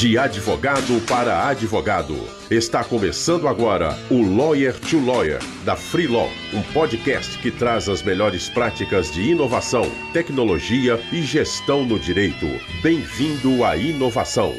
De 0.00 0.16
advogado 0.16 0.98
para 1.06 1.46
advogado. 1.46 2.16
Está 2.50 2.82
começando 2.82 3.46
agora 3.46 3.94
o 4.10 4.22
Lawyer 4.34 4.72
to 4.80 4.98
Lawyer, 4.98 5.40
da 5.62 5.76
Free 5.76 6.06
Law, 6.06 6.30
um 6.54 6.62
podcast 6.72 7.36
que 7.36 7.50
traz 7.50 7.86
as 7.86 8.02
melhores 8.02 8.48
práticas 8.48 9.12
de 9.12 9.20
inovação, 9.20 9.82
tecnologia 10.14 10.98
e 11.12 11.20
gestão 11.20 11.84
no 11.84 11.98
direito. 11.98 12.46
Bem-vindo 12.82 13.62
à 13.62 13.76
inovação. 13.76 14.54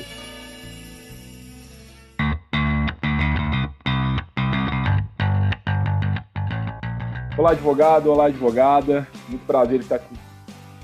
Olá, 7.36 7.50
advogado, 7.54 8.12
olá, 8.12 8.28
advogada. 8.28 9.08
Muito 9.28 9.44
prazer 9.48 9.80
estar 9.80 10.00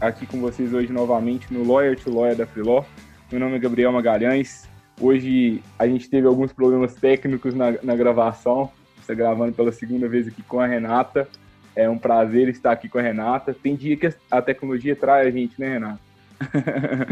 aqui, 0.01 0.25
com 0.25 0.41
vocês 0.41 0.73
hoje 0.73 0.91
novamente 0.91 1.53
no 1.53 1.63
Lawyer 1.63 1.95
to 1.95 2.09
Lawyer 2.09 2.35
da 2.35 2.47
Free 2.47 2.63
Law. 2.63 2.83
Meu 3.29 3.41
nome 3.41 3.57
é 3.57 3.59
Gabriel 3.59 3.91
Magalhães. 3.91 4.69
Hoje 5.01 5.61
a 5.77 5.85
gente 5.85 6.09
teve 6.09 6.25
alguns 6.25 6.53
problemas 6.53 6.95
técnicos 6.95 7.53
na, 7.53 7.73
na 7.83 7.93
gravação. 7.93 8.71
Está 9.01 9.13
gravando 9.13 9.51
pela 9.51 9.73
segunda 9.73 10.07
vez 10.07 10.29
aqui 10.29 10.41
com 10.43 10.61
a 10.61 10.65
Renata. 10.65 11.27
É 11.75 11.89
um 11.89 11.97
prazer 11.97 12.47
estar 12.47 12.71
aqui 12.71 12.87
com 12.87 12.97
a 12.97 13.01
Renata. 13.01 13.53
Tem 13.53 13.75
dia 13.75 13.97
que 13.97 14.09
a 14.31 14.41
tecnologia 14.41 14.95
trai 14.95 15.27
a 15.27 15.31
gente, 15.31 15.59
né, 15.59 15.73
Renata? 15.73 15.99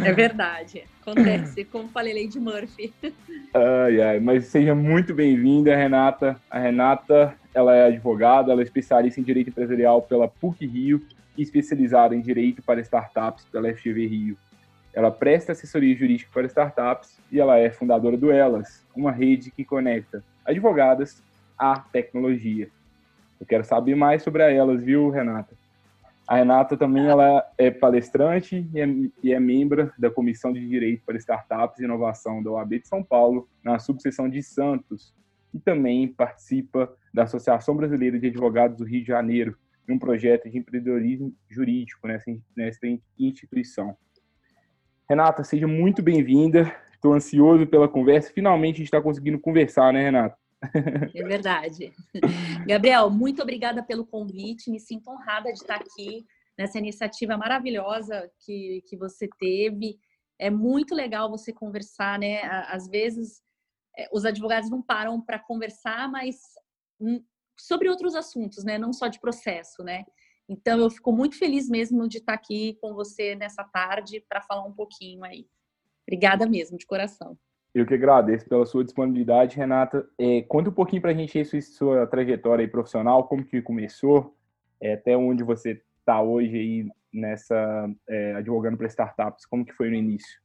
É 0.05 0.13
verdade. 0.13 0.83
Acontece, 1.01 1.65
como 1.65 1.89
falei, 1.89 2.23
Lady 2.23 2.39
Murphy. 2.39 2.93
Ai, 3.53 4.01
ai, 4.01 4.19
mas 4.21 4.45
seja 4.45 4.73
muito 4.73 5.13
bem-vinda, 5.13 5.75
Renata. 5.75 6.39
A 6.49 6.59
Renata, 6.59 7.35
ela 7.53 7.75
é 7.75 7.87
advogada, 7.87 8.53
ela 8.53 8.61
é 8.61 8.63
especialista 8.63 9.19
em 9.19 9.23
Direito 9.23 9.49
Empresarial 9.49 10.01
pela 10.01 10.29
PUC 10.29 10.65
Rio 10.65 11.05
e 11.37 11.41
especializada 11.41 12.15
em 12.15 12.21
Direito 12.21 12.61
para 12.61 12.79
Startups 12.79 13.45
pela 13.51 13.73
FGV 13.73 14.07
Rio. 14.07 14.37
Ela 14.95 15.11
presta 15.11 15.51
assessoria 15.51 15.93
jurídica 15.93 16.31
para 16.33 16.47
startups 16.47 17.19
e 17.29 17.37
ela 17.37 17.59
é 17.59 17.69
fundadora 17.69 18.15
do 18.15 18.31
Elas, 18.31 18.81
uma 18.95 19.11
rede 19.11 19.51
que 19.51 19.65
conecta 19.65 20.23
advogadas 20.45 21.21
à 21.57 21.77
tecnologia. 21.77 22.69
Eu 23.37 23.45
quero 23.45 23.65
saber 23.65 23.93
mais 23.93 24.23
sobre 24.23 24.41
a 24.41 24.49
Elas, 24.49 24.81
viu, 24.81 25.09
Renata? 25.09 25.53
A 26.25 26.37
Renata 26.37 26.77
também 26.77 27.05
ela 27.05 27.45
é 27.57 27.69
palestrante 27.69 28.65
e 28.73 28.79
é, 28.79 28.87
e 29.21 29.33
é 29.33 29.39
membro 29.39 29.91
da 29.99 30.09
Comissão 30.09 30.53
de 30.53 30.65
Direito 30.65 31.03
para 31.05 31.17
Startups 31.17 31.77
e 31.79 31.83
Inovação 31.83 32.41
da 32.41 32.51
OAB 32.51 32.79
de 32.79 32.87
São 32.87 33.03
Paulo, 33.03 33.49
na 33.61 33.77
subseção 33.77 34.29
de 34.29 34.41
Santos, 34.41 35.13
e 35.53 35.59
também 35.59 36.07
participa 36.07 36.91
da 37.13 37.23
Associação 37.23 37.75
Brasileira 37.75 38.17
de 38.17 38.27
Advogados 38.27 38.77
do 38.77 38.85
Rio 38.85 39.01
de 39.01 39.07
Janeiro, 39.07 39.57
em 39.87 39.93
um 39.93 39.99
projeto 39.99 40.49
de 40.49 40.57
empreendedorismo 40.57 41.33
jurídico 41.49 42.07
nessa, 42.07 42.33
nessa 42.55 42.87
instituição. 43.19 43.95
Renata, 45.07 45.43
seja 45.43 45.67
muito 45.67 46.01
bem-vinda. 46.01 46.75
Estou 46.91 47.13
ansioso 47.13 47.67
pela 47.67 47.87
conversa. 47.87 48.31
Finalmente 48.33 48.75
a 48.75 48.77
gente 48.77 48.87
está 48.87 49.01
conseguindo 49.01 49.39
conversar, 49.39 49.93
né, 49.93 50.01
Renata? 50.03 50.35
É 51.13 51.23
verdade. 51.23 51.93
Gabriel, 52.65 53.11
muito 53.11 53.41
obrigada 53.41 53.83
pelo 53.83 54.05
convite. 54.05 54.71
Me 54.71 54.79
sinto 54.79 55.11
honrada 55.11 55.53
de 55.53 55.59
estar 55.59 55.75
aqui 55.75 56.25
nessa 56.57 56.79
iniciativa 56.79 57.37
maravilhosa 57.37 58.29
que, 58.43 58.81
que 58.87 58.97
você 58.97 59.29
teve. 59.39 59.99
É 60.39 60.49
muito 60.49 60.95
legal 60.95 61.29
você 61.29 61.53
conversar, 61.53 62.17
né? 62.17 62.41
Às 62.67 62.87
vezes 62.87 63.43
é, 63.97 64.09
os 64.11 64.25
advogados 64.25 64.71
não 64.71 64.81
param 64.81 65.21
para 65.21 65.37
conversar, 65.37 66.09
mas 66.09 66.37
hum, 66.99 67.23
sobre 67.55 67.89
outros 67.89 68.15
assuntos, 68.15 68.63
né? 68.63 68.79
Não 68.79 68.91
só 68.91 69.07
de 69.07 69.19
processo, 69.19 69.83
né? 69.83 70.03
Então, 70.47 70.79
eu 70.79 70.89
fico 70.89 71.11
muito 71.11 71.37
feliz 71.37 71.69
mesmo 71.69 72.07
de 72.07 72.19
estar 72.19 72.33
aqui 72.33 72.77
com 72.81 72.93
você 72.93 73.35
nessa 73.35 73.63
tarde 73.63 74.23
para 74.29 74.41
falar 74.41 74.63
um 74.63 74.73
pouquinho 74.73 75.23
aí. 75.23 75.47
Obrigada 76.07 76.47
mesmo, 76.47 76.77
de 76.77 76.85
coração. 76.85 77.37
Eu 77.73 77.85
que 77.85 77.93
agradeço 77.93 78.47
pela 78.47 78.65
sua 78.65 78.83
disponibilidade, 78.83 79.57
Renata. 79.57 80.07
É, 80.17 80.43
conta 80.43 80.69
um 80.69 80.73
pouquinho 80.73 81.01
para 81.01 81.11
a 81.11 81.13
gente 81.13 81.37
aí 81.37 81.43
sua, 81.43 81.61
sua 81.61 82.07
trajetória 82.07 82.67
profissional, 82.69 83.27
como 83.27 83.43
que 83.43 83.61
começou, 83.61 84.33
é, 84.79 84.93
até 84.93 85.17
onde 85.17 85.43
você 85.43 85.81
está 85.99 86.21
hoje 86.21 86.55
aí 86.55 86.89
nessa 87.11 87.89
é, 88.07 88.35
advogando 88.35 88.77
para 88.77 88.87
startups, 88.87 89.45
como 89.45 89.65
que 89.65 89.73
foi 89.73 89.89
no 89.89 89.95
início? 89.95 90.39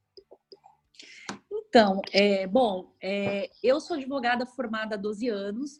Então, 1.52 2.00
é, 2.12 2.48
bom, 2.48 2.92
é, 3.00 3.48
eu 3.62 3.80
sou 3.80 3.96
advogada 3.96 4.44
formada 4.44 4.96
há 4.96 4.98
12 4.98 5.28
anos, 5.28 5.78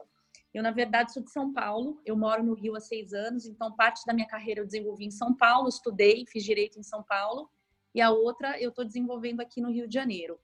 eu, 0.53 0.62
na 0.62 0.71
verdade, 0.71 1.12
sou 1.12 1.22
de 1.22 1.31
São 1.31 1.53
Paulo, 1.53 2.00
eu 2.05 2.16
moro 2.16 2.43
no 2.43 2.55
Rio 2.55 2.75
há 2.75 2.81
seis 2.81 3.12
anos, 3.12 3.47
então 3.47 3.75
parte 3.77 4.05
da 4.05 4.12
minha 4.12 4.27
carreira 4.27 4.61
eu 4.61 4.66
desenvolvi 4.66 5.06
em 5.06 5.11
São 5.11 5.34
Paulo, 5.34 5.69
estudei, 5.69 6.25
fiz 6.27 6.43
direito 6.43 6.78
em 6.78 6.83
São 6.83 7.03
Paulo, 7.05 7.49
e 7.94 8.00
a 8.00 8.11
outra 8.11 8.60
eu 8.60 8.71
estou 8.71 8.84
desenvolvendo 8.84 9.41
aqui 9.41 9.60
no 9.60 9.71
Rio 9.71 9.87
de 9.87 9.94
Janeiro. 9.94 10.39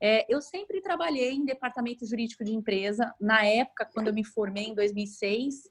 É, 0.00 0.26
eu 0.28 0.40
sempre 0.40 0.80
trabalhei 0.80 1.32
em 1.32 1.44
departamento 1.44 2.06
jurídico 2.06 2.44
de 2.44 2.54
empresa. 2.54 3.14
Na 3.20 3.44
época, 3.44 3.88
quando 3.92 4.08
eu 4.08 4.14
me 4.14 4.24
formei 4.24 4.64
em 4.64 4.74
2006, 4.74 5.62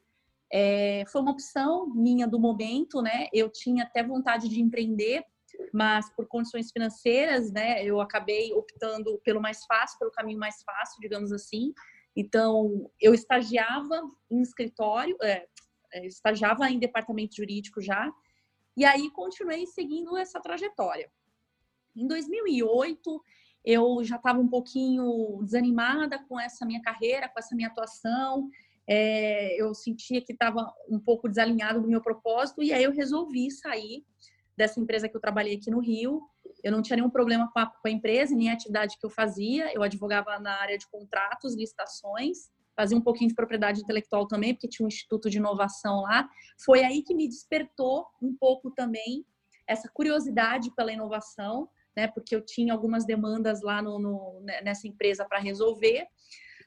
é, 0.52 1.04
foi 1.08 1.22
uma 1.22 1.32
opção 1.32 1.88
minha 1.94 2.28
do 2.28 2.40
momento, 2.40 3.02
né? 3.02 3.28
Eu 3.34 3.50
tinha 3.50 3.84
até 3.84 4.04
vontade 4.04 4.48
de 4.50 4.62
empreender, 4.62 5.24
mas 5.72 6.10
por 6.16 6.28
condições 6.28 6.72
financeiras, 6.72 7.52
né? 7.52 7.84
Eu 7.84 8.00
acabei 8.00 8.54
optando 8.54 9.20
pelo 9.24 9.42
mais 9.42 9.66
fácil, 9.66 10.00
pelo 10.00 10.12
caminho 10.12 10.40
mais 10.40 10.64
fácil, 10.64 11.00
digamos 11.00 11.32
assim. 11.32 11.74
Então, 12.16 12.92
eu 13.00 13.14
estagiava 13.14 14.02
em 14.30 14.42
escritório, 14.42 15.18
é, 15.22 15.48
é, 15.94 16.06
estagiava 16.06 16.70
em 16.70 16.80
departamento 16.80 17.36
jurídico 17.36 17.82
já, 17.82 18.12
e 18.78 18.86
aí 18.86 19.10
continuei 19.12 19.66
seguindo 19.68 20.16
essa 20.18 20.40
trajetória. 20.40 21.12
Em 21.96 22.08
2008, 22.08 23.24
eu 23.64 24.04
já 24.04 24.18
estava 24.18 24.40
um 24.40 24.48
pouquinho 24.48 25.40
desanimada 25.44 26.20
com 26.28 26.40
essa 26.40 26.66
minha 26.66 26.82
carreira, 26.82 27.30
com 27.30 27.40
essa 27.40 27.56
minha 27.56 27.70
atuação, 27.70 28.50
é, 28.86 29.60
eu 29.62 29.74
sentia 29.74 30.22
que 30.22 30.34
estava 30.34 30.74
um 30.90 31.00
pouco 31.00 31.30
desalinhado 31.30 31.82
do 31.82 31.88
meu 31.88 32.02
propósito, 32.02 32.62
e 32.62 32.74
aí 32.74 32.84
eu 32.84 32.92
resolvi 32.92 33.50
sair 33.50 34.06
dessa 34.58 34.80
empresa 34.80 35.10
que 35.10 35.16
eu 35.16 35.22
trabalhei 35.22 35.56
aqui 35.56 35.72
no 35.72 35.80
Rio 35.80 36.22
eu 36.64 36.72
não 36.72 36.82
tinha 36.82 36.96
nenhum 36.96 37.10
problema 37.10 37.50
com 37.52 37.60
a, 37.60 37.66
com 37.66 37.88
a 37.88 37.92
empresa, 37.92 38.34
nem 38.34 38.50
a 38.50 38.54
atividade 38.54 38.98
que 38.98 39.06
eu 39.06 39.10
fazia. 39.10 39.74
Eu 39.74 39.84
advogava 39.84 40.40
na 40.40 40.62
área 40.62 40.78
de 40.78 40.88
contratos, 40.88 41.56
licitações, 41.56 42.50
fazia 42.76 42.98
um 42.98 43.02
pouquinho 43.02 43.30
de 43.30 43.36
propriedade 43.36 43.82
intelectual 43.82 44.26
também, 44.28 44.54
porque 44.54 44.70
tinha 44.70 44.86
um 44.86 44.88
instituto 44.88 45.30
de 45.30 45.38
inovação 45.38 46.02
lá. 46.02 46.28
Foi 46.64 46.84
aí 46.84 47.04
que 47.04 47.14
me 47.14 47.28
despertou 47.28 48.08
um 48.22 48.34
pouco 48.34 48.72
também 48.72 49.26
essa 49.68 49.90
curiosidade 49.94 50.74
pela 50.74 50.92
inovação, 50.92 51.70
né? 51.96 52.08
Porque 52.08 52.36
eu 52.36 52.44
tinha 52.44 52.74
algumas 52.74 53.06
demandas 53.06 53.62
lá 53.62 53.82
no, 53.82 54.00
no 54.00 54.42
né, 54.44 54.62
nessa 54.62 54.88
empresa 54.88 55.26
para 55.26 55.40
resolver. 55.40 56.08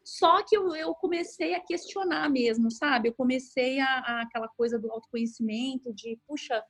Só 0.05 0.45
que 0.45 0.57
eu, 0.57 0.75
eu, 0.77 0.95
comecei 0.95 1.55
a 1.55 1.61
questionar 1.61 2.31
mesmo, 2.31 2.71
sabe? 2.71 3.09
Eu 3.09 3.15
comecei 3.15 3.81
a, 3.81 3.87
a 3.87 4.23
aquela 4.23 4.47
coisa 4.49 4.79
do 4.79 4.91
autoconhecimento, 4.93 5.93
de 5.93 6.17
puxa, 6.29 6.63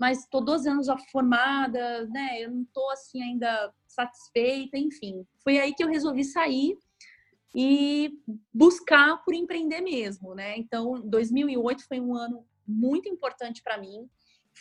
mas 0.00 0.20
estou 0.20 0.42
12 0.42 0.66
anos 0.66 0.86
já 0.86 0.96
formada, 0.96 2.06
né? 2.06 2.42
Eu 2.42 2.50
não 2.50 2.62
estou 2.62 2.90
assim 2.90 3.22
ainda 3.22 3.70
satisfeita, 3.86 4.78
enfim. 4.78 5.26
Foi 5.44 5.58
aí 5.58 5.74
que 5.74 5.84
eu 5.84 5.88
resolvi 5.88 6.24
sair 6.24 6.74
e 7.54 8.10
buscar 8.52 9.22
por 9.22 9.34
empreender 9.34 9.82
mesmo, 9.82 10.34
né? 10.34 10.56
Então, 10.56 11.02
2008 11.04 11.86
foi 11.86 12.00
um 12.00 12.16
ano 12.16 12.46
muito 12.66 13.10
importante 13.10 13.62
para 13.62 13.76
mim. 13.76 14.08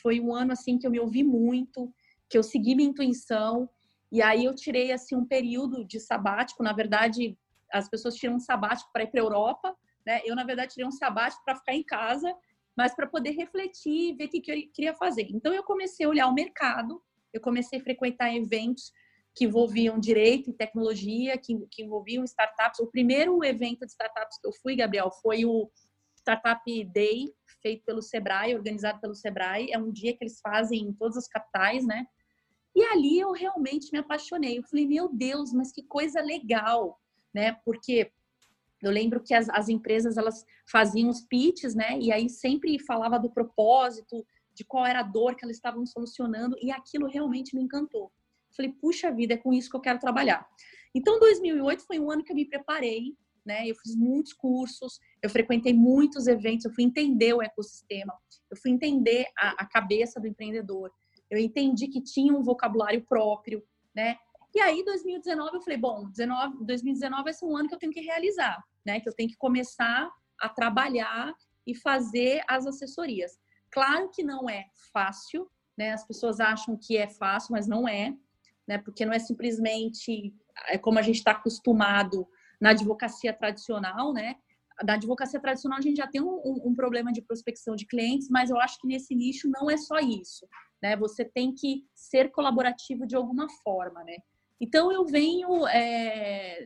Foi 0.02 0.20
um 0.20 0.36
ano 0.36 0.52
assim 0.52 0.78
que 0.78 0.86
eu 0.86 0.92
me 0.92 1.00
ouvi 1.00 1.24
muito, 1.24 1.90
que 2.30 2.38
eu 2.38 2.44
segui 2.44 2.76
minha 2.76 2.90
intuição 2.90 3.70
e 4.12 4.22
aí 4.22 4.44
eu 4.44 4.54
tirei 4.54 4.92
assim 4.92 5.16
um 5.16 5.26
período 5.26 5.86
de 5.86 6.02
sabático. 6.02 6.62
Na 6.62 6.74
verdade, 6.74 7.38
as 7.72 7.88
pessoas 7.88 8.16
tiram 8.16 8.36
um 8.36 8.40
sabático 8.40 8.92
para 8.92 9.04
ir 9.04 9.08
para 9.08 9.22
Europa, 9.22 9.74
né? 10.06 10.20
Eu 10.26 10.36
na 10.36 10.44
verdade 10.44 10.74
tirei 10.74 10.86
um 10.86 10.92
sabático 10.92 11.46
para 11.46 11.56
ficar 11.56 11.74
em 11.74 11.84
casa 11.84 12.36
mas 12.80 12.96
para 12.96 13.06
poder 13.06 13.32
refletir 13.32 14.12
e 14.12 14.14
ver 14.14 14.28
o 14.28 14.30
que, 14.30 14.38
eu 14.38 14.72
queria 14.74 14.96
fazer. 14.96 15.28
Então, 15.32 15.54
eu 15.54 15.62
comecei 15.62 16.06
a 16.06 16.10
olhar 16.10 16.28
o 16.28 16.34
mercado, 16.34 17.04
eu 17.34 17.42
comecei 17.42 17.78
a 17.78 17.84
frequentar 17.84 18.34
eventos 18.34 18.94
que 19.36 19.44
envolviam 19.44 20.00
direito 20.00 20.50
e 20.50 20.54
tecnologia, 20.54 21.38
que, 21.38 21.60
que 21.70 21.84
envolviam 21.84 22.24
startups. 22.24 22.80
O 22.80 22.88
primeiro 22.88 23.44
evento 23.44 23.86
de 23.86 23.92
startups 23.92 24.40
que 24.40 24.48
eu 24.48 24.54
fui, 24.62 24.78
Gabriel, 24.78 25.12
foi 25.22 25.44
o 25.44 25.70
Startup 26.16 26.64
Day, 26.94 27.26
feito 27.62 27.84
pelo 27.84 28.02
Sebrae, 28.02 28.56
organizado 28.56 29.02
pelo 29.02 29.14
Sebrae. 29.14 29.74
É 29.74 29.78
um 29.78 29.92
dia 29.92 30.16
que 30.16 30.24
eles 30.24 30.40
fazem 30.40 30.80
em 30.80 30.94
todas 30.94 31.18
as 31.18 31.28
capitais, 31.28 31.86
né? 31.86 32.06
E 32.74 32.82
ali 32.82 33.20
eu 33.20 33.34
realmente 33.34 33.92
me 33.92 34.00
apaixonei. 34.00 34.58
Eu 34.58 34.64
falei, 34.64 34.88
meu 34.88 35.10
Deus, 35.10 35.52
mas 35.52 35.74
que 35.74 35.84
coisa 35.84 36.22
legal, 36.22 36.98
né? 37.34 37.58
Porque 37.66 38.10
eu 38.82 38.92
lembro 38.92 39.22
que 39.22 39.34
as, 39.34 39.50
as 39.50 39.70
empresas 39.70 40.18
elas 40.18 40.46
faziam 40.66 41.10
os 41.10 41.22
pitches, 41.22 41.76
né? 41.76 41.98
E 42.00 42.12
aí 42.12 42.30
sempre 42.30 42.80
falava 42.80 43.20
do 43.20 43.30
propósito, 43.30 44.26
de 44.54 44.64
qual 44.64 44.86
era 44.86 45.00
a 45.00 45.04
dor 45.04 45.36
que 45.36 45.44
elas 45.44 45.58
estavam 45.58 45.86
solucionando, 45.86 46.56
e 46.62 46.72
aquilo 46.72 47.08
realmente 47.08 47.56
me 47.56 47.62
encantou. 47.62 48.12
Falei, 48.56 48.72
puxa 48.72 49.12
vida, 49.12 49.36
é 49.36 49.38
com 49.38 49.54
isso 49.54 49.70
que 49.70 49.76
eu 49.76 49.82
quero 49.82 50.00
trabalhar. 50.00 50.48
Então, 50.94 51.20
2008 51.20 51.86
foi 51.86 52.00
um 52.00 52.10
ano 52.10 52.24
que 52.24 52.32
eu 52.32 52.36
me 52.36 52.46
preparei, 52.46 53.16
né? 53.46 53.68
Eu 53.68 53.76
fiz 53.76 53.96
muitos 53.96 54.34
cursos, 54.34 55.00
eu 55.22 55.30
frequentei 55.30 55.74
muitos 55.74 56.28
eventos, 56.28 56.66
eu 56.66 56.74
fui 56.74 56.84
entender 56.84 57.34
o 57.34 57.42
ecossistema, 57.42 58.14
eu 58.50 58.58
fui 58.58 58.72
entender 58.72 59.28
a, 59.38 59.64
a 59.64 59.66
cabeça 59.66 60.20
do 60.20 60.28
empreendedor, 60.28 60.92
eu 61.30 61.38
entendi 61.38 61.88
que 61.88 62.02
tinha 62.02 62.34
um 62.34 62.44
vocabulário 62.44 63.06
próprio, 63.06 63.64
né? 63.96 64.18
E 64.54 64.60
aí, 64.60 64.84
2019, 64.84 65.58
eu 65.58 65.62
falei, 65.62 65.78
bom, 65.78 66.10
19, 66.10 66.66
2019 66.66 67.24
vai 67.24 67.34
ser 67.34 67.46
um 67.46 67.56
ano 67.56 67.70
que 67.70 67.76
eu 67.76 67.80
tenho 67.80 67.92
que 67.92 68.02
realizar, 68.02 68.62
né? 68.86 69.00
Que 69.00 69.08
eu 69.08 69.14
tenho 69.14 69.30
que 69.30 69.38
começar 69.38 70.10
a 70.40 70.50
trabalhar 70.50 71.34
e 71.68 71.76
fazer 71.76 72.42
as 72.48 72.66
assessorias. 72.66 73.38
Claro 73.72 74.10
que 74.10 74.24
não 74.24 74.50
é 74.50 74.66
fácil, 74.92 75.50
né? 75.78 75.92
As 75.92 76.06
pessoas 76.06 76.40
acham 76.40 76.78
que 76.78 76.98
é 76.98 77.08
fácil, 77.08 77.52
mas 77.52 77.68
não 77.68 77.88
é, 77.88 78.14
né? 78.68 78.80
Porque 78.80 79.06
não 79.06 79.14
é 79.14 79.20
simplesmente 79.20 80.34
é 80.68 80.78
como 80.78 81.00
a 81.00 81.02
gente 81.02 81.18
está 81.18 81.32
acostumado 81.32 82.28
na 82.60 82.72
advocacia 82.72 83.34
tradicional, 83.34 84.12
né? 84.14 84.36
Da 84.84 84.94
advocacia 84.94 85.40
tradicional 85.40 85.78
a 85.78 85.82
gente 85.82 85.98
já 85.98 86.08
tem 86.08 86.22
um, 86.22 86.42
um, 86.44 86.70
um, 86.70 86.76
problema 86.76 87.12
de 87.12 87.22
prospecção 87.22 87.76
de 87.76 87.86
clientes, 87.86 88.30
mas 88.30 88.50
eu 88.50 88.60
acho 88.60 88.80
que 88.80 88.88
nesse 88.88 89.14
nicho 89.14 89.50
não 89.50 89.70
é 89.70 89.78
só 89.78 90.00
isso, 90.00 90.48
né? 90.82 90.96
Você 90.98 91.24
tem 91.24 91.54
que 91.54 91.86
ser 91.94 92.32
colaborativo 92.32 93.06
de 93.06 93.16
alguma 93.16 93.48
forma, 93.64 94.04
né? 94.04 94.18
Então 94.60 94.92
eu 94.92 95.06
venho 95.06 95.68
é, 95.68 96.66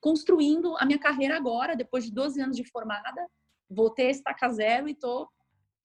construindo 0.00 0.76
a 0.78 0.86
minha 0.86 0.98
carreira 0.98 1.36
agora, 1.36 1.76
depois 1.76 2.04
de 2.04 2.12
12 2.12 2.40
anos 2.40 2.56
de 2.56 2.64
formada, 2.64 3.26
voltei 3.68 4.08
a 4.08 4.10
estaca 4.10 4.48
zero 4.52 4.88
e 4.88 4.92
estou 4.92 5.28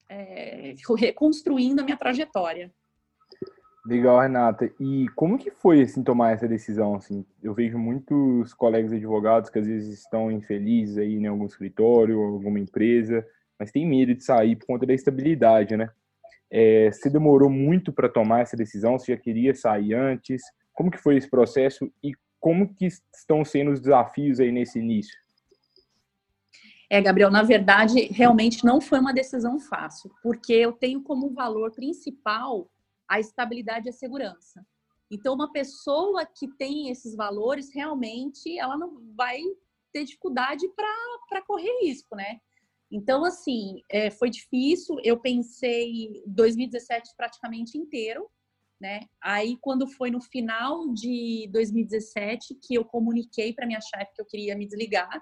é, 0.08 0.74
reconstruindo 0.98 1.80
a 1.80 1.84
minha 1.84 1.96
trajetória. 1.96 2.72
Legal, 3.86 4.20
Renata. 4.20 4.70
E 4.78 5.08
como 5.16 5.38
que 5.38 5.50
foi 5.50 5.82
assim 5.82 6.02
tomar 6.02 6.32
essa 6.32 6.46
decisão 6.46 6.96
assim? 6.96 7.24
Eu 7.42 7.54
vejo 7.54 7.78
muitos 7.78 8.52
colegas 8.52 8.92
advogados 8.92 9.48
que 9.48 9.58
às 9.58 9.66
vezes 9.66 10.00
estão 10.00 10.30
infelizes 10.30 10.98
aí 10.98 11.14
em 11.14 11.26
algum 11.26 11.46
escritório, 11.46 12.20
alguma 12.20 12.58
empresa, 12.58 13.26
mas 13.58 13.72
tem 13.72 13.86
medo 13.86 14.14
de 14.14 14.22
sair 14.22 14.56
por 14.56 14.66
conta 14.66 14.84
da 14.84 14.92
estabilidade, 14.92 15.76
né? 15.76 15.90
É, 16.50 16.90
você 16.90 17.08
demorou 17.08 17.48
muito 17.48 17.92
para 17.92 18.08
tomar 18.08 18.40
essa 18.40 18.56
decisão? 18.56 18.98
Você 18.98 19.12
já 19.12 19.18
queria 19.18 19.54
sair 19.54 19.94
antes? 19.94 20.42
Como 20.72 20.90
que 20.90 20.98
foi 20.98 21.16
esse 21.16 21.28
processo 21.28 21.92
e 22.02 22.12
como 22.38 22.74
que 22.74 22.86
estão 22.86 23.44
sendo 23.44 23.70
os 23.70 23.80
desafios 23.80 24.40
aí 24.40 24.50
nesse 24.50 24.78
início? 24.78 25.16
É, 26.88 27.00
Gabriel, 27.00 27.30
na 27.30 27.42
verdade, 27.42 28.06
realmente 28.06 28.64
não 28.64 28.80
foi 28.80 28.98
uma 28.98 29.12
decisão 29.12 29.60
fácil, 29.60 30.10
porque 30.22 30.52
eu 30.52 30.72
tenho 30.72 31.00
como 31.02 31.32
valor 31.32 31.70
principal 31.70 32.68
a 33.08 33.20
estabilidade 33.20 33.86
e 33.86 33.90
a 33.90 33.92
segurança. 33.92 34.66
Então, 35.10 35.34
uma 35.34 35.52
pessoa 35.52 36.24
que 36.26 36.48
tem 36.48 36.90
esses 36.90 37.14
valores, 37.14 37.72
realmente, 37.72 38.58
ela 38.58 38.76
não 38.76 39.00
vai 39.14 39.40
ter 39.92 40.04
dificuldade 40.04 40.66
para 41.28 41.42
correr 41.42 41.70
risco, 41.82 42.16
né? 42.16 42.40
Então, 42.90 43.24
assim, 43.24 43.82
é, 43.88 44.10
foi 44.10 44.30
difícil. 44.30 44.96
Eu 45.04 45.18
pensei 45.18 46.22
2017 46.26 47.10
praticamente 47.16 47.78
inteiro, 47.78 48.28
né? 48.80 49.00
Aí, 49.22 49.56
quando 49.60 49.86
foi 49.86 50.10
no 50.10 50.20
final 50.20 50.92
de 50.92 51.48
2017 51.52 52.54
que 52.54 52.74
eu 52.74 52.84
comuniquei 52.84 53.52
para 53.52 53.66
minha 53.66 53.80
chefe 53.80 54.14
que 54.14 54.22
eu 54.22 54.26
queria 54.26 54.56
me 54.56 54.66
desligar, 54.66 55.20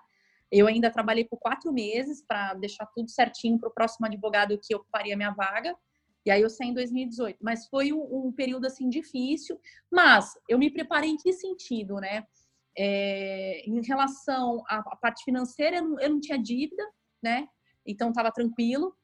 eu 0.51 0.67
ainda 0.67 0.91
trabalhei 0.91 1.25
por 1.25 1.39
quatro 1.39 1.73
meses 1.73 2.25
para 2.27 2.55
deixar 2.55 2.87
tudo 2.95 3.11
certinho 3.11 3.59
para 3.59 3.69
o 3.69 3.75
próximo 3.75 4.07
advogado 4.07 4.59
que 4.63 4.75
ocuparia 4.75 5.17
minha 5.17 5.31
vaga. 5.33 5.77
E 6.25 6.31
aí 6.31 6.41
eu 6.41 6.49
saí 6.49 6.69
em 6.69 6.75
2018. 6.75 7.39
Mas 7.43 7.67
foi 7.69 7.93
um, 7.93 8.27
um 8.29 8.33
período 8.33 8.67
assim 8.67 8.89
difícil. 8.89 9.61
Mas 9.91 10.33
eu 10.49 10.59
me 10.59 10.71
preparei 10.71 11.11
em 11.11 11.17
que 11.17 11.33
sentido, 11.33 11.97
né? 11.97 12.25
É, 12.77 13.63
em 13.67 13.81
relação 13.83 14.63
à, 14.69 14.79
à 14.79 14.97
parte 14.97 15.25
financeira, 15.25 15.79
eu 15.79 15.89
não, 15.89 16.01
eu 16.01 16.11
não, 16.11 16.21
tinha 16.21 16.39
dívida, 16.39 16.83
né? 17.23 17.47
Então 17.87 18.09
estava 18.11 18.33
tranquilo. 18.33 18.95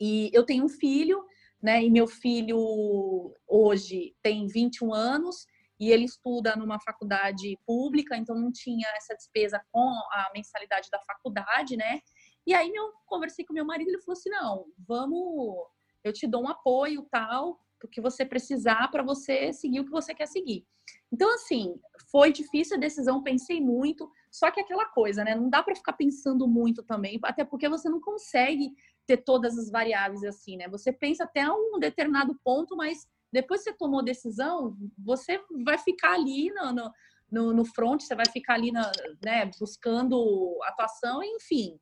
E 0.00 0.30
eu 0.32 0.44
tenho 0.44 0.64
um 0.64 0.68
filho, 0.68 1.24
né? 1.62 1.82
E 1.82 1.90
meu 1.90 2.06
filho 2.06 3.34
hoje 3.46 4.14
tem 4.22 4.46
21 4.46 4.92
anos 4.94 5.46
e 5.80 5.90
ele 5.90 6.04
estuda 6.04 6.56
numa 6.56 6.80
faculdade 6.80 7.56
pública, 7.66 8.16
então 8.16 8.34
não 8.36 8.50
tinha 8.50 8.86
essa 8.96 9.14
despesa 9.14 9.60
com 9.70 9.80
a 9.80 10.30
mensalidade 10.34 10.88
da 10.90 11.00
faculdade, 11.00 11.76
né? 11.76 12.00
E 12.46 12.52
aí 12.54 12.72
eu 12.74 12.92
conversei 13.06 13.44
com 13.44 13.52
meu 13.54 13.64
marido, 13.64 13.88
ele 13.88 14.00
falou 14.00 14.18
assim: 14.18 14.30
"Não, 14.30 14.66
vamos, 14.78 15.56
eu 16.02 16.12
te 16.12 16.26
dou 16.26 16.42
um 16.42 16.48
apoio 16.48 17.06
tal, 17.10 17.60
o 17.84 17.88
que 17.88 18.00
você 18.00 18.24
precisar 18.24 18.90
para 18.90 19.02
você 19.04 19.52
seguir 19.52 19.80
o 19.80 19.84
que 19.84 19.90
você 19.90 20.14
quer 20.14 20.26
seguir". 20.26 20.66
Então 21.12 21.32
assim, 21.34 21.78
foi 22.10 22.32
difícil 22.32 22.76
a 22.76 22.80
decisão, 22.80 23.22
pensei 23.22 23.60
muito, 23.60 24.10
só 24.30 24.50
que 24.50 24.60
aquela 24.60 24.86
coisa, 24.86 25.22
né? 25.24 25.34
Não 25.34 25.48
dá 25.48 25.62
para 25.62 25.74
ficar 25.76 25.92
pensando 25.92 26.48
muito 26.48 26.82
também, 26.82 27.18
até 27.22 27.44
porque 27.44 27.68
você 27.68 27.88
não 27.88 28.00
consegue 28.00 28.70
ter 29.08 29.16
todas 29.16 29.58
as 29.58 29.70
variáveis 29.70 30.22
assim, 30.22 30.58
né? 30.58 30.68
Você 30.68 30.92
pensa 30.92 31.24
até 31.24 31.50
um 31.50 31.78
determinado 31.78 32.38
ponto, 32.44 32.76
mas 32.76 33.08
depois 33.32 33.62
que 33.62 33.70
você 33.70 33.76
tomou 33.76 34.04
decisão, 34.04 34.76
você 34.98 35.42
vai 35.64 35.78
ficar 35.78 36.12
ali 36.12 36.52
no, 36.52 36.92
no, 37.30 37.54
no 37.54 37.64
front, 37.64 38.02
você 38.02 38.14
vai 38.14 38.26
ficar 38.26 38.54
ali 38.54 38.70
na, 38.70 38.92
né, 39.24 39.50
buscando 39.58 40.58
atuação, 40.64 41.22
enfim. 41.24 41.80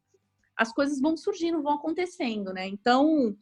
As 0.57 0.73
coisas 0.73 1.01
vão 1.01 1.17
surgindo, 1.17 1.63
vão 1.63 1.75
acontecendo, 1.75 2.53
né? 2.53 2.69
Então, 2.69 3.37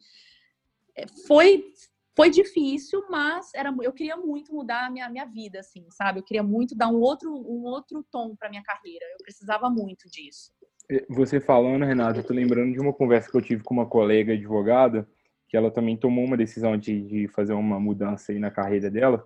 é, 0.95 1.05
foi 1.27 1.71
foi 2.15 2.29
difícil, 2.29 3.05
mas 3.09 3.53
era, 3.53 3.75
eu 3.81 3.91
queria 3.91 4.15
muito 4.15 4.53
mudar 4.53 4.85
a 4.85 4.89
minha, 4.89 5.09
minha 5.09 5.25
vida, 5.25 5.59
assim, 5.59 5.85
sabe? 5.91 6.19
Eu 6.19 6.23
queria 6.23 6.43
muito 6.43 6.73
dar 6.73 6.87
um 6.87 7.01
outro, 7.01 7.29
um 7.29 7.65
outro 7.65 8.01
tom 8.09 8.33
para 8.37 8.49
minha 8.49 8.63
carreira. 8.63 9.05
Eu 9.11 9.17
precisava 9.17 9.69
muito 9.69 10.09
disso. 10.09 10.53
É, 10.89 11.05
você 11.09 11.39
falando, 11.39 11.85
Renata, 11.85 12.19
eu 12.19 12.23
tô 12.23 12.33
lembrando 12.33 12.73
de 12.73 12.79
uma 12.79 12.93
conversa 12.93 13.29
que 13.29 13.37
eu 13.37 13.41
tive 13.41 13.63
com 13.63 13.73
uma 13.73 13.85
colega 13.85 14.33
advogada 14.33 15.07
que 15.47 15.55
ela 15.55 15.71
também 15.71 15.95
tomou 15.95 16.25
uma 16.25 16.37
decisão 16.37 16.75
de, 16.77 17.01
de 17.01 17.27
fazer 17.27 17.53
uma 17.53 17.79
mudança 17.79 18.31
aí 18.31 18.39
na 18.39 18.51
carreira 18.51 18.89
dela. 18.89 19.25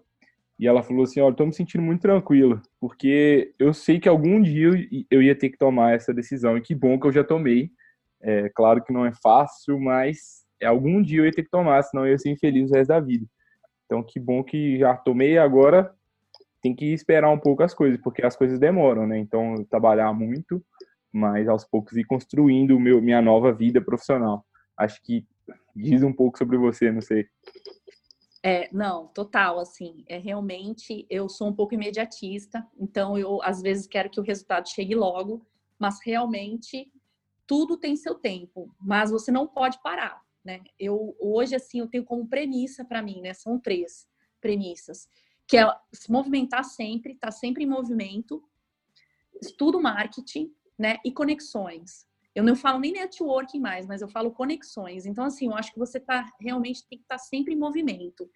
E 0.60 0.68
ela 0.68 0.84
falou 0.84 1.04
assim: 1.04 1.22
Olha, 1.22 1.32
estou 1.32 1.48
me 1.48 1.54
sentindo 1.54 1.82
muito 1.82 2.02
tranquila, 2.02 2.62
porque 2.80 3.54
eu 3.58 3.74
sei 3.74 4.00
que 4.00 4.10
algum 4.10 4.42
dia 4.42 4.70
eu 5.10 5.22
ia 5.22 5.36
ter 5.36 5.50
que 5.50 5.58
tomar 5.58 5.94
essa 5.94 6.14
decisão, 6.14 6.58
e 6.58 6.62
que 6.62 6.76
bom 6.76 7.00
que 7.00 7.08
eu 7.08 7.12
já 7.12 7.24
tomei. 7.24 7.72
É 8.22 8.50
claro 8.50 8.84
que 8.84 8.92
não 8.92 9.06
é 9.06 9.14
fácil, 9.24 9.80
mas 9.80 10.44
algum 10.64 11.02
dia 11.02 11.22
eu 11.22 11.26
ia 11.26 11.32
ter 11.32 11.44
que 11.44 11.50
tomar, 11.50 11.82
senão 11.84 12.06
eu 12.06 12.12
ia 12.12 12.18
ser 12.18 12.30
infeliz 12.30 12.70
o 12.70 12.74
resto 12.74 12.90
da 12.90 13.00
vida. 13.00 13.26
Então, 13.86 14.04
que 14.04 14.20
bom 14.20 14.44
que 14.44 14.78
já 14.78 14.96
tomei 14.96 15.38
agora 15.38 15.92
tem 16.62 16.76
que 16.76 16.94
esperar 16.94 17.32
um 17.32 17.40
pouco 17.40 17.64
as 17.64 17.74
coisas, 17.74 18.00
porque 18.02 18.24
as 18.24 18.36
coisas 18.36 18.60
demoram, 18.60 19.08
né? 19.08 19.18
Então, 19.18 19.66
trabalhar 19.70 20.12
muito, 20.14 20.62
mas 21.12 21.48
aos 21.48 21.66
poucos 21.66 21.98
ir 21.98 22.06
construindo 22.06 22.76
o 22.76 22.80
meu, 22.80 23.02
minha 23.02 23.22
nova 23.22 23.52
vida 23.52 23.82
profissional. 23.82 24.46
Acho 24.78 25.02
que 25.04 25.26
diz 25.76 26.04
um 26.04 26.14
pouco 26.14 26.38
sobre 26.38 26.58
você, 26.58 26.92
não 26.92 27.02
sei. 27.02 27.28
É, 28.42 28.70
não, 28.72 29.08
total, 29.08 29.60
assim, 29.60 30.06
é 30.08 30.18
realmente, 30.18 31.06
eu 31.10 31.28
sou 31.28 31.50
um 31.50 31.54
pouco 31.54 31.74
imediatista, 31.74 32.66
então 32.78 33.18
eu 33.18 33.42
às 33.44 33.62
vezes 33.62 33.86
quero 33.86 34.10
que 34.10 34.20
o 34.20 34.24
resultado 34.24 34.70
chegue 34.70 34.96
logo, 34.96 35.46
mas 35.78 36.00
realmente 36.02 36.92
tudo 37.46 37.76
tem 37.76 37.98
seu 37.98 38.16
tempo, 38.16 38.74
mas 38.80 39.12
você 39.12 39.30
não 39.30 39.46
pode 39.46 39.82
parar, 39.82 40.22
né? 40.44 40.62
Eu 40.80 41.18
hoje 41.20 41.56
assim, 41.56 41.80
eu 41.80 41.88
tenho 41.88 42.06
como 42.06 42.28
premissa 42.28 42.86
para 42.86 43.02
mim, 43.02 43.20
né? 43.22 43.34
São 43.34 43.60
três 43.60 44.08
premissas, 44.40 45.10
que 45.46 45.58
é 45.58 45.66
se 45.92 46.10
movimentar 46.10 46.64
sempre, 46.64 47.14
estar 47.14 47.28
tá 47.28 47.32
sempre 47.32 47.66
em 47.66 47.68
movimento, 47.68 48.42
estudo 49.42 49.82
marketing, 49.82 50.54
né, 50.80 50.98
e 51.04 51.12
conexões. 51.12 52.08
Eu 52.34 52.44
não 52.44 52.56
falo 52.56 52.80
nem 52.80 52.94
networking 52.94 53.60
mais, 53.60 53.86
mas 53.86 54.02
eu 54.02 54.08
falo 54.08 54.32
conexões. 54.32 55.06
Então, 55.06 55.26
assim, 55.26 55.48
eu 55.48 55.56
acho 55.56 55.74
que 55.74 55.80
você 55.80 56.00
tá 56.00 56.32
realmente 56.40 56.88
tem 56.88 56.98
que 56.98 57.04
estar 57.04 57.18
tá 57.18 57.20
sempre 57.20 57.54
em 57.54 57.58
movimento. 57.58 58.30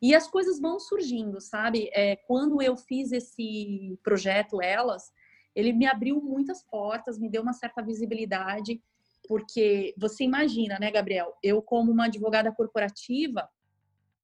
E 0.00 0.14
as 0.14 0.28
coisas 0.28 0.60
vão 0.60 0.78
surgindo, 0.78 1.40
sabe? 1.40 1.90
É, 1.92 2.16
quando 2.16 2.62
eu 2.62 2.76
fiz 2.76 3.12
esse 3.12 3.98
projeto 4.02 4.62
Elas, 4.62 5.12
ele 5.54 5.72
me 5.72 5.86
abriu 5.86 6.20
muitas 6.22 6.62
portas, 6.62 7.18
me 7.18 7.28
deu 7.28 7.42
uma 7.42 7.52
certa 7.52 7.82
visibilidade, 7.82 8.80
porque 9.28 9.94
você 9.98 10.24
imagina, 10.24 10.78
né, 10.78 10.90
Gabriel? 10.90 11.34
Eu, 11.42 11.60
como 11.60 11.90
uma 11.90 12.06
advogada 12.06 12.52
corporativa, 12.52 13.48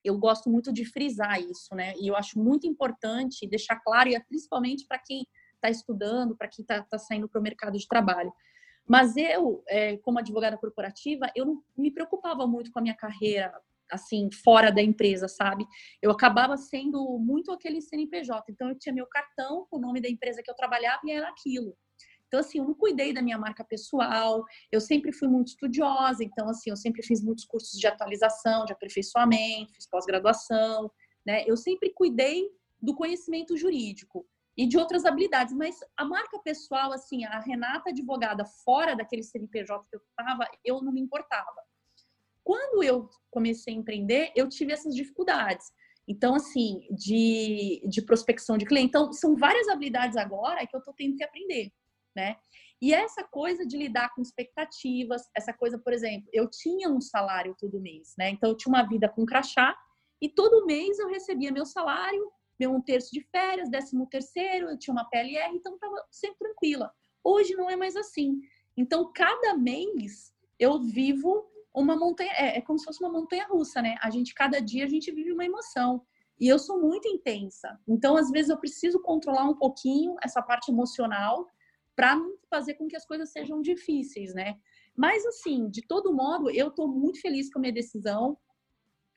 eu 0.04 0.16
gosto 0.18 0.48
muito 0.48 0.72
de 0.72 0.84
frisar 0.84 1.40
isso, 1.40 1.74
né? 1.74 1.94
E 2.00 2.06
eu 2.06 2.16
acho 2.16 2.38
muito 2.38 2.66
importante 2.66 3.46
deixar 3.46 3.76
claro, 3.80 4.08
e 4.08 4.14
é 4.14 4.20
principalmente 4.20 4.86
para 4.86 4.98
quem 4.98 5.26
está 5.56 5.70
estudando, 5.70 6.36
para 6.36 6.48
quem 6.48 6.62
está 6.62 6.82
tá 6.82 6.98
saindo 6.98 7.28
para 7.28 7.40
o 7.40 7.42
mercado 7.42 7.78
de 7.78 7.86
trabalho. 7.86 8.32
Mas 8.88 9.16
eu, 9.16 9.64
é, 9.68 9.96
como 9.98 10.18
advogada 10.18 10.56
corporativa, 10.56 11.30
eu 11.34 11.44
não 11.44 11.62
me 11.76 11.90
preocupava 11.90 12.46
muito 12.46 12.70
com 12.70 12.78
a 12.78 12.82
minha 12.82 12.94
carreira, 12.94 13.52
assim, 13.90 14.30
fora 14.44 14.70
da 14.70 14.80
empresa, 14.80 15.26
sabe? 15.28 15.66
Eu 16.00 16.10
acabava 16.10 16.56
sendo 16.56 17.18
muito 17.18 17.50
aquele 17.50 17.80
CNPJ. 17.80 18.44
Então, 18.50 18.68
eu 18.68 18.78
tinha 18.78 18.94
meu 18.94 19.06
cartão 19.06 19.66
com 19.68 19.76
o 19.78 19.80
nome 19.80 20.00
da 20.00 20.08
empresa 20.08 20.42
que 20.42 20.50
eu 20.50 20.54
trabalhava 20.54 21.00
e 21.04 21.10
era 21.10 21.28
aquilo. 21.28 21.76
Então, 22.28 22.40
assim, 22.40 22.58
eu 22.58 22.64
não 22.64 22.74
cuidei 22.74 23.12
da 23.12 23.22
minha 23.22 23.38
marca 23.38 23.64
pessoal, 23.64 24.44
eu 24.70 24.80
sempre 24.80 25.12
fui 25.12 25.28
muito 25.28 25.48
estudiosa, 25.48 26.24
então, 26.24 26.48
assim, 26.48 26.70
eu 26.70 26.76
sempre 26.76 27.02
fiz 27.02 27.22
muitos 27.22 27.44
cursos 27.44 27.78
de 27.78 27.86
atualização, 27.86 28.64
de 28.64 28.72
aperfeiçoamento, 28.72 29.72
fiz 29.72 29.88
pós-graduação, 29.88 30.90
né? 31.24 31.44
Eu 31.46 31.56
sempre 31.56 31.92
cuidei 31.92 32.48
do 32.82 32.94
conhecimento 32.94 33.56
jurídico 33.56 34.26
e 34.56 34.66
de 34.66 34.78
outras 34.78 35.04
habilidades. 35.04 35.54
Mas 35.54 35.78
a 35.96 36.04
marca 36.04 36.38
pessoal, 36.38 36.92
assim, 36.92 37.24
a 37.24 37.40
Renata 37.40 37.90
advogada 37.90 38.44
fora 38.44 38.96
daquele 38.96 39.22
CNPJ 39.22 39.86
que 39.90 39.96
eu 39.96 40.00
estava, 40.00 40.48
eu 40.64 40.80
não 40.82 40.92
me 40.92 41.00
importava. 41.00 41.62
Quando 42.42 42.82
eu 42.82 43.10
comecei 43.30 43.74
a 43.74 43.76
empreender, 43.76 44.32
eu 44.34 44.48
tive 44.48 44.72
essas 44.72 44.94
dificuldades. 44.94 45.66
Então, 46.08 46.36
assim, 46.36 46.86
de, 46.90 47.82
de 47.88 48.00
prospecção 48.00 48.56
de 48.56 48.64
cliente. 48.64 48.88
Então, 48.88 49.12
são 49.12 49.36
várias 49.36 49.68
habilidades 49.68 50.16
agora 50.16 50.64
que 50.66 50.74
eu 50.74 50.78
estou 50.78 50.94
tendo 50.94 51.16
que 51.16 51.24
aprender, 51.24 51.72
né? 52.14 52.36
E 52.80 52.94
essa 52.94 53.24
coisa 53.24 53.66
de 53.66 53.76
lidar 53.76 54.14
com 54.14 54.22
expectativas, 54.22 55.22
essa 55.34 55.52
coisa, 55.52 55.78
por 55.78 55.92
exemplo, 55.92 56.28
eu 56.32 56.48
tinha 56.48 56.88
um 56.88 57.00
salário 57.00 57.56
todo 57.58 57.80
mês, 57.80 58.14
né? 58.16 58.30
Então, 58.30 58.50
eu 58.50 58.56
tinha 58.56 58.72
uma 58.72 58.86
vida 58.86 59.08
com 59.08 59.26
crachá 59.26 59.76
e 60.20 60.28
todo 60.28 60.64
mês 60.64 60.98
eu 60.98 61.08
recebia 61.08 61.50
meu 61.50 61.66
salário, 61.66 62.30
meu 62.58 62.72
um 62.72 62.80
terço 62.80 63.10
de 63.12 63.20
férias, 63.20 63.70
décimo 63.70 64.06
terceiro, 64.06 64.70
eu 64.70 64.78
tinha 64.78 64.92
uma 64.92 65.08
PLR, 65.08 65.54
então 65.54 65.74
estava 65.74 65.96
sempre 66.10 66.38
tranquila. 66.38 66.92
Hoje 67.22 67.54
não 67.54 67.68
é 67.68 67.76
mais 67.76 67.96
assim. 67.96 68.40
Então, 68.76 69.10
cada 69.12 69.56
mês 69.56 70.32
eu 70.58 70.80
vivo 70.80 71.50
uma 71.74 71.96
montanha, 71.96 72.32
é, 72.32 72.58
é 72.58 72.60
como 72.60 72.78
se 72.78 72.84
fosse 72.84 73.02
uma 73.02 73.12
montanha 73.12 73.46
russa, 73.46 73.82
né? 73.82 73.96
A 74.00 74.10
gente, 74.10 74.34
cada 74.34 74.60
dia, 74.60 74.84
a 74.84 74.88
gente 74.88 75.10
vive 75.12 75.32
uma 75.32 75.44
emoção. 75.44 76.02
E 76.38 76.48
eu 76.48 76.58
sou 76.58 76.80
muito 76.80 77.08
intensa. 77.08 77.78
Então, 77.86 78.16
às 78.16 78.30
vezes, 78.30 78.50
eu 78.50 78.58
preciso 78.58 79.00
controlar 79.00 79.44
um 79.44 79.56
pouquinho 79.56 80.16
essa 80.22 80.42
parte 80.42 80.70
emocional 80.70 81.46
para 81.94 82.14
não 82.16 82.36
fazer 82.50 82.74
com 82.74 82.86
que 82.86 82.96
as 82.96 83.06
coisas 83.06 83.30
sejam 83.30 83.60
difíceis, 83.62 84.34
né? 84.34 84.56
Mas, 84.94 85.24
assim, 85.26 85.68
de 85.68 85.82
todo 85.86 86.14
modo, 86.14 86.50
eu 86.50 86.68
estou 86.68 86.88
muito 86.88 87.20
feliz 87.20 87.50
com 87.52 87.58
a 87.58 87.62
minha 87.62 87.72
decisão. 87.72 88.38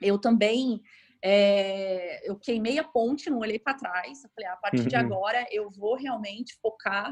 Eu 0.01 0.17
também 0.17 0.81
é, 1.23 2.29
eu 2.29 2.37
queimei 2.37 2.79
a 2.79 2.83
ponte, 2.83 3.29
não 3.29 3.39
olhei 3.39 3.59
para 3.59 3.77
trás. 3.77 4.23
Eu 4.23 4.29
falei, 4.35 4.49
ah, 4.49 4.53
a 4.53 4.57
partir 4.57 4.81
uhum. 4.81 4.87
de 4.87 4.95
agora 4.95 5.45
eu 5.51 5.69
vou 5.71 5.95
realmente 5.95 6.57
focar 6.61 7.11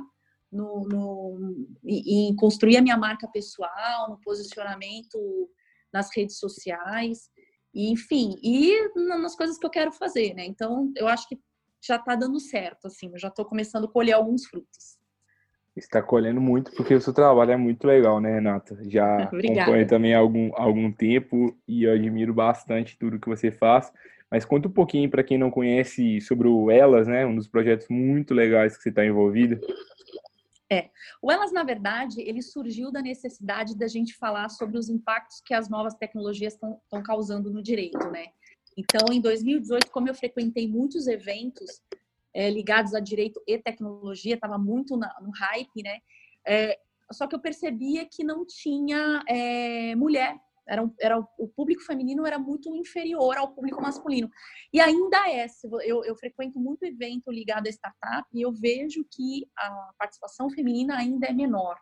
no, 0.51 0.87
no, 0.87 1.55
em 1.83 2.35
construir 2.35 2.77
a 2.77 2.81
minha 2.81 2.97
marca 2.97 3.27
pessoal, 3.27 4.09
no 4.09 4.19
posicionamento 4.21 5.49
nas 5.93 6.09
redes 6.15 6.37
sociais, 6.37 7.29
e, 7.73 7.91
enfim, 7.91 8.35
e 8.41 8.75
nas 8.95 9.35
coisas 9.35 9.57
que 9.57 9.65
eu 9.65 9.69
quero 9.69 9.91
fazer, 9.91 10.33
né? 10.33 10.45
Então, 10.45 10.91
eu 10.95 11.07
acho 11.07 11.27
que 11.27 11.39
já 11.81 11.95
está 11.95 12.15
dando 12.15 12.39
certo, 12.39 12.87
assim, 12.87 13.09
eu 13.11 13.19
já 13.19 13.27
estou 13.27 13.45
começando 13.45 13.85
a 13.85 13.91
colher 13.91 14.13
alguns 14.13 14.45
frutos. 14.45 14.96
Está 15.77 16.01
colhendo 16.01 16.41
muito 16.41 16.71
porque 16.71 16.95
o 16.95 17.01
seu 17.01 17.13
trabalho 17.13 17.51
é 17.51 17.57
muito 17.57 17.85
legal, 17.85 18.19
né, 18.19 18.33
Renata? 18.33 18.77
Já 18.89 19.23
acompanho 19.29 19.87
também 19.87 20.15
há 20.15 20.19
algum, 20.19 20.49
algum 20.55 20.91
tempo 20.91 21.55
e 21.67 21.83
eu 21.83 21.93
admiro 21.93 22.33
bastante 22.33 22.97
tudo 22.97 23.19
que 23.19 23.29
você 23.29 23.51
faz. 23.51 23.93
Mas 24.29 24.43
conta 24.43 24.67
um 24.67 24.71
pouquinho 24.71 25.09
para 25.09 25.23
quem 25.23 25.37
não 25.37 25.49
conhece 25.49 26.19
sobre 26.19 26.47
o 26.47 26.69
Elas, 26.69 27.07
né? 27.07 27.25
Um 27.25 27.35
dos 27.35 27.47
projetos 27.47 27.87
muito 27.89 28.33
legais 28.33 28.75
que 28.75 28.83
você 28.83 28.89
está 28.89 29.05
envolvido. 29.05 29.59
É, 30.69 30.89
o 31.21 31.31
Elas, 31.31 31.53
na 31.53 31.63
verdade, 31.63 32.21
ele 32.21 32.41
surgiu 32.41 32.91
da 32.91 33.01
necessidade 33.01 33.77
da 33.77 33.87
gente 33.87 34.15
falar 34.15 34.49
sobre 34.49 34.77
os 34.77 34.89
impactos 34.89 35.41
que 35.45 35.53
as 35.53 35.69
novas 35.69 35.93
tecnologias 35.93 36.53
estão 36.53 37.03
causando 37.03 37.49
no 37.49 37.63
direito, 37.63 38.09
né? 38.09 38.25
Então, 38.75 39.13
em 39.13 39.21
2018, 39.21 39.89
como 39.89 40.09
eu 40.09 40.13
frequentei 40.13 40.67
muitos 40.67 41.07
eventos 41.07 41.81
é, 42.37 42.51
ligados 42.51 42.93
a 42.93 42.99
direito 42.99 43.41
e 43.47 43.57
tecnologia, 43.57 44.35
estava 44.35 44.59
muito 44.59 44.95
na, 44.95 45.11
no 45.19 45.31
hype, 45.31 45.81
né? 45.81 45.97
É, 46.47 46.79
só 47.11 47.25
que 47.25 47.33
eu 47.33 47.39
percebia 47.39 48.05
que 48.05 48.23
não 48.23 48.45
tinha 48.45 49.23
é, 49.27 49.95
mulher 49.95 50.37
era, 50.67 50.83
um, 50.83 50.93
era 50.99 51.17
o 51.17 51.47
público 51.47 51.81
feminino 51.81 52.27
era 52.27 52.37
muito 52.37 52.69
inferior 52.75 53.37
ao 53.37 53.53
público 53.53 53.81
masculino. 53.81 54.29
E 54.71 54.79
ainda 54.79 55.27
é, 55.31 55.47
eu, 55.83 56.03
eu 56.03 56.15
frequento 56.15 56.59
muito 56.59 56.85
evento 56.85 57.31
ligado 57.31 57.65
a 57.65 57.71
startup 57.71 58.27
e 58.31 58.41
eu 58.41 58.51
vejo 58.51 59.03
que 59.09 59.49
a 59.57 59.93
participação 59.97 60.47
feminina 60.49 60.95
ainda 60.95 61.25
é 61.25 61.33
menor. 61.33 61.75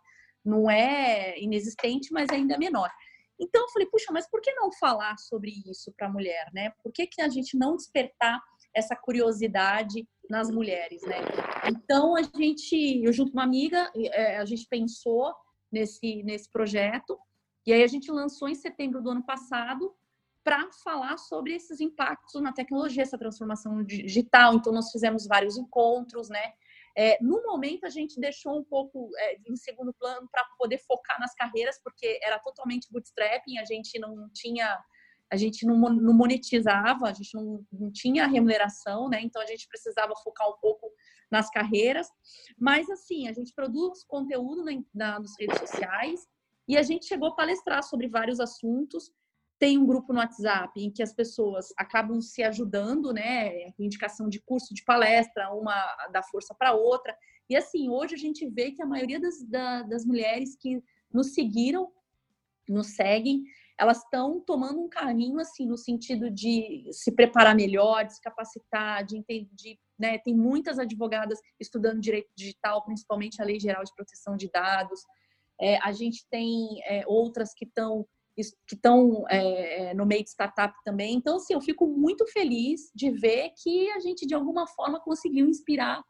Não 0.44 0.70
é 0.70 1.38
inexistente, 1.38 2.14
mas 2.14 2.30
ainda 2.30 2.54
é 2.54 2.58
menor. 2.58 2.90
Então 3.38 3.64
eu 3.64 3.70
falei, 3.70 3.90
puxa, 3.90 4.14
mas 4.14 4.30
por 4.30 4.40
que 4.40 4.54
não 4.54 4.72
falar 4.72 5.18
sobre 5.18 5.52
isso 5.66 5.92
para 5.98 6.08
a 6.08 6.12
mulher, 6.12 6.50
né? 6.54 6.72
Por 6.82 6.94
que, 6.94 7.06
que 7.08 7.22
a 7.22 7.28
gente 7.28 7.58
não 7.58 7.76
despertar 7.76 8.42
essa 8.76 8.96
curiosidade 8.96 10.08
nas 10.30 10.50
mulheres, 10.50 11.02
né? 11.04 11.18
Então 11.68 12.16
a 12.16 12.24
gente, 12.24 13.04
eu 13.04 13.14
junto 13.14 13.32
com 13.32 13.38
uma 13.38 13.44
amiga, 13.44 13.92
é, 13.96 14.38
a 14.38 14.46
gente 14.46 14.68
pensou 14.68 15.34
nesse 15.72 16.24
nesse 16.24 16.52
projeto 16.52 17.18
e 17.66 17.74
aí 17.74 17.84
a 17.84 17.88
gente 17.88 18.12
lançou 18.12 18.48
em 18.48 18.56
setembro 18.56 19.02
do 19.02 19.10
ano 19.10 19.24
passado 19.24 19.96
para 20.46 20.70
falar 20.84 21.18
sobre 21.18 21.56
esses 21.56 21.82
impactos 21.82 22.40
na 22.40 22.54
tecnologia, 22.54 23.02
essa 23.02 23.18
transformação 23.18 23.84
digital. 23.84 24.54
Então, 24.54 24.72
nós 24.72 24.92
fizemos 24.92 25.26
vários 25.26 25.58
encontros, 25.58 26.30
né? 26.30 26.54
É, 26.96 27.18
no 27.20 27.42
momento, 27.42 27.84
a 27.84 27.90
gente 27.90 28.20
deixou 28.20 28.56
um 28.60 28.64
pouco 28.64 29.10
é, 29.18 29.38
em 29.48 29.56
segundo 29.56 29.92
plano 29.96 30.30
para 30.32 30.46
poder 30.58 30.78
focar 30.78 31.20
nas 31.20 31.34
carreiras, 31.34 31.82
porque 31.84 32.20
era 32.22 32.38
totalmente 32.38 32.88
bootstrapping, 32.92 33.58
a 33.58 33.66
gente 33.66 33.98
não 33.98 34.30
tinha, 34.34 34.78
a 35.36 35.38
gente 35.38 35.66
não, 35.66 35.78
monetizava, 35.78 37.08
a 37.08 37.14
gente 37.14 37.34
não, 37.36 37.64
não, 37.72 37.92
tinha 37.92 38.26
remuneração, 38.26 39.10
né? 39.10 39.22
Então, 39.22 39.42
a 39.42 39.46
gente 39.46 39.68
precisava 39.68 40.14
focar 40.24 40.50
um 40.50 40.58
pouco 40.60 40.90
nas 41.30 41.50
carreiras. 41.50 42.08
Mas, 42.58 42.90
assim, 42.90 43.28
a 43.28 43.34
gente 43.34 43.54
produz 43.54 44.04
conteúdo 44.06 44.64
na, 44.64 44.72
na, 44.94 45.20
nas 45.20 45.34
redes 45.40 45.60
sociais, 45.60 46.22
e 46.68 46.78
a 46.78 46.82
gente 46.82 47.06
chegou 47.06 47.30
a 47.30 47.36
palestrar 47.36 47.84
sobre 47.84 48.08
vários 48.08 48.40
assuntos. 48.40 49.12
Tem 49.60 49.78
um 49.78 49.86
grupo 49.86 50.12
no 50.12 50.20
WhatsApp 50.20 50.72
em 50.82 50.92
que 50.92 51.04
as 51.04 51.14
pessoas 51.14 51.68
acabam 51.78 52.20
se 52.22 52.42
ajudando, 52.42 53.14
né? 53.14 53.70
Indicação 53.78 54.28
de 54.28 54.42
curso 54.42 54.74
de 54.74 54.84
palestra, 54.84 55.54
uma 55.54 55.76
dá 56.12 56.24
força 56.24 56.56
para 56.58 56.74
outra. 56.74 57.16
E 57.50 57.56
assim, 57.56 57.90
hoje 57.90 58.16
a 58.16 58.18
gente 58.18 58.50
vê 58.50 58.72
que 58.72 58.82
a 58.82 58.88
maioria 58.88 59.20
das, 59.20 59.44
da, 59.48 59.84
das 59.84 60.06
mulheres 60.06 60.58
que 60.60 60.82
nos 61.14 61.34
seguiram, 61.34 61.92
nos 62.68 62.96
seguem, 62.96 63.44
elas 63.78 63.98
estão 63.98 64.40
tomando 64.40 64.82
um 64.82 64.90
caminho 64.90 65.40
assim 65.40 65.66
no 65.66 65.78
sentido 65.78 66.30
de 66.30 66.88
se 66.92 67.12
preparar 67.12 67.56
melhor, 67.56 68.06
de 68.06 68.16
se 68.16 68.22
capacitar, 68.22 69.04
de 69.04 69.18
entender, 69.18 69.78
né? 70.00 70.18
Tem 70.18 70.34
muitas 70.34 70.80
advogadas 70.80 71.40
estudando 71.60 72.00
direito 72.00 72.30
digital, 72.36 72.84
principalmente 72.86 73.42
a 73.42 73.46
Lei 73.46 73.60
Geral 73.60 73.84
de 73.84 73.94
Proteção 73.94 74.38
de 74.38 74.50
Dados. 74.50 75.02
É, 75.60 75.78
a 75.80 75.92
gente 75.92 76.26
tem 76.30 76.82
é, 76.86 77.04
outras 77.08 77.54
que 77.54 77.66
estão 77.66 78.06
que 78.36 78.76
estão 78.76 79.26
é, 79.30 79.92
é, 79.92 79.94
no 79.94 80.06
meio 80.06 80.22
de 80.22 80.30
startup 80.30 80.76
também. 80.84 81.16
Então, 81.16 81.38
assim, 81.38 81.54
eu 81.54 81.62
fico 81.62 81.88
muito 81.88 82.26
feliz 82.28 82.92
de 82.94 83.10
ver 83.10 83.52
que 83.64 83.90
a 83.92 84.00
gente, 84.02 84.28
de 84.28 84.36
alguma 84.36 84.68
forma, 84.68 85.00
conseguiu 85.00 85.48
inspirar 85.48 86.04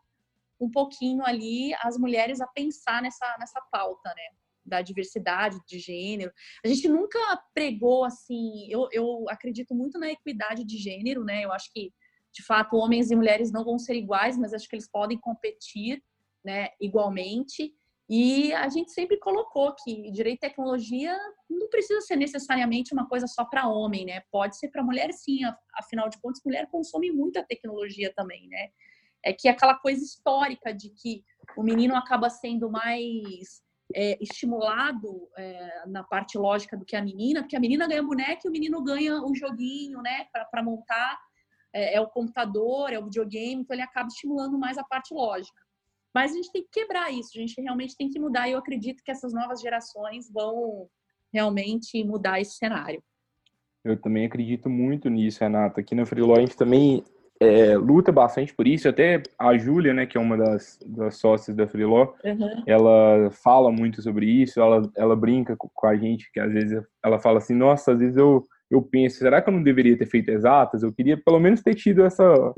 um 0.59 0.71
pouquinho 0.71 1.23
ali 1.23 1.71
as 1.81 1.97
mulheres 1.97 2.41
a 2.41 2.47
pensar 2.47 2.99
nessa, 3.01 3.37
nessa 3.39 3.61
pauta, 3.71 4.09
né? 4.09 4.35
Da 4.65 4.81
diversidade 4.81 5.57
de 5.67 5.79
gênero. 5.79 6.31
A 6.63 6.67
gente 6.67 6.87
nunca 6.87 7.19
pregou, 7.53 8.03
assim, 8.03 8.67
eu, 8.69 8.87
eu 8.91 9.25
acredito 9.29 9.75
muito 9.75 9.99
na 9.99 10.11
equidade 10.11 10.63
de 10.63 10.77
gênero, 10.77 11.23
né? 11.23 11.45
Eu 11.45 11.51
acho 11.51 11.71
que, 11.71 11.93
de 12.33 12.43
fato, 12.43 12.75
homens 12.75 13.11
e 13.11 13.15
mulheres 13.15 13.51
não 13.51 13.63
vão 13.63 13.77
ser 13.77 13.95
iguais, 13.95 14.37
mas 14.37 14.53
acho 14.53 14.67
que 14.67 14.75
eles 14.75 14.89
podem 14.89 15.19
competir, 15.19 16.01
né, 16.43 16.69
igualmente. 16.81 17.73
E 18.07 18.53
a 18.53 18.69
gente 18.69 18.91
sempre 18.91 19.17
colocou 19.17 19.73
que 19.83 20.11
direito 20.11 20.37
e 20.37 20.47
tecnologia 20.47 21.17
não 21.49 21.67
precisa 21.69 22.01
ser 22.01 22.15
necessariamente 22.15 22.93
uma 22.93 23.07
coisa 23.07 23.25
só 23.25 23.43
para 23.43 23.67
homem, 23.67 24.05
né? 24.05 24.21
Pode 24.31 24.57
ser 24.57 24.69
para 24.69 24.83
mulher 24.83 25.11
sim, 25.11 25.39
afinal 25.73 26.07
de 26.07 26.19
contas, 26.21 26.41
mulher 26.45 26.67
consome 26.69 27.11
muita 27.11 27.43
tecnologia 27.43 28.13
também, 28.15 28.47
né? 28.47 28.69
É 29.23 29.33
que 29.33 29.47
aquela 29.47 29.75
coisa 29.75 30.03
histórica 30.03 30.71
de 30.71 30.91
que 30.91 31.23
o 31.57 31.63
menino 31.63 31.95
acaba 31.95 32.29
sendo 32.29 32.69
mais 32.69 33.63
é, 33.95 34.21
estimulado 34.21 35.29
é, 35.37 35.87
na 35.87 36.03
parte 36.03 36.37
lógica 36.37 36.75
do 36.75 36.83
que 36.83 36.97
a 36.97 37.01
menina, 37.01 37.41
porque 37.41 37.55
a 37.55 37.59
menina 37.59 37.87
ganha 37.87 38.03
boneca 38.03 38.41
e 38.43 38.49
o 38.49 38.51
menino 38.51 38.83
ganha 38.83 39.21
um 39.23 39.33
joguinho, 39.33 40.01
né, 40.01 40.27
para 40.51 40.61
montar. 40.61 41.17
É, 41.73 41.95
é 41.95 42.01
o 42.01 42.07
computador, 42.07 42.91
é 42.91 42.99
o 42.99 43.05
videogame, 43.05 43.61
então 43.61 43.73
ele 43.73 43.81
acaba 43.81 44.07
estimulando 44.07 44.57
mais 44.57 44.77
a 44.77 44.83
parte 44.83 45.13
lógica. 45.13 45.59
Mas 46.13 46.31
a 46.31 46.35
gente 46.35 46.51
tem 46.51 46.63
que 46.63 46.69
quebrar 46.71 47.11
isso, 47.11 47.31
a 47.35 47.39
gente 47.39 47.59
realmente 47.61 47.95
tem 47.97 48.09
que 48.09 48.19
mudar. 48.19 48.47
E 48.47 48.51
eu 48.51 48.59
acredito 48.59 49.03
que 49.03 49.11
essas 49.11 49.33
novas 49.33 49.61
gerações 49.61 50.29
vão 50.29 50.89
realmente 51.33 52.03
mudar 52.03 52.39
esse 52.39 52.57
cenário. 52.57 53.03
Eu 53.83 53.99
também 54.01 54.25
acredito 54.25 54.69
muito 54.69 55.09
nisso, 55.09 55.41
Renata. 55.41 55.79
Aqui 55.79 55.93
na 55.93 56.05
Freeló 56.05 56.35
a 56.35 56.39
gente 56.39 56.57
também 56.57 57.03
é, 57.39 57.77
luta 57.77 58.11
bastante 58.11 58.53
por 58.53 58.67
isso. 58.67 58.87
Até 58.87 59.21
a 59.37 59.57
Júlia, 59.57 59.93
né, 59.93 60.05
que 60.05 60.17
é 60.17 60.21
uma 60.21 60.37
das, 60.37 60.79
das 60.85 61.17
sócias 61.17 61.55
da 61.55 61.67
Freeló, 61.67 62.13
uhum. 62.23 62.63
ela 62.65 63.29
fala 63.31 63.71
muito 63.71 64.01
sobre 64.01 64.25
isso. 64.25 64.59
Ela, 64.59 64.81
ela 64.95 65.15
brinca 65.15 65.55
com 65.57 65.87
a 65.87 65.95
gente, 65.95 66.31
que 66.31 66.39
às 66.39 66.51
vezes 66.51 66.83
ela 67.03 67.19
fala 67.19 67.39
assim: 67.39 67.53
Nossa, 67.53 67.91
às 67.91 67.99
vezes 67.99 68.17
eu, 68.17 68.45
eu 68.69 68.81
penso, 68.81 69.17
será 69.17 69.41
que 69.41 69.49
eu 69.49 69.53
não 69.53 69.63
deveria 69.63 69.97
ter 69.97 70.05
feito 70.05 70.29
exatas? 70.29 70.83
Eu 70.83 70.93
queria 70.93 71.17
pelo 71.17 71.39
menos 71.39 71.61
ter 71.61 71.75
tido 71.75 72.03
essa 72.03 72.53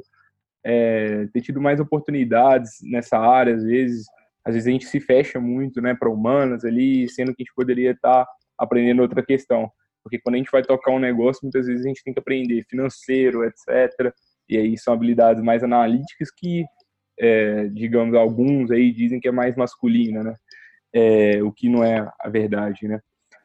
é, 0.67 1.27
ter 1.27 1.41
tido 1.41 1.61
mais 1.61 1.79
oportunidades 1.79 2.79
nessa 2.83 3.17
área, 3.17 3.55
às 3.55 3.63
vezes, 3.63 4.05
às 4.43 4.53
vezes 4.53 4.67
a 4.67 4.71
gente 4.71 4.85
se 4.85 4.99
fecha 4.99 5.39
muito, 5.39 5.81
né, 5.81 5.95
para 5.95 6.09
humanas 6.09 6.65
ali, 6.65 7.07
sendo 7.07 7.33
que 7.33 7.41
a 7.41 7.45
gente 7.45 7.55
poderia 7.55 7.91
estar 7.91 8.25
tá 8.25 8.31
aprendendo 8.57 9.01
outra 9.01 9.23
questão, 9.23 9.71
porque 10.03 10.19
quando 10.19 10.35
a 10.35 10.37
gente 10.37 10.51
vai 10.51 10.61
tocar 10.61 10.91
um 10.91 10.99
negócio, 10.99 11.41
muitas 11.43 11.67
vezes 11.67 11.85
a 11.85 11.87
gente 11.87 12.03
tem 12.03 12.13
que 12.13 12.19
aprender 12.19 12.65
financeiro, 12.69 13.45
etc. 13.45 14.13
E 14.49 14.57
aí 14.57 14.77
são 14.77 14.93
habilidades 14.93 15.43
mais 15.43 15.63
analíticas 15.63 16.29
que, 16.35 16.65
é, 17.19 17.67
digamos, 17.67 18.15
alguns 18.15 18.71
aí 18.71 18.91
dizem 18.91 19.19
que 19.19 19.27
é 19.27 19.31
mais 19.31 19.55
masculina, 19.55 20.23
né? 20.23 20.35
É, 20.93 21.43
o 21.43 21.51
que 21.51 21.69
não 21.69 21.83
é 21.83 22.09
a 22.19 22.29
verdade, 22.29 22.87
né? 22.87 22.99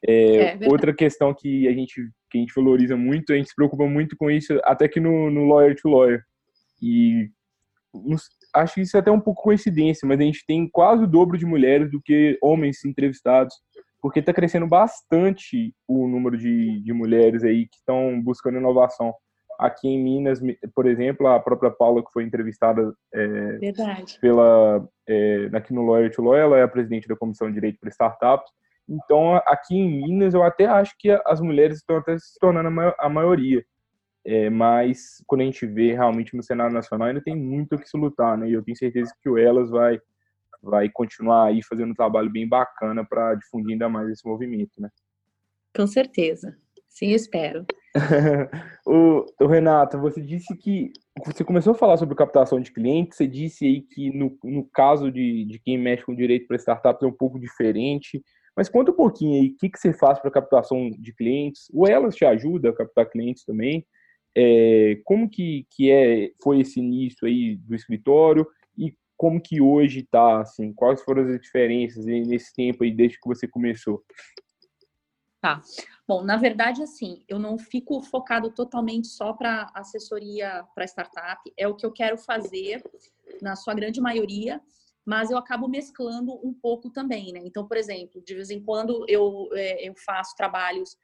É, 0.06 0.64
é 0.64 0.68
outra 0.68 0.92
questão 0.92 1.32
que 1.34 1.68
a 1.68 1.72
gente 1.72 2.08
que 2.30 2.38
a 2.38 2.40
gente 2.40 2.54
valoriza 2.54 2.96
muito, 2.96 3.32
a 3.32 3.36
gente 3.36 3.50
se 3.50 3.54
preocupa 3.54 3.86
muito 3.86 4.16
com 4.16 4.30
isso, 4.30 4.58
até 4.64 4.88
que 4.88 4.98
no, 4.98 5.30
no 5.30 5.44
Lawyer 5.44 5.76
to 5.76 5.88
Lawyer. 5.88 6.22
E 6.80 7.28
acho 8.54 8.74
que 8.74 8.80
isso 8.80 8.96
é 8.96 9.00
até 9.00 9.10
um 9.10 9.20
pouco 9.20 9.42
coincidência, 9.42 10.08
mas 10.08 10.18
a 10.18 10.22
gente 10.22 10.44
tem 10.46 10.66
quase 10.68 11.04
o 11.04 11.06
dobro 11.06 11.36
de 11.36 11.44
mulheres 11.44 11.90
do 11.90 12.00
que 12.00 12.38
homens 12.42 12.84
entrevistados, 12.86 13.54
porque 14.00 14.20
está 14.20 14.32
crescendo 14.32 14.66
bastante 14.66 15.74
o 15.86 16.08
número 16.08 16.38
de, 16.38 16.80
de 16.80 16.92
mulheres 16.92 17.44
aí 17.44 17.68
que 17.68 17.76
estão 17.76 18.20
buscando 18.22 18.58
inovação. 18.58 19.12
Aqui 19.62 19.86
em 19.86 20.02
Minas, 20.02 20.40
por 20.74 20.86
exemplo, 20.86 21.28
a 21.28 21.38
própria 21.38 21.70
Paula, 21.70 22.04
que 22.04 22.12
foi 22.12 22.24
entrevistada 22.24 22.92
é, 23.14 23.58
pela 24.20 24.88
é, 25.08 25.48
aqui 25.52 25.72
no 25.72 25.86
Lawyer 25.86 26.12
to 26.12 26.34
ela 26.34 26.58
é 26.58 26.64
a 26.64 26.68
presidente 26.68 27.06
da 27.06 27.14
Comissão 27.14 27.46
de 27.46 27.54
Direito 27.54 27.78
para 27.78 27.88
Startups. 27.88 28.50
Então, 28.88 29.36
aqui 29.46 29.76
em 29.76 30.02
Minas, 30.02 30.34
eu 30.34 30.42
até 30.42 30.66
acho 30.66 30.96
que 30.98 31.10
as 31.24 31.40
mulheres 31.40 31.76
estão 31.76 31.98
até 31.98 32.18
se 32.18 32.36
tornando 32.40 32.68
a 32.98 33.08
maioria. 33.08 33.64
É, 34.24 34.50
mas 34.50 35.22
quando 35.28 35.42
a 35.42 35.44
gente 35.44 35.64
vê 35.64 35.92
realmente 35.92 36.36
no 36.36 36.42
cenário 36.42 36.74
nacional, 36.74 37.06
ainda 37.06 37.22
tem 37.22 37.36
muito 37.36 37.76
o 37.76 37.78
que 37.78 37.88
se 37.88 37.96
lutar, 37.96 38.36
né? 38.36 38.48
E 38.48 38.54
eu 38.54 38.64
tenho 38.64 38.76
certeza 38.76 39.14
que 39.22 39.28
o 39.28 39.38
Elas 39.38 39.70
vai, 39.70 40.00
vai 40.60 40.88
continuar 40.88 41.46
aí 41.46 41.62
fazendo 41.62 41.92
um 41.92 41.94
trabalho 41.94 42.30
bem 42.30 42.48
bacana 42.48 43.04
para 43.08 43.36
difundir 43.36 43.74
ainda 43.74 43.88
mais 43.88 44.08
esse 44.08 44.26
movimento, 44.26 44.80
né? 44.80 44.88
Com 45.72 45.86
certeza. 45.86 46.56
Sim, 46.88 47.12
espero. 47.12 47.64
o, 48.86 49.26
o 49.40 49.46
Renato, 49.46 49.98
você 49.98 50.20
disse 50.20 50.56
que 50.56 50.92
você 51.26 51.44
começou 51.44 51.72
a 51.72 51.76
falar 51.76 51.96
sobre 51.98 52.14
captação 52.14 52.58
de 52.58 52.72
clientes, 52.72 53.16
você 53.16 53.26
disse 53.26 53.66
aí 53.66 53.82
que 53.82 54.10
no, 54.16 54.36
no 54.42 54.64
caso 54.64 55.10
de, 55.12 55.44
de 55.44 55.58
quem 55.58 55.76
mexe 55.76 56.04
com 56.04 56.14
direito 56.14 56.46
para 56.46 56.56
startups 56.56 57.02
é 57.02 57.06
um 57.06 57.12
pouco 57.12 57.38
diferente, 57.38 58.22
mas 58.56 58.68
conta 58.68 58.90
um 58.90 58.94
pouquinho 58.94 59.40
aí, 59.40 59.48
o 59.48 59.56
que, 59.56 59.68
que 59.68 59.78
você 59.78 59.92
faz 59.92 60.18
para 60.18 60.30
captação 60.30 60.90
de 60.90 61.12
clientes? 61.14 61.68
O 61.72 61.86
Elas 61.86 62.14
te 62.14 62.24
ajuda 62.24 62.70
a 62.70 62.74
captar 62.74 63.08
clientes 63.08 63.44
também? 63.44 63.86
É, 64.34 64.98
como 65.04 65.28
que, 65.28 65.66
que 65.70 65.90
é, 65.90 66.30
foi 66.42 66.60
esse 66.60 66.80
início 66.80 67.26
aí 67.26 67.56
do 67.56 67.74
escritório 67.74 68.46
e 68.76 68.94
como 69.16 69.40
que 69.40 69.60
hoje 69.60 70.00
está, 70.00 70.40
assim, 70.40 70.72
quais 70.72 71.02
foram 71.02 71.22
as 71.22 71.40
diferenças 71.40 72.04
nesse 72.06 72.54
tempo 72.54 72.84
aí 72.84 72.90
desde 72.90 73.20
que 73.20 73.28
você 73.28 73.46
começou? 73.46 74.02
Tá. 75.42 75.60
Bom, 76.06 76.22
na 76.22 76.36
verdade, 76.36 76.84
assim, 76.84 77.24
eu 77.28 77.36
não 77.36 77.58
fico 77.58 78.00
focado 78.00 78.52
totalmente 78.52 79.08
só 79.08 79.32
para 79.32 79.68
assessoria 79.74 80.64
para 80.72 80.84
startup. 80.84 81.52
É 81.56 81.66
o 81.66 81.74
que 81.74 81.84
eu 81.84 81.90
quero 81.90 82.16
fazer, 82.16 82.80
na 83.42 83.56
sua 83.56 83.74
grande 83.74 84.00
maioria, 84.00 84.62
mas 85.04 85.32
eu 85.32 85.36
acabo 85.36 85.66
mesclando 85.66 86.32
um 86.46 86.54
pouco 86.54 86.90
também, 86.90 87.32
né? 87.32 87.40
Então, 87.42 87.66
por 87.66 87.76
exemplo, 87.76 88.22
de 88.24 88.36
vez 88.36 88.50
em 88.50 88.62
quando 88.62 89.04
eu, 89.08 89.48
é, 89.54 89.88
eu 89.88 89.94
faço 89.96 90.36
trabalhos 90.36 90.96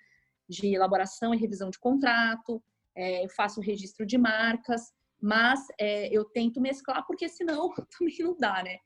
de 0.49 0.73
elaboração 0.73 1.35
e 1.35 1.37
revisão 1.37 1.69
de 1.69 1.81
contrato, 1.81 2.63
é, 2.95 3.25
eu 3.25 3.29
faço 3.31 3.61
registro 3.61 4.07
de 4.07 4.17
marcas, 4.17 4.93
mas 5.21 5.67
é, 5.81 6.07
eu 6.17 6.25
tento 6.25 6.61
mesclar, 6.61 7.05
porque 7.09 7.29
senão 7.29 7.71
também 7.99 8.19
não 8.21 8.37
dá, 8.39 8.63
né? 8.63 8.77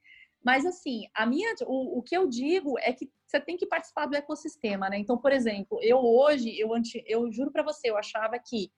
Mas 0.43 0.65
assim, 0.65 1.03
a 1.15 1.27
minha, 1.27 1.55
o, 1.67 1.99
o 1.99 2.03
que 2.03 2.17
eu 2.17 2.27
digo 2.27 2.79
é 2.79 2.91
que 2.91 3.11
você 3.33 3.41
tem 3.41 3.57
que 3.57 3.67
participar 3.67 4.07
do 4.07 4.15
ecossistema, 4.15 4.91
né? 4.91 4.99
Então, 4.99 5.17
por 5.17 5.33
exemplo, 5.33 5.79
eu 5.83 5.99
hoje, 5.99 6.59
eu, 6.59 6.75
anti, 6.75 7.03
eu 7.07 7.33
juro 7.33 7.51
para 7.51 7.63
você, 7.63 7.89
eu 7.89 7.97
achava 7.97 8.39
que 8.39 8.71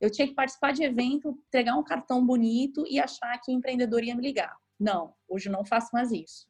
eu 0.00 0.10
tinha 0.10 0.28
que 0.28 0.34
participar 0.34 0.72
de 0.72 0.84
evento, 0.84 1.36
pegar 1.50 1.74
um 1.74 1.82
cartão 1.82 2.24
bonito 2.24 2.84
e 2.88 3.00
achar 3.00 3.36
que 3.40 3.50
empreendedor 3.50 4.04
ia 4.04 4.14
me 4.14 4.22
ligar. 4.22 4.56
Não, 4.78 5.14
hoje 5.26 5.48
não 5.48 5.64
faço 5.64 5.88
mais 5.92 6.12
isso. 6.12 6.46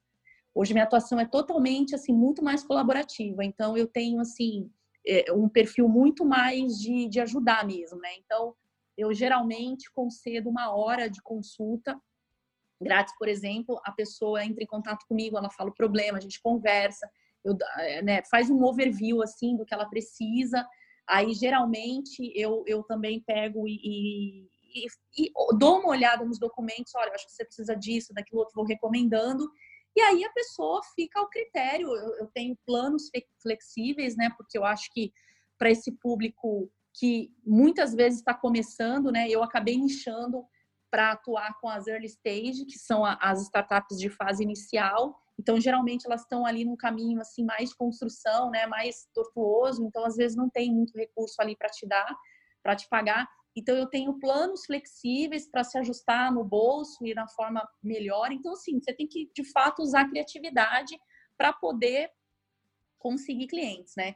Hoje 0.54 0.74
minha 0.74 0.84
atuação 0.84 1.18
é 1.18 1.24
totalmente 1.24 1.94
assim 1.94 2.12
muito 2.12 2.44
mais 2.44 2.62
colaborativa. 2.62 3.44
Então 3.44 3.76
eu 3.76 3.86
tenho 3.86 4.20
assim 4.20 4.70
é, 5.06 5.32
um 5.32 5.48
perfil 5.48 5.88
muito 5.88 6.24
mais 6.24 6.78
de, 6.78 7.08
de 7.08 7.20
ajudar 7.20 7.64
mesmo, 7.64 7.98
né? 7.98 8.10
Então, 8.18 8.54
eu 8.96 9.14
geralmente 9.14 9.90
concedo 9.92 10.50
uma 10.50 10.74
hora 10.74 11.08
de 11.08 11.22
consulta 11.22 11.98
grátis, 12.80 13.14
por 13.18 13.28
exemplo, 13.28 13.80
a 13.84 13.92
pessoa 13.92 14.44
entra 14.44 14.62
em 14.62 14.66
contato 14.66 15.04
comigo, 15.08 15.36
ela 15.36 15.50
fala 15.50 15.70
o 15.70 15.74
problema, 15.74 16.18
a 16.18 16.20
gente 16.20 16.40
conversa, 16.40 17.10
eu, 17.48 17.56
é, 17.78 18.02
né, 18.02 18.22
faz 18.30 18.50
um 18.50 18.62
overview 18.62 19.22
assim 19.22 19.56
do 19.56 19.64
que 19.64 19.74
ela 19.74 19.88
precisa. 19.88 20.66
Aí 21.08 21.32
geralmente 21.34 22.32
eu, 22.34 22.62
eu 22.66 22.82
também 22.82 23.22
pego 23.26 23.66
e, 23.66 24.46
e, 24.74 24.86
e, 25.18 25.32
dou 25.58 25.80
uma 25.80 25.88
olhada 25.88 26.24
nos 26.24 26.38
documentos, 26.38 26.92
olha, 26.94 27.12
acho 27.14 27.26
que 27.26 27.32
você 27.32 27.44
precisa 27.44 27.74
disso, 27.74 28.12
daquilo 28.12 28.40
outro, 28.40 28.54
vou 28.54 28.66
recomendando 28.66 29.48
e 29.98 30.00
aí 30.00 30.24
a 30.24 30.30
pessoa 30.30 30.80
fica 30.94 31.18
ao 31.18 31.28
critério. 31.28 31.88
Eu, 31.88 32.18
eu 32.18 32.26
tenho 32.32 32.56
planos 32.64 33.10
flexíveis, 33.42 34.16
né? 34.16 34.30
Porque 34.36 34.56
eu 34.56 34.64
acho 34.64 34.88
que 34.92 35.12
para 35.58 35.72
esse 35.72 35.90
público 35.90 36.70
que 36.94 37.32
muitas 37.44 37.94
vezes 37.94 38.20
está 38.20 38.32
começando, 38.32 39.10
né? 39.10 39.28
Eu 39.28 39.42
acabei 39.42 39.76
nichando 39.76 40.44
para 40.88 41.10
atuar 41.10 41.52
com 41.60 41.68
as 41.68 41.88
early 41.88 42.06
stage, 42.06 42.64
que 42.64 42.78
são 42.78 43.04
as 43.04 43.42
startups 43.42 43.98
de 43.98 44.08
fase 44.08 44.42
inicial. 44.42 45.18
Então, 45.38 45.60
geralmente 45.60 46.06
elas 46.06 46.22
estão 46.22 46.44
ali 46.44 46.64
num 46.64 46.76
caminho 46.76 47.20
assim 47.20 47.44
mais 47.44 47.70
de 47.70 47.76
construção, 47.76 48.50
né, 48.50 48.66
mais 48.66 49.06
tortuoso. 49.14 49.84
Então, 49.84 50.04
às 50.04 50.16
vezes 50.16 50.36
não 50.36 50.50
tem 50.50 50.72
muito 50.72 50.96
recurso 50.96 51.36
ali 51.40 51.56
para 51.56 51.68
te 51.68 51.86
dar, 51.86 52.16
para 52.62 52.74
te 52.76 52.88
pagar. 52.88 53.28
Então, 53.56 53.76
eu 53.76 53.86
tenho 53.86 54.18
planos 54.18 54.64
flexíveis 54.66 55.50
para 55.50 55.64
se 55.64 55.78
ajustar 55.78 56.32
no 56.32 56.44
bolso 56.44 57.04
e 57.04 57.14
na 57.14 57.26
forma 57.28 57.66
melhor. 57.82 58.30
Então, 58.32 58.52
assim, 58.52 58.80
você 58.80 58.92
tem 58.92 59.06
que, 59.06 59.30
de 59.34 59.44
fato, 59.52 59.82
usar 59.82 60.02
a 60.02 60.08
criatividade 60.08 60.96
para 61.36 61.52
poder 61.52 62.10
conseguir 62.98 63.46
clientes, 63.46 63.94
né? 63.96 64.14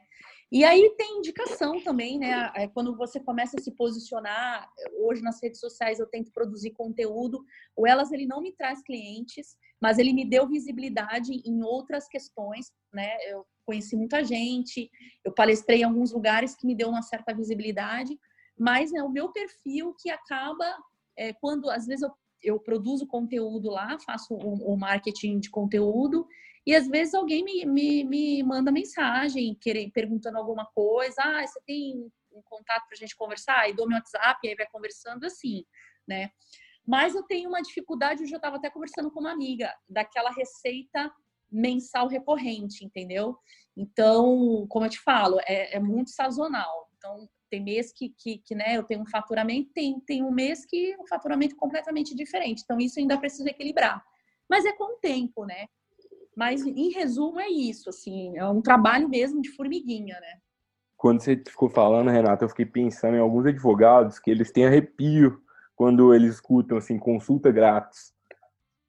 E 0.51 0.63
aí 0.63 0.93
tem 0.97 1.17
indicação 1.17 1.81
também, 1.83 2.19
né? 2.19 2.51
É, 2.55 2.67
quando 2.67 2.95
você 2.95 3.19
começa 3.19 3.57
a 3.57 3.61
se 3.61 3.71
posicionar, 3.71 4.69
hoje 4.99 5.21
nas 5.21 5.41
redes 5.41 5.59
sociais 5.59 5.99
eu 5.99 6.07
tento 6.07 6.31
produzir 6.31 6.71
conteúdo. 6.71 7.43
O 7.75 7.87
Elas 7.87 8.11
ele 8.11 8.25
não 8.25 8.41
me 8.41 8.53
traz 8.53 8.81
clientes, 8.83 9.55
mas 9.81 9.97
ele 9.97 10.13
me 10.13 10.25
deu 10.25 10.47
visibilidade 10.47 11.31
em 11.45 11.63
outras 11.63 12.07
questões, 12.07 12.71
né? 12.93 13.15
Eu 13.27 13.45
conheci 13.65 13.95
muita 13.95 14.23
gente, 14.23 14.91
eu 15.23 15.31
palestrei 15.31 15.79
em 15.79 15.83
alguns 15.83 16.11
lugares 16.11 16.55
que 16.55 16.67
me 16.67 16.75
deu 16.75 16.89
uma 16.89 17.01
certa 17.01 17.33
visibilidade 17.33 18.17
mas 18.57 18.93
é 18.93 19.03
o 19.03 19.09
meu 19.09 19.31
perfil 19.31 19.95
que 19.99 20.09
acaba, 20.09 20.65
é, 21.17 21.33
quando 21.33 21.69
às 21.69 21.85
vezes 21.85 22.03
eu, 22.03 22.11
eu 22.41 22.59
produzo 22.59 23.07
conteúdo 23.07 23.69
lá, 23.69 23.97
faço 23.99 24.33
o, 24.33 24.73
o, 24.73 24.77
marketing 24.77 25.39
de 25.39 25.49
conteúdo, 25.49 26.27
e 26.65 26.75
às 26.75 26.87
vezes 26.87 27.13
alguém 27.13 27.43
me, 27.43 27.65
me, 27.65 28.03
me 28.03 28.43
manda 28.43 28.71
mensagem 28.71 29.55
querendo, 29.59 29.91
perguntando 29.91 30.37
alguma 30.37 30.65
coisa, 30.65 31.21
ah, 31.21 31.45
você 31.45 31.59
tem 31.65 32.09
um 32.31 32.41
contato 32.43 32.85
para 32.87 32.95
a 32.95 32.97
gente 32.97 33.15
conversar? 33.15 33.69
E 33.69 33.73
dou 33.73 33.87
meu 33.87 33.97
WhatsApp, 33.97 34.39
e 34.43 34.49
aí 34.49 34.55
vai 34.55 34.67
conversando 34.71 35.25
assim, 35.25 35.65
né? 36.07 36.31
Mas 36.85 37.15
eu 37.15 37.23
tenho 37.23 37.49
uma 37.49 37.61
dificuldade, 37.61 38.23
hoje 38.23 38.33
eu 38.33 38.37
estava 38.37 38.57
até 38.57 38.69
conversando 38.69 39.11
com 39.11 39.19
uma 39.19 39.31
amiga, 39.31 39.73
daquela 39.87 40.31
receita 40.31 41.11
mensal 41.51 42.07
recorrente, 42.07 42.83
entendeu? 42.83 43.37
Então, 43.75 44.65
como 44.69 44.85
eu 44.85 44.89
te 44.89 44.99
falo, 44.99 45.39
é, 45.45 45.75
é 45.75 45.79
muito 45.79 46.09
sazonal. 46.09 46.89
Então, 46.97 47.29
tem 47.49 47.63
mês 47.63 47.93
que, 47.93 48.09
que, 48.17 48.39
que, 48.39 48.55
né, 48.55 48.77
eu 48.77 48.83
tenho 48.83 49.01
um 49.01 49.05
faturamento, 49.05 49.71
tem, 49.73 49.99
tem 50.01 50.23
um 50.23 50.31
mês 50.31 50.65
que 50.65 50.95
um 50.97 51.07
faturamento 51.07 51.55
completamente 51.55 52.15
diferente. 52.15 52.63
Então, 52.63 52.79
isso 52.79 52.99
ainda 52.99 53.17
precisa 53.17 53.49
equilibrar. 53.49 54.03
Mas 54.49 54.65
é 54.65 54.73
com 54.73 54.95
o 54.95 54.99
tempo, 54.99 55.45
né? 55.45 55.67
Mas, 56.35 56.65
em 56.65 56.89
resumo, 56.91 57.39
é 57.39 57.47
isso, 57.47 57.89
assim, 57.89 58.37
é 58.37 58.45
um 58.47 58.61
trabalho 58.61 59.07
mesmo 59.07 59.41
de 59.41 59.49
formiguinha, 59.49 60.19
né? 60.19 60.39
Quando 60.97 61.21
você 61.21 61.35
ficou 61.35 61.69
falando, 61.69 62.09
Renata, 62.09 62.45
eu 62.45 62.49
fiquei 62.49 62.65
pensando 62.65 63.15
em 63.15 63.19
alguns 63.19 63.45
advogados 63.45 64.19
que 64.19 64.31
eles 64.31 64.51
têm 64.51 64.65
arrepio 64.65 65.41
quando 65.75 66.13
eles 66.13 66.35
escutam, 66.35 66.77
assim, 66.77 66.97
consulta 66.97 67.51
grátis. 67.51 68.13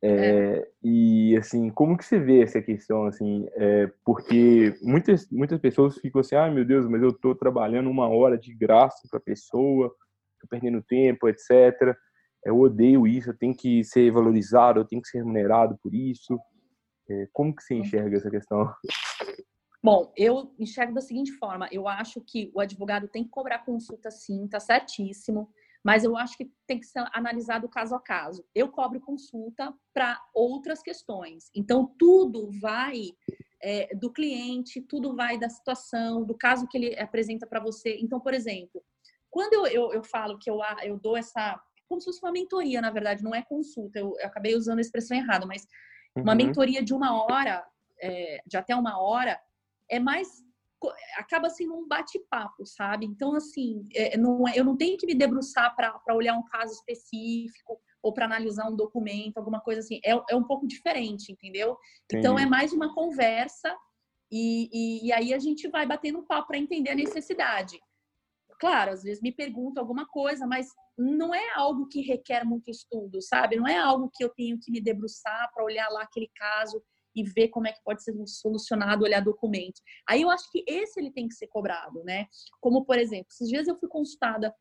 É, 0.06 0.08
é. 0.08 0.68
E 0.82 1.34
assim, 1.38 1.70
como 1.70 1.96
que 1.96 2.04
você 2.04 2.20
vê 2.20 2.42
essa 2.42 2.60
questão 2.60 3.06
assim? 3.06 3.48
É, 3.54 3.90
porque 4.04 4.74
muitas 4.82 5.26
muitas 5.30 5.58
pessoas 5.58 5.96
ficam 5.96 6.20
assim, 6.20 6.36
ah, 6.36 6.50
meu 6.50 6.62
Deus, 6.62 6.86
mas 6.86 7.02
eu 7.02 7.08
estou 7.08 7.34
trabalhando 7.34 7.88
uma 7.88 8.06
hora 8.06 8.36
de 8.36 8.54
graça 8.54 9.08
para 9.10 9.18
a 9.18 9.22
pessoa, 9.22 9.86
estou 10.34 10.48
perdendo 10.50 10.82
tempo, 10.82 11.26
etc. 11.26 11.96
Eu 12.44 12.60
odeio 12.60 13.06
isso, 13.06 13.30
eu 13.30 13.36
tenho 13.36 13.56
que 13.56 13.82
ser 13.82 14.10
valorizado, 14.12 14.78
eu 14.78 14.84
tenho 14.84 15.00
que 15.00 15.08
ser 15.08 15.18
remunerado 15.18 15.78
por 15.82 15.94
isso. 15.94 16.38
É, 17.08 17.28
como 17.32 17.54
que 17.54 17.62
você 17.62 17.74
enxerga 17.74 18.16
essa 18.16 18.30
questão? 18.30 18.72
Bom, 19.82 20.12
eu 20.16 20.54
enxergo 20.58 20.94
da 20.94 21.00
seguinte 21.00 21.32
forma: 21.32 21.68
eu 21.70 21.86
acho 21.86 22.20
que 22.20 22.50
o 22.54 22.60
advogado 22.60 23.08
tem 23.08 23.24
que 23.24 23.30
cobrar 23.30 23.58
consulta 23.60 24.10
sim, 24.10 24.48
tá 24.48 24.58
certíssimo 24.58 25.50
mas 25.84 26.02
eu 26.02 26.16
acho 26.16 26.38
que 26.38 26.50
tem 26.66 26.80
que 26.80 26.86
ser 26.86 27.04
analisado 27.12 27.68
caso 27.68 27.94
a 27.94 28.00
caso. 28.00 28.42
Eu 28.54 28.70
cobro 28.70 28.98
consulta 28.98 29.72
para 29.92 30.18
outras 30.32 30.82
questões. 30.82 31.50
Então, 31.54 31.94
tudo 31.98 32.50
vai 32.58 33.10
é, 33.62 33.94
do 33.94 34.10
cliente, 34.10 34.80
tudo 34.80 35.14
vai 35.14 35.38
da 35.38 35.50
situação, 35.50 36.24
do 36.24 36.34
caso 36.34 36.66
que 36.66 36.78
ele 36.78 36.98
apresenta 36.98 37.46
para 37.46 37.60
você. 37.60 37.98
Então, 38.00 38.18
por 38.18 38.32
exemplo, 38.32 38.82
quando 39.30 39.52
eu, 39.52 39.66
eu, 39.66 39.92
eu, 39.92 40.02
falo 40.02 40.38
que 40.38 40.48
eu, 40.48 40.60
eu 40.82 40.98
dou 40.98 41.18
essa. 41.18 41.60
Como 41.86 42.00
se 42.00 42.06
fosse 42.06 42.22
uma 42.22 42.32
mentoria, 42.32 42.80
na 42.80 42.90
verdade, 42.90 43.22
não 43.22 43.34
é 43.34 43.42
consulta, 43.42 43.98
eu, 43.98 44.14
eu 44.18 44.26
acabei 44.26 44.56
usando 44.56 44.78
a 44.78 44.80
expressão 44.80 45.14
errada, 45.14 45.44
mas 45.44 45.66
uma 46.16 46.32
uhum. 46.32 46.38
mentoria 46.38 46.82
de 46.82 46.94
uma 46.94 47.22
hora, 47.22 47.66
é, 48.00 48.40
de 48.46 48.56
até 48.56 48.74
uma 48.74 49.00
hora, 49.00 49.40
é 49.88 49.98
mais 49.98 50.44
acaba 51.16 51.48
sendo 51.48 51.74
um 51.74 51.88
bate-papo, 51.88 52.66
sabe? 52.66 53.06
Então, 53.06 53.34
assim, 53.34 53.84
é, 53.94 54.18
não, 54.18 54.46
é, 54.46 54.52
eu 54.54 54.64
não 54.64 54.76
tenho 54.76 54.98
que 54.98 55.06
me 55.06 55.14
debruçar 55.14 55.74
para 55.74 56.14
olhar 56.14 56.36
um 56.36 56.44
caso 56.44 56.74
específico 56.74 57.80
ou 58.02 58.12
para 58.12 58.26
analisar 58.26 58.68
um 58.68 58.76
documento, 58.76 59.38
alguma 59.38 59.60
coisa 59.60 59.80
assim. 59.80 59.98
É, 60.04 60.12
é 60.28 60.36
um 60.36 60.44
pouco 60.44 60.66
diferente, 60.66 61.32
entendeu? 61.32 61.78
Entendi. 62.04 62.20
Então, 62.20 62.38
é 62.38 62.44
mais 62.44 62.72
uma 62.72 62.94
conversa 62.94 63.74
e, 64.30 64.68
e, 64.72 65.06
e 65.06 65.12
aí 65.12 65.32
a 65.32 65.38
gente 65.38 65.68
vai 65.68 65.86
batendo 65.86 66.18
um 66.18 66.26
papo 66.26 66.48
para 66.48 66.58
entender 66.58 66.90
a 66.90 66.94
necessidade. 66.94 67.80
Claro, 68.60 68.92
às 68.92 69.02
vezes 69.02 69.22
me 69.22 69.32
pergunto 69.32 69.78
alguma 69.78 70.06
coisa, 70.06 70.46
mas 70.46 70.68
não 70.96 71.34
é 71.34 71.54
algo 71.54 71.86
que 71.88 72.00
requer 72.00 72.44
muito 72.44 72.70
estudo, 72.70 73.20
sabe? 73.20 73.56
Não 73.56 73.66
é 73.66 73.76
algo 73.76 74.10
que 74.12 74.24
eu 74.24 74.28
tenho 74.28 74.58
que 74.60 74.70
me 74.70 74.80
debruçar 74.80 75.50
para 75.52 75.64
olhar 75.64 75.88
lá 75.90 76.02
aquele 76.02 76.30
caso 76.34 76.82
e 77.14 77.22
ver 77.22 77.48
como 77.48 77.68
é 77.68 77.72
que 77.72 77.82
pode 77.84 78.02
ser 78.02 78.12
solucionado, 78.26 79.04
olhar 79.04 79.20
documento. 79.20 79.80
Aí 80.08 80.22
eu 80.22 80.30
acho 80.30 80.50
que 80.50 80.64
esse 80.66 80.98
ele 80.98 81.12
tem 81.12 81.28
que 81.28 81.34
ser 81.34 81.46
cobrado, 81.46 82.02
né? 82.04 82.26
Como, 82.60 82.84
por 82.84 82.98
exemplo, 82.98 83.26
esses 83.30 83.48
dias 83.48 83.68
eu 83.68 83.78
fui 83.78 83.88
consultada 83.88 84.54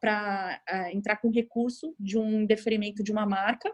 para 0.00 0.60
uh, 0.66 0.74
eh, 0.74 0.92
entrar 0.94 1.16
com 1.16 1.30
recurso 1.30 1.94
de 1.98 2.18
um 2.18 2.46
deferimento 2.46 3.02
de 3.02 3.12
uma 3.12 3.26
marca. 3.26 3.72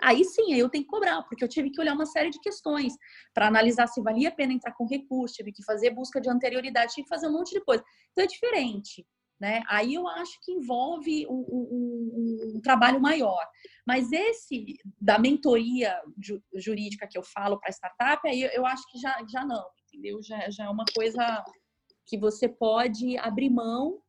Aí 0.00 0.24
sim, 0.24 0.52
aí 0.52 0.58
eu 0.58 0.68
tenho 0.68 0.84
que 0.84 0.90
cobrar, 0.90 1.22
porque 1.22 1.42
eu 1.42 1.48
tive 1.48 1.70
que 1.70 1.80
olhar 1.80 1.94
uma 1.94 2.06
série 2.06 2.30
de 2.30 2.40
questões 2.40 2.92
para 3.32 3.46
analisar 3.46 3.86
se 3.86 4.02
valia 4.02 4.28
a 4.28 4.32
pena 4.32 4.52
entrar 4.52 4.72
com 4.72 4.86
recurso, 4.86 5.36
tive 5.36 5.52
que 5.52 5.64
fazer 5.64 5.90
busca 5.90 6.20
de 6.20 6.28
anterioridade, 6.28 6.92
tive 6.92 7.04
que 7.04 7.14
fazer 7.14 7.28
um 7.28 7.32
monte 7.32 7.52
de 7.52 7.64
coisa. 7.64 7.82
Então 8.12 8.24
é 8.24 8.26
diferente. 8.26 9.06
Né? 9.38 9.62
Aí 9.68 9.92
eu 9.92 10.08
acho 10.08 10.38
que 10.42 10.52
envolve 10.52 11.26
um, 11.26 11.44
um, 11.50 12.52
um, 12.56 12.60
trabalho 12.62 12.98
maior. 12.98 13.46
Mas 13.86 14.10
esse 14.10 14.78
da 14.98 15.18
mentoria 15.18 15.94
jurídica 16.54 17.06
que 17.06 17.18
eu 17.18 17.22
falo 17.22 17.60
para 17.60 17.70
startup, 17.70 18.26
aí 18.26 18.42
eu 18.54 18.64
acho 18.64 18.82
que 18.90 18.98
já, 18.98 19.14
já 19.30 19.44
não, 19.44 19.62
entendeu? 19.86 20.22
Já, 20.22 20.48
já 20.48 20.64
é 20.64 20.68
uma 20.70 20.86
coisa 20.94 21.44
que 22.06 22.18
você 22.18 22.48
pode 22.48 23.18
abrir 23.18 23.50
mão 23.50 24.00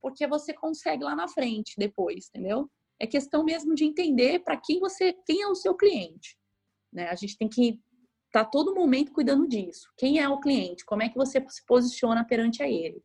porque 0.00 0.28
você 0.28 0.54
consegue 0.54 1.02
lá 1.02 1.16
na 1.16 1.26
frente 1.26 1.74
depois, 1.76 2.28
entendeu? 2.28 2.70
É 3.00 3.06
questão 3.06 3.44
mesmo 3.44 3.74
de 3.74 3.84
entender 3.84 4.40
para 4.40 4.56
quem 4.56 4.80
você, 4.80 5.14
quem 5.26 5.42
é 5.42 5.48
o 5.48 5.54
seu 5.54 5.74
cliente. 5.74 6.36
Né? 6.92 7.08
A 7.08 7.14
gente 7.14 7.36
tem 7.36 7.48
que 7.48 7.80
estar 8.26 8.44
tá 8.44 8.50
todo 8.50 8.74
momento 8.74 9.12
cuidando 9.12 9.46
disso. 9.48 9.88
Quem 9.96 10.20
é 10.20 10.28
o 10.28 10.40
cliente? 10.40 10.84
Como 10.84 11.02
é 11.02 11.08
que 11.08 11.16
você 11.16 11.44
se 11.48 11.64
posiciona 11.64 12.24
perante 12.24 12.62
a 12.62 12.68
ele? 12.68 13.02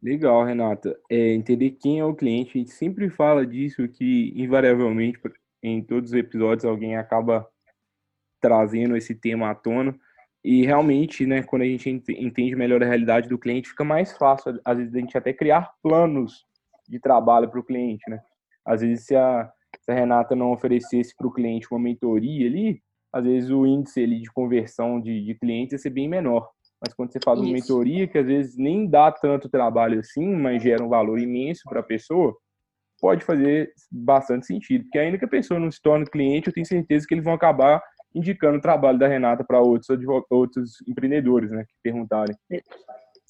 Legal, 0.00 0.44
Renata. 0.44 0.98
É, 1.10 1.34
entender 1.34 1.72
quem 1.72 1.98
é 1.98 2.04
o 2.04 2.14
cliente, 2.14 2.52
a 2.54 2.58
gente 2.58 2.70
sempre 2.70 3.10
fala 3.10 3.44
disso 3.44 3.88
que, 3.88 4.32
invariavelmente, 4.36 5.18
em 5.62 5.82
todos 5.82 6.10
os 6.12 6.16
episódios, 6.16 6.64
alguém 6.64 6.96
acaba 6.96 7.48
trazendo 8.40 8.96
esse 8.96 9.14
tema 9.14 9.50
à 9.50 9.54
tona. 9.54 9.98
E 10.44 10.64
realmente, 10.64 11.26
né, 11.26 11.42
quando 11.42 11.62
a 11.62 11.64
gente 11.64 11.90
entende 11.90 12.54
melhor 12.54 12.82
a 12.82 12.86
realidade 12.86 13.28
do 13.28 13.38
cliente, 13.38 13.70
fica 13.70 13.82
mais 13.82 14.16
fácil, 14.16 14.60
às 14.64 14.78
vezes, 14.78 14.94
a 14.94 14.98
gente 14.98 15.18
até 15.18 15.32
criar 15.32 15.74
planos 15.82 16.46
de 16.88 17.00
trabalho 17.00 17.50
para 17.50 17.58
o 17.58 17.64
cliente, 17.64 18.08
né? 18.08 18.22
Às 18.68 18.82
vezes, 18.82 19.06
se 19.06 19.16
a, 19.16 19.50
se 19.80 19.90
a 19.90 19.94
Renata 19.94 20.36
não 20.36 20.52
oferecesse 20.52 21.14
para 21.16 21.26
o 21.26 21.32
cliente 21.32 21.66
uma 21.70 21.80
mentoria 21.80 22.46
ali, 22.46 22.80
às 23.12 23.24
vezes 23.24 23.50
o 23.50 23.66
índice 23.66 24.02
ali 24.02 24.20
de 24.20 24.30
conversão 24.30 25.00
de, 25.00 25.24
de 25.24 25.34
clientes 25.34 25.72
ia 25.72 25.78
ser 25.78 25.90
bem 25.90 26.08
menor. 26.08 26.48
Mas 26.80 26.94
quando 26.94 27.10
você 27.10 27.18
faz 27.24 27.40
uma 27.40 27.50
mentoria, 27.50 28.06
que 28.06 28.18
às 28.18 28.26
vezes 28.26 28.56
nem 28.56 28.86
dá 28.86 29.10
tanto 29.10 29.48
trabalho 29.48 29.98
assim, 29.98 30.28
mas 30.36 30.62
gera 30.62 30.84
um 30.84 30.88
valor 30.88 31.18
imenso 31.18 31.62
para 31.64 31.80
a 31.80 31.82
pessoa, 31.82 32.36
pode 33.00 33.24
fazer 33.24 33.72
bastante 33.90 34.46
sentido. 34.46 34.84
Porque 34.84 34.98
ainda 34.98 35.18
que 35.18 35.24
a 35.24 35.28
pessoa 35.28 35.58
não 35.58 35.70
se 35.70 35.80
torne 35.80 36.06
cliente, 36.06 36.48
eu 36.48 36.52
tenho 36.52 36.66
certeza 36.66 37.06
que 37.06 37.14
eles 37.14 37.24
vão 37.24 37.34
acabar 37.34 37.82
indicando 38.14 38.58
o 38.58 38.60
trabalho 38.60 38.98
da 38.98 39.08
Renata 39.08 39.44
para 39.44 39.60
outros, 39.60 39.88
outros 40.30 40.76
empreendedores, 40.86 41.50
né, 41.50 41.64
que 41.64 41.74
perguntarem. 41.82 42.36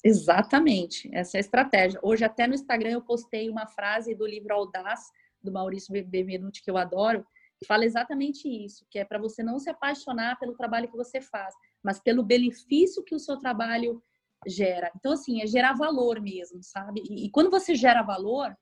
Exatamente, 0.03 1.09
essa 1.13 1.37
é 1.37 1.39
a 1.39 1.41
estratégia. 1.41 1.99
Hoje 2.01 2.23
até 2.23 2.47
no 2.47 2.53
Instagram 2.53 2.91
eu 2.91 3.01
postei 3.01 3.49
uma 3.49 3.67
frase 3.67 4.15
do 4.15 4.25
livro 4.25 4.53
Audaz, 4.53 5.01
do 5.41 5.51
Maurício 5.51 5.93
Benvenuti, 6.05 6.61
que 6.63 6.69
eu 6.69 6.77
adoro, 6.77 7.25
que 7.57 7.65
fala 7.65 7.85
exatamente 7.85 8.47
isso, 8.47 8.85
que 8.89 8.99
é 8.99 9.05
para 9.05 9.19
você 9.19 9.43
não 9.43 9.59
se 9.59 9.69
apaixonar 9.69 10.39
pelo 10.39 10.55
trabalho 10.55 10.89
que 10.89 10.95
você 10.95 11.19
faz, 11.19 11.53
mas 11.83 11.99
pelo 11.99 12.23
benefício 12.23 13.03
que 13.03 13.15
o 13.15 13.19
seu 13.19 13.37
trabalho 13.37 14.01
gera. 14.47 14.91
Então, 14.95 15.11
assim, 15.11 15.41
é 15.41 15.47
gerar 15.47 15.73
valor 15.73 16.21
mesmo, 16.21 16.63
sabe? 16.63 17.01
E, 17.09 17.25
e 17.25 17.31
quando 17.31 17.49
você 17.49 17.75
gera 17.75 18.01
valor, 18.01 18.55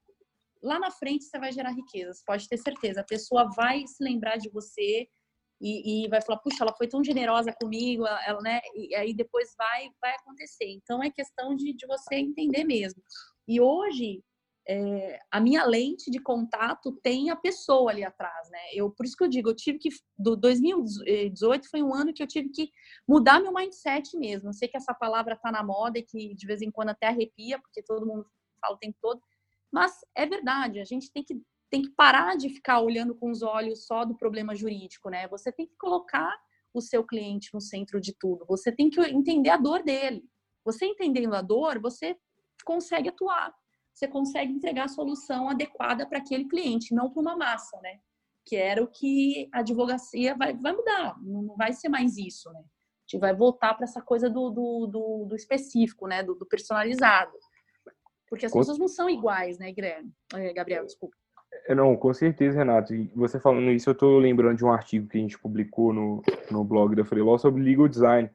lá 0.64 0.80
na 0.80 0.90
frente 0.90 1.26
você 1.26 1.38
vai 1.38 1.52
gerar 1.52 1.72
riqueza, 1.72 2.14
você 2.14 2.24
pode 2.26 2.48
ter 2.48 2.58
certeza. 2.58 3.02
A 3.02 3.06
pessoa 3.06 3.50
vai 3.56 3.86
se 3.86 4.04
lembrar 4.04 4.38
de 4.38 4.50
você 4.50 5.08
e, 5.62 6.06
e 6.06 6.08
vai 6.08 6.22
falar, 6.22 6.40
puxa, 6.40 6.64
ela 6.64 6.74
foi 6.76 6.88
tão 6.88 7.04
generosa 7.04 7.54
comigo, 7.54 8.06
ela, 8.06 8.42
né? 8.42 8.60
E 8.76 8.96
aí 8.96 9.14
depois 9.14 9.54
vai, 9.58 9.90
vai 10.02 10.16
acontecer. 10.16 10.70
Então, 10.70 11.04
é 11.04 11.10
questão 11.12 11.56
de, 11.56 11.74
de 11.74 11.86
você 11.86 12.16
entender 12.16 12.64
mesmo. 12.64 13.02
E 13.48 13.62
hoje, 13.62 14.24
é, 14.70 15.20
a 15.32 15.40
minha 15.40 15.64
lente 15.64 16.12
de 16.12 16.20
contato 16.20 16.92
tem 17.02 17.30
a 17.30 17.36
pessoa 17.36 17.90
ali 17.90 18.04
atrás, 18.04 18.50
né? 18.50 18.60
Eu, 18.74 18.92
por 18.92 19.06
isso 19.06 19.16
que 19.16 19.24
eu 19.24 19.30
digo, 19.30 19.50
eu 19.50 19.56
tive 19.56 19.80
que, 19.80 19.90
do 20.18 20.36
2018 20.36 21.70
foi 21.70 21.82
um 21.82 21.94
ano 21.94 22.14
que 22.14 22.22
eu 22.22 22.28
tive 22.28 22.50
que 22.50 22.70
mudar 23.08 23.40
meu 23.40 23.54
mindset 23.54 24.18
mesmo. 24.18 24.50
Eu 24.50 24.54
sei 24.54 24.68
que 24.68 24.76
essa 24.76 24.94
palavra 24.94 25.38
tá 25.38 25.52
na 25.52 25.64
moda 25.64 25.98
e 25.98 26.04
que 26.04 26.36
de 26.36 26.46
vez 26.46 26.62
em 26.62 26.70
quando 26.70 26.90
até 26.90 27.08
arrepia, 27.08 27.60
porque 27.60 27.82
todo 27.82 28.06
mundo 28.06 28.26
fala 28.60 28.76
o 28.76 28.80
tempo 28.80 28.98
todo, 29.02 29.22
mas 29.72 29.94
é 30.16 30.26
verdade, 30.26 30.80
a 30.80 30.86
gente 30.86 31.12
tem 31.12 31.24
que, 31.24 31.42
tem 31.70 31.82
que 31.82 31.92
parar 31.92 32.36
de 32.36 32.50
ficar 32.50 32.82
olhando 32.82 33.16
com 33.16 33.32
os 33.32 33.42
olhos 33.42 33.86
só 33.86 34.04
do 34.04 34.18
problema 34.18 34.56
jurídico, 34.56 35.10
né? 35.10 35.28
Você 35.30 35.52
tem 35.52 35.66
que 35.66 35.76
colocar 35.78 36.36
o 36.74 36.82
seu 36.82 37.06
cliente 37.06 37.50
no 37.54 37.62
centro 37.62 38.02
de 38.02 38.14
tudo, 38.20 38.46
você 38.46 38.72
tem 38.72 38.90
que 38.90 39.00
entender 39.00 39.50
a 39.50 39.58
dor 39.58 39.82
dele. 39.84 40.24
Você 40.66 40.86
entendendo 40.86 41.34
a 41.34 41.42
dor, 41.42 41.80
você 41.80 42.18
consegue 42.66 43.08
atuar 43.08 43.54
você 43.98 44.08
consegue 44.08 44.52
entregar 44.54 44.84
a 44.84 44.90
solução 44.90 45.50
adequada 45.50 46.06
para 46.06 46.20
aquele 46.20 46.46
cliente, 46.46 46.94
não 46.94 47.10
para 47.10 47.20
uma 47.20 47.36
massa, 47.36 47.80
né? 47.82 47.98
Que 48.46 48.56
era 48.56 48.84
o 48.84 48.88
que 48.88 49.50
a 49.52 49.60
advocacia 49.60 50.36
vai, 50.36 50.56
vai 50.56 50.72
mudar, 50.72 51.18
não 51.20 51.56
vai 51.58 51.74
ser 51.74 51.90
mais 51.90 52.16
isso, 52.16 52.52
né? 52.54 52.60
A 52.60 53.10
gente 53.10 53.20
vai 53.20 53.34
voltar 53.34 53.74
para 53.74 53.86
essa 53.86 54.02
coisa 54.02 54.30
do, 54.30 54.52
do, 54.52 54.88
do, 54.88 55.26
do 55.30 55.36
específico, 55.36 56.08
né? 56.08 56.22
Do, 56.22 56.36
do, 56.36 56.46
personalizado. 56.46 57.32
Porque 58.30 58.46
as 58.46 58.52
com... 58.52 58.60
pessoas 58.60 58.78
não 58.78 58.88
são 58.88 59.10
iguais, 59.10 59.58
né, 59.58 59.72
Guilherme? 59.72 60.12
É, 60.36 60.54
Gabriel, 60.54 60.86
desculpa. 60.86 61.16
É, 61.68 61.74
não, 61.74 61.96
com 61.98 62.14
certeza, 62.14 62.60
Renato. 62.60 62.94
E 62.94 63.08
você 63.16 63.40
falando 63.40 63.72
isso, 63.72 63.90
eu 63.90 63.94
estou 63.94 64.20
lembrando 64.20 64.58
de 64.58 64.66
um 64.66 64.72
artigo 64.72 65.08
que 65.08 65.18
a 65.18 65.22
gente 65.22 65.40
publicou 65.40 65.92
no, 65.92 66.22
no 66.52 66.64
blog 66.64 66.96
da 66.96 67.04
Freeló 67.04 67.38
sobre 67.40 67.64
legal 67.64 67.88
design. 67.88 68.30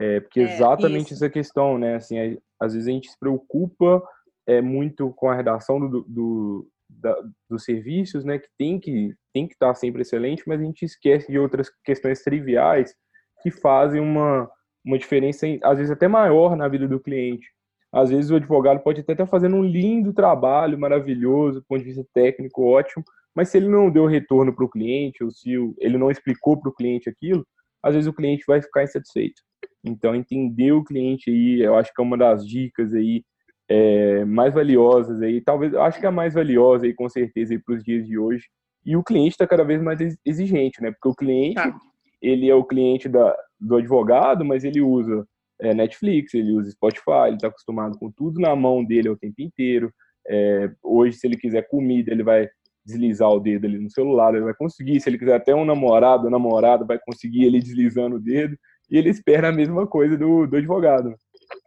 É, 0.00 0.20
porque 0.20 0.40
é, 0.40 0.54
exatamente 0.54 1.12
isso. 1.12 1.24
essa 1.24 1.30
questão, 1.30 1.78
né? 1.78 1.96
Assim, 1.96 2.38
às 2.58 2.72
vezes 2.72 2.88
a 2.88 2.90
gente 2.90 3.10
se 3.10 3.18
preocupa 3.18 4.02
é 4.48 4.62
muito 4.62 5.12
com 5.12 5.28
a 5.28 5.34
redação 5.34 5.78
do, 5.78 6.02
do 6.08 6.68
da, 6.88 7.14
dos 7.48 7.64
serviços, 7.64 8.24
né, 8.24 8.38
que 8.38 8.48
tem 8.58 8.80
que 8.80 9.14
tem 9.32 9.46
que 9.46 9.52
estar 9.52 9.74
sempre 9.74 10.00
excelente, 10.00 10.42
mas 10.46 10.58
a 10.60 10.64
gente 10.64 10.84
esquece 10.84 11.30
de 11.30 11.38
outras 11.38 11.70
questões 11.84 12.22
triviais 12.22 12.94
que 13.42 13.50
fazem 13.50 14.00
uma 14.00 14.50
uma 14.84 14.98
diferença 14.98 15.46
às 15.62 15.76
vezes 15.76 15.90
até 15.92 16.08
maior 16.08 16.56
na 16.56 16.66
vida 16.66 16.88
do 16.88 16.98
cliente. 16.98 17.46
Às 17.92 18.10
vezes 18.10 18.30
o 18.30 18.36
advogado 18.36 18.80
pode 18.80 19.02
até 19.02 19.12
estar 19.12 19.26
fazendo 19.26 19.56
um 19.56 19.62
lindo 19.62 20.12
trabalho, 20.14 20.78
maravilhoso, 20.78 21.60
do 21.60 21.66
ponto 21.66 21.80
de 21.80 21.86
vista 21.86 22.06
técnico, 22.14 22.62
ótimo, 22.62 23.04
mas 23.34 23.50
se 23.50 23.58
ele 23.58 23.68
não 23.68 23.90
deu 23.90 24.06
retorno 24.06 24.54
para 24.54 24.64
o 24.64 24.68
cliente, 24.68 25.22
ou 25.22 25.30
se 25.30 25.50
ele 25.78 25.98
não 25.98 26.10
explicou 26.10 26.58
para 26.58 26.70
o 26.70 26.74
cliente 26.74 27.08
aquilo, 27.08 27.46
às 27.82 27.94
vezes 27.94 28.08
o 28.08 28.12
cliente 28.12 28.44
vai 28.46 28.60
ficar 28.60 28.84
insatisfeito. 28.84 29.40
Então, 29.84 30.14
entender 30.14 30.72
o 30.72 30.84
cliente 30.84 31.30
aí, 31.30 31.60
eu 31.62 31.76
acho 31.76 31.92
que 31.94 32.00
é 32.00 32.04
uma 32.04 32.16
das 32.18 32.46
dicas 32.46 32.92
aí 32.92 33.22
é, 33.68 34.24
mais 34.24 34.54
valiosas 34.54 35.20
aí, 35.20 35.40
talvez, 35.40 35.74
acho 35.74 36.00
que 36.00 36.06
é 36.06 36.08
a 36.08 36.12
mais 36.12 36.34
valiosa 36.34 36.86
aí 36.86 36.94
com 36.94 37.08
certeza 37.08 37.60
para 37.64 37.74
os 37.74 37.84
dias 37.84 38.06
de 38.06 38.18
hoje. 38.18 38.44
E 38.84 38.96
o 38.96 39.04
cliente 39.04 39.32
está 39.32 39.46
cada 39.46 39.64
vez 39.64 39.82
mais 39.82 39.98
exigente, 40.24 40.80
né? 40.80 40.90
Porque 40.92 41.08
o 41.08 41.14
cliente, 41.14 41.56
tá. 41.56 41.78
ele 42.22 42.48
é 42.48 42.54
o 42.54 42.64
cliente 42.64 43.08
da, 43.08 43.36
do 43.60 43.76
advogado, 43.76 44.44
mas 44.44 44.64
ele 44.64 44.80
usa 44.80 45.26
é, 45.60 45.74
Netflix, 45.74 46.32
ele 46.32 46.52
usa 46.52 46.70
Spotify, 46.70 47.26
ele 47.26 47.36
está 47.36 47.48
acostumado 47.48 47.98
com 47.98 48.10
tudo 48.10 48.40
na 48.40 48.56
mão 48.56 48.82
dele 48.82 49.10
o 49.10 49.16
tempo 49.16 49.42
inteiro. 49.42 49.92
É, 50.26 50.70
hoje, 50.82 51.18
se 51.18 51.26
ele 51.26 51.36
quiser 51.36 51.68
comida, 51.68 52.10
ele 52.10 52.22
vai 52.22 52.48
deslizar 52.86 53.30
o 53.30 53.40
dedo 53.40 53.66
ali 53.66 53.78
no 53.78 53.90
celular, 53.90 54.34
ele 54.34 54.44
vai 54.44 54.54
conseguir. 54.54 55.00
Se 55.00 55.10
ele 55.10 55.18
quiser 55.18 55.34
até 55.34 55.54
um 55.54 55.64
namorado 55.64 56.24
ou 56.24 56.30
namorada, 56.30 56.86
vai 56.86 56.98
conseguir 56.98 57.44
ele 57.44 57.60
deslizando 57.60 58.16
o 58.16 58.20
dedo. 58.20 58.56
E 58.90 58.96
ele 58.96 59.10
espera 59.10 59.48
a 59.48 59.52
mesma 59.52 59.86
coisa 59.86 60.16
do, 60.16 60.46
do 60.46 60.56
advogado. 60.56 61.14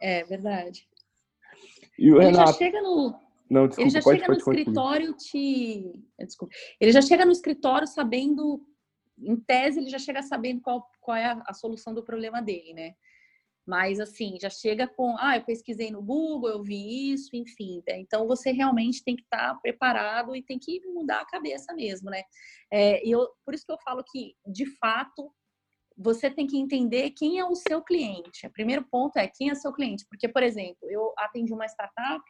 É 0.01 0.23
verdade. 0.23 0.87
E 2.01 2.11
o 2.11 2.17
ele 2.17 2.31
Renato... 2.31 2.53
já 2.53 2.57
chega 2.57 2.81
no. 2.81 3.15
Não, 3.47 3.67
desculpa, 3.67 3.81
ele 3.81 3.89
já 3.91 4.01
pode, 4.01 4.19
chega 4.19 4.25
pode, 4.25 4.45
no 4.45 4.53
escritório 4.53 5.13
te. 5.13 6.03
Desculpa. 6.19 6.55
Ele 6.79 6.91
já 6.91 7.01
chega 7.01 7.25
no 7.25 7.31
escritório 7.31 7.87
sabendo. 7.87 8.65
Em 9.19 9.35
tese, 9.35 9.79
ele 9.79 9.89
já 9.89 9.99
chega 9.99 10.23
sabendo 10.23 10.61
qual, 10.61 10.83
qual 10.99 11.15
é 11.15 11.25
a, 11.25 11.43
a 11.45 11.53
solução 11.53 11.93
do 11.93 12.03
problema 12.03 12.41
dele, 12.41 12.73
né? 12.73 12.95
Mas 13.67 13.99
assim, 13.99 14.39
já 14.41 14.49
chega 14.49 14.87
com, 14.87 15.15
ah, 15.19 15.37
eu 15.37 15.43
pesquisei 15.43 15.91
no 15.91 16.01
Google, 16.01 16.49
eu 16.49 16.63
vi 16.63 17.13
isso, 17.13 17.29
enfim. 17.35 17.83
Né? 17.87 17.99
Então 17.99 18.25
você 18.25 18.51
realmente 18.51 19.03
tem 19.03 19.15
que 19.15 19.21
estar 19.21 19.53
preparado 19.61 20.35
e 20.35 20.41
tem 20.41 20.57
que 20.57 20.81
mudar 20.87 21.21
a 21.21 21.25
cabeça 21.27 21.71
mesmo, 21.75 22.09
né? 22.09 22.23
É, 22.71 23.07
eu, 23.07 23.29
por 23.45 23.53
isso 23.53 23.63
que 23.63 23.71
eu 23.71 23.77
falo 23.85 24.03
que, 24.11 24.33
de 24.47 24.65
fato, 24.77 25.31
você 26.01 26.29
tem 26.29 26.47
que 26.47 26.57
entender 26.57 27.11
quem 27.11 27.39
é 27.39 27.45
o 27.45 27.55
seu 27.55 27.81
cliente. 27.81 28.47
O 28.47 28.51
primeiro 28.51 28.83
ponto 28.83 29.17
é 29.17 29.27
quem 29.27 29.49
é 29.49 29.55
seu 29.55 29.71
cliente. 29.71 30.05
Porque, 30.09 30.27
por 30.27 30.43
exemplo, 30.43 30.89
eu 30.89 31.13
atendi 31.17 31.53
uma 31.53 31.65
startup 31.65 32.23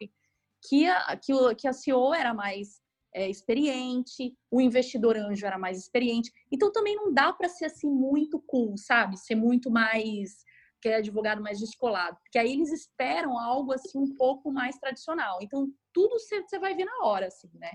que 0.68 0.86
a, 0.86 1.16
que, 1.16 1.32
o, 1.32 1.54
que 1.54 1.66
a 1.66 1.72
CEO 1.72 2.14
era 2.14 2.34
mais 2.34 2.80
é, 3.14 3.28
experiente, 3.28 4.34
o 4.50 4.60
investidor 4.60 5.16
anjo 5.16 5.46
era 5.46 5.58
mais 5.58 5.78
experiente. 5.78 6.30
Então, 6.50 6.70
também 6.70 6.94
não 6.94 7.12
dá 7.12 7.32
para 7.32 7.48
ser 7.48 7.66
assim 7.66 7.88
muito 7.88 8.40
cool, 8.46 8.76
sabe? 8.76 9.16
Ser 9.16 9.34
muito 9.34 9.70
mais 9.70 10.44
que 10.80 10.88
é 10.88 10.96
advogado 10.96 11.40
mais 11.40 11.60
descolado, 11.60 12.18
porque 12.24 12.36
aí 12.36 12.52
eles 12.52 12.72
esperam 12.72 13.38
algo 13.38 13.72
assim 13.72 14.00
um 14.00 14.16
pouco 14.16 14.50
mais 14.50 14.76
tradicional. 14.78 15.38
Então, 15.40 15.68
tudo 15.92 16.18
você 16.18 16.58
vai 16.58 16.74
ver 16.74 16.84
na 16.84 17.04
hora, 17.04 17.28
assim, 17.28 17.48
né? 17.54 17.70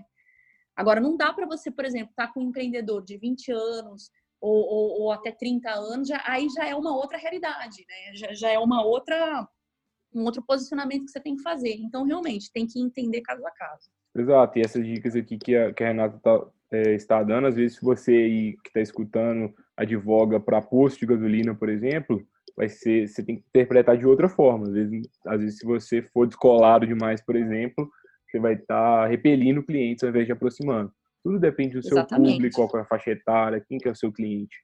Agora, 0.75 0.99
não 0.99 1.15
dá 1.15 1.31
para 1.33 1.47
você, 1.47 1.71
por 1.71 1.85
exemplo, 1.85 2.09
estar 2.11 2.27
tá 2.27 2.33
com 2.33 2.41
um 2.41 2.49
empreendedor 2.49 3.03
de 3.03 3.17
20 3.17 3.51
anos 3.51 4.11
ou, 4.39 4.55
ou, 4.55 5.01
ou, 5.01 5.11
até 5.11 5.31
30 5.31 5.69
anos, 5.69 6.07
já, 6.07 6.21
aí 6.25 6.47
já 6.49 6.67
é 6.67 6.75
uma 6.75 6.95
outra 6.95 7.17
realidade, 7.17 7.85
né? 7.87 8.15
Já, 8.15 8.33
já 8.33 8.51
é 8.51 8.59
uma 8.59 8.83
outra, 8.83 9.47
um 10.13 10.23
outro 10.23 10.43
posicionamento 10.43 11.05
que 11.05 11.11
você 11.11 11.19
tem 11.19 11.35
que 11.35 11.43
fazer. 11.43 11.75
Então, 11.75 12.03
realmente, 12.03 12.51
tem 12.51 12.67
que 12.67 12.79
entender 12.79 13.21
caso 13.21 13.45
a 13.45 13.51
caso. 13.51 13.89
Exato, 14.15 14.57
e 14.57 14.61
essas 14.61 14.85
dicas 14.85 15.15
aqui 15.15 15.37
que 15.37 15.55
a, 15.55 15.73
que 15.73 15.83
a 15.83 15.87
Renata 15.87 16.19
tá, 16.19 16.47
é, 16.71 16.93
está 16.93 17.23
dando, 17.23 17.47
às 17.47 17.55
vezes, 17.55 17.77
se 17.77 17.83
você 17.83 18.11
aí 18.11 18.57
que 18.63 18.69
está 18.69 18.81
escutando 18.81 19.53
advoga 19.75 20.39
para 20.39 20.61
posto 20.61 20.99
de 20.99 21.05
gasolina, 21.05 21.53
por 21.53 21.69
exemplo, 21.69 22.25
vai 22.55 22.67
ser, 22.67 23.07
você 23.07 23.23
tem 23.23 23.35
que 23.37 23.43
interpretar 23.47 23.97
de 23.97 24.07
outra 24.07 24.27
forma. 24.27 24.65
Às 24.67 24.73
vezes, 24.73 25.07
às 25.25 25.39
vezes 25.39 25.59
se 25.59 25.65
você 25.65 26.01
for 26.01 26.25
descolado 26.25 26.87
demais, 26.87 27.21
por 27.23 27.35
exemplo, 27.35 27.89
você 28.25 28.39
vai 28.39 28.53
estar 28.53 29.03
tá 29.03 29.07
repelindo 29.07 29.63
clientes 29.63 30.03
ao 30.03 30.09
invés 30.09 30.25
de 30.25 30.31
aproximando. 30.31 30.91
Tudo 31.27 31.39
depende 31.39 31.73
do 31.73 31.83
seu 31.83 31.97
Exatamente. 31.97 32.35
público, 32.35 32.55
qual 32.69 32.81
é 32.81 32.85
a 32.85 32.87
faixa 32.87 33.11
etária, 33.11 33.61
quem 33.67 33.77
que 33.77 33.89
é 33.89 33.91
o 33.91 33.95
seu 33.95 34.13
cliente. 34.13 34.55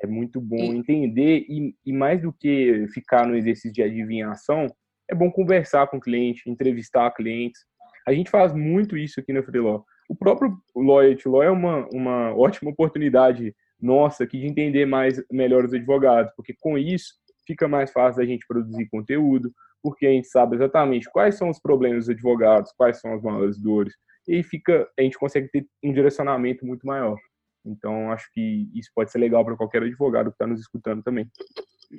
É 0.00 0.06
muito 0.06 0.40
bom 0.40 0.72
e... 0.72 0.76
entender 0.76 1.44
e, 1.48 1.74
e 1.84 1.92
mais 1.92 2.22
do 2.22 2.32
que 2.32 2.86
ficar 2.94 3.26
no 3.26 3.34
exercício 3.34 3.72
de 3.72 3.82
adivinhação, 3.82 4.68
é 5.10 5.16
bom 5.16 5.32
conversar 5.32 5.88
com 5.88 5.96
o 5.96 6.00
cliente, 6.00 6.48
entrevistar 6.48 7.10
clientes. 7.10 7.62
A 8.06 8.12
gente 8.12 8.30
faz 8.30 8.54
muito 8.54 8.96
isso 8.96 9.18
aqui 9.18 9.32
na 9.32 9.42
Freeló. 9.42 9.82
O 10.08 10.14
próprio 10.14 10.56
Loyalty 10.76 11.26
Law 11.26 11.42
é 11.42 11.50
uma, 11.50 11.88
uma 11.92 12.32
ótima 12.36 12.70
oportunidade 12.70 13.52
nossa 13.80 14.22
aqui 14.22 14.38
de 14.38 14.46
entender 14.46 14.86
mais 14.86 15.20
melhor 15.28 15.64
os 15.64 15.74
advogados, 15.74 16.32
porque 16.36 16.54
com 16.60 16.78
isso 16.78 17.14
fica 17.44 17.66
mais 17.66 17.90
fácil 17.90 18.22
a 18.22 18.26
gente 18.26 18.46
produzir 18.46 18.88
conteúdo, 18.88 19.52
porque 19.82 20.06
a 20.06 20.10
gente 20.10 20.28
sabe 20.28 20.54
exatamente 20.54 21.10
quais 21.10 21.34
são 21.34 21.50
os 21.50 21.58
problemas 21.58 22.06
dos 22.06 22.10
advogados, 22.10 22.70
quais 22.76 23.00
são 23.00 23.12
as 23.12 23.22
maiores 23.22 23.60
dores, 23.60 23.92
e 24.26 24.42
fica, 24.42 24.88
a 24.98 25.02
gente 25.02 25.18
consegue 25.18 25.48
ter 25.48 25.66
um 25.82 25.92
direcionamento 25.92 26.64
muito 26.64 26.86
maior. 26.86 27.16
Então, 27.64 28.10
acho 28.10 28.28
que 28.32 28.68
isso 28.74 28.90
pode 28.94 29.10
ser 29.10 29.18
legal 29.18 29.44
para 29.44 29.56
qualquer 29.56 29.82
advogado 29.82 30.30
que 30.30 30.34
está 30.34 30.46
nos 30.46 30.60
escutando 30.60 31.02
também. 31.02 31.30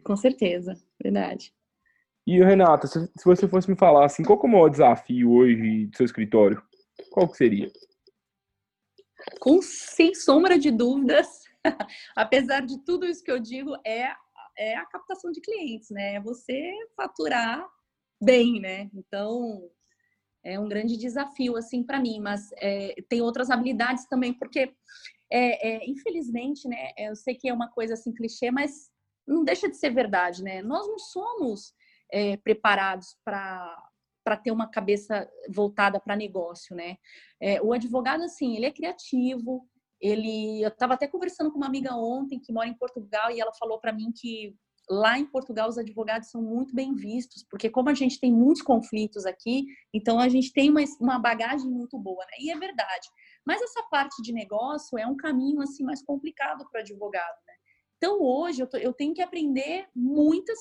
Com 0.04 0.16
certeza, 0.16 0.74
verdade. 1.02 1.54
E, 2.26 2.42
Renata, 2.44 2.88
se, 2.88 3.00
se 3.00 3.26
você 3.26 3.48
fosse 3.48 3.70
me 3.70 3.78
falar 3.78 4.06
assim, 4.06 4.24
qual 4.24 4.40
é 4.42 4.46
o 4.46 4.50
maior 4.50 4.70
desafio 4.70 5.32
hoje 5.32 5.88
do 5.88 5.98
seu 5.98 6.06
escritório? 6.06 6.62
Qual 7.12 7.30
que 7.30 7.38
seria? 7.38 7.72
Com 9.40 9.62
sem 9.62 10.14
sombra 10.14 10.58
de 10.58 10.72
dúvidas, 10.72 11.28
apesar 12.16 12.62
de 12.62 12.84
tudo 12.84 13.06
isso 13.06 13.24
que 13.24 13.32
eu 13.32 13.40
digo, 13.40 13.76
é 13.86 14.14
é 14.58 14.76
a 14.76 14.86
captação 14.86 15.32
de 15.32 15.42
clientes, 15.42 15.90
né? 15.90 16.16
É 16.16 16.22
você 16.22 16.72
faturar 16.96 17.68
bem, 18.22 18.60
né? 18.60 18.90
Então, 18.94 19.70
é 20.44 20.60
um 20.60 20.68
grande 20.68 20.98
desafio, 20.98 21.56
assim, 21.56 21.84
para 21.84 22.00
mim, 22.00 22.20
mas 22.20 22.52
é, 22.58 22.96
tem 23.08 23.22
outras 23.22 23.50
habilidades 23.50 24.06
também, 24.08 24.34
porque, 24.34 24.74
é, 25.32 25.68
é, 25.68 25.90
infelizmente, 25.90 26.68
né, 26.68 26.92
eu 26.98 27.16
sei 27.16 27.36
que 27.36 27.48
é 27.48 27.54
uma 27.54 27.70
coisa 27.70 27.94
assim 27.94 28.14
clichê, 28.14 28.52
mas 28.52 28.92
não 29.28 29.44
deixa 29.44 29.70
de 29.70 29.78
ser 29.78 29.92
verdade, 29.92 30.44
né? 30.44 30.62
Nós 30.62 30.86
não 30.88 31.00
somos 31.00 31.74
é, 32.12 32.38
preparados 32.38 33.16
para 33.24 33.90
para 34.24 34.38
ter 34.38 34.52
uma 34.52 34.68
cabeça 34.68 35.30
voltada 35.50 36.00
para 36.00 36.16
negócio, 36.16 36.74
né? 36.74 36.98
É, 37.42 37.62
o 37.62 37.74
advogado, 37.74 38.24
assim, 38.24 38.56
ele 38.56 38.66
é 38.66 38.72
criativo, 38.72 39.68
ele, 40.00 40.62
eu 40.62 40.70
estava 40.70 40.94
até 40.94 41.08
conversando 41.08 41.52
com 41.52 41.58
uma 41.58 41.68
amiga 41.68 41.94
ontem 41.96 42.40
que 42.40 42.54
mora 42.54 42.70
em 42.70 42.74
Portugal 42.74 43.32
e 43.32 43.40
ela 43.42 43.54
falou 43.54 43.80
para 43.80 43.92
mim 43.92 44.12
que 44.14 44.56
lá 44.90 45.18
em 45.18 45.26
Portugal 45.26 45.70
os 45.70 45.78
advogados 45.78 46.30
são 46.30 46.42
muito 46.42 46.74
bem 46.74 46.94
vistos, 46.94 47.46
porque 47.50 47.70
como 47.70 47.90
a 47.90 47.94
gente 47.94 48.20
tem 48.20 48.32
muitos 48.32 48.62
conflitos 48.62 49.26
aqui, 49.26 49.66
então 49.94 50.20
a 50.20 50.28
gente 50.28 50.52
tem 50.52 50.70
uma, 50.70 50.82
uma 51.00 51.20
bagagem 51.20 51.70
muito 51.70 51.98
boa, 51.98 52.24
né? 52.26 52.38
E 52.40 52.52
é 52.52 52.58
verdade. 52.58 53.08
Mas 53.46 53.62
essa 53.62 53.84
parte 53.84 54.22
de 54.22 54.34
negócio 54.34 54.98
é 54.98 55.08
um 55.08 55.16
caminho 55.16 55.62
assim 55.62 55.84
mais 55.84 56.04
complicado 56.04 56.68
para 56.70 56.80
o 56.80 56.82
advogado, 56.82 57.38
né? 57.48 57.54
Então 57.98 58.22
hoje 58.22 58.62
eu, 58.62 58.68
tô, 58.68 58.78
eu 58.78 58.94
tenho 58.94 59.14
que 59.14 59.22
aprender 59.22 59.88
muitas 59.96 60.58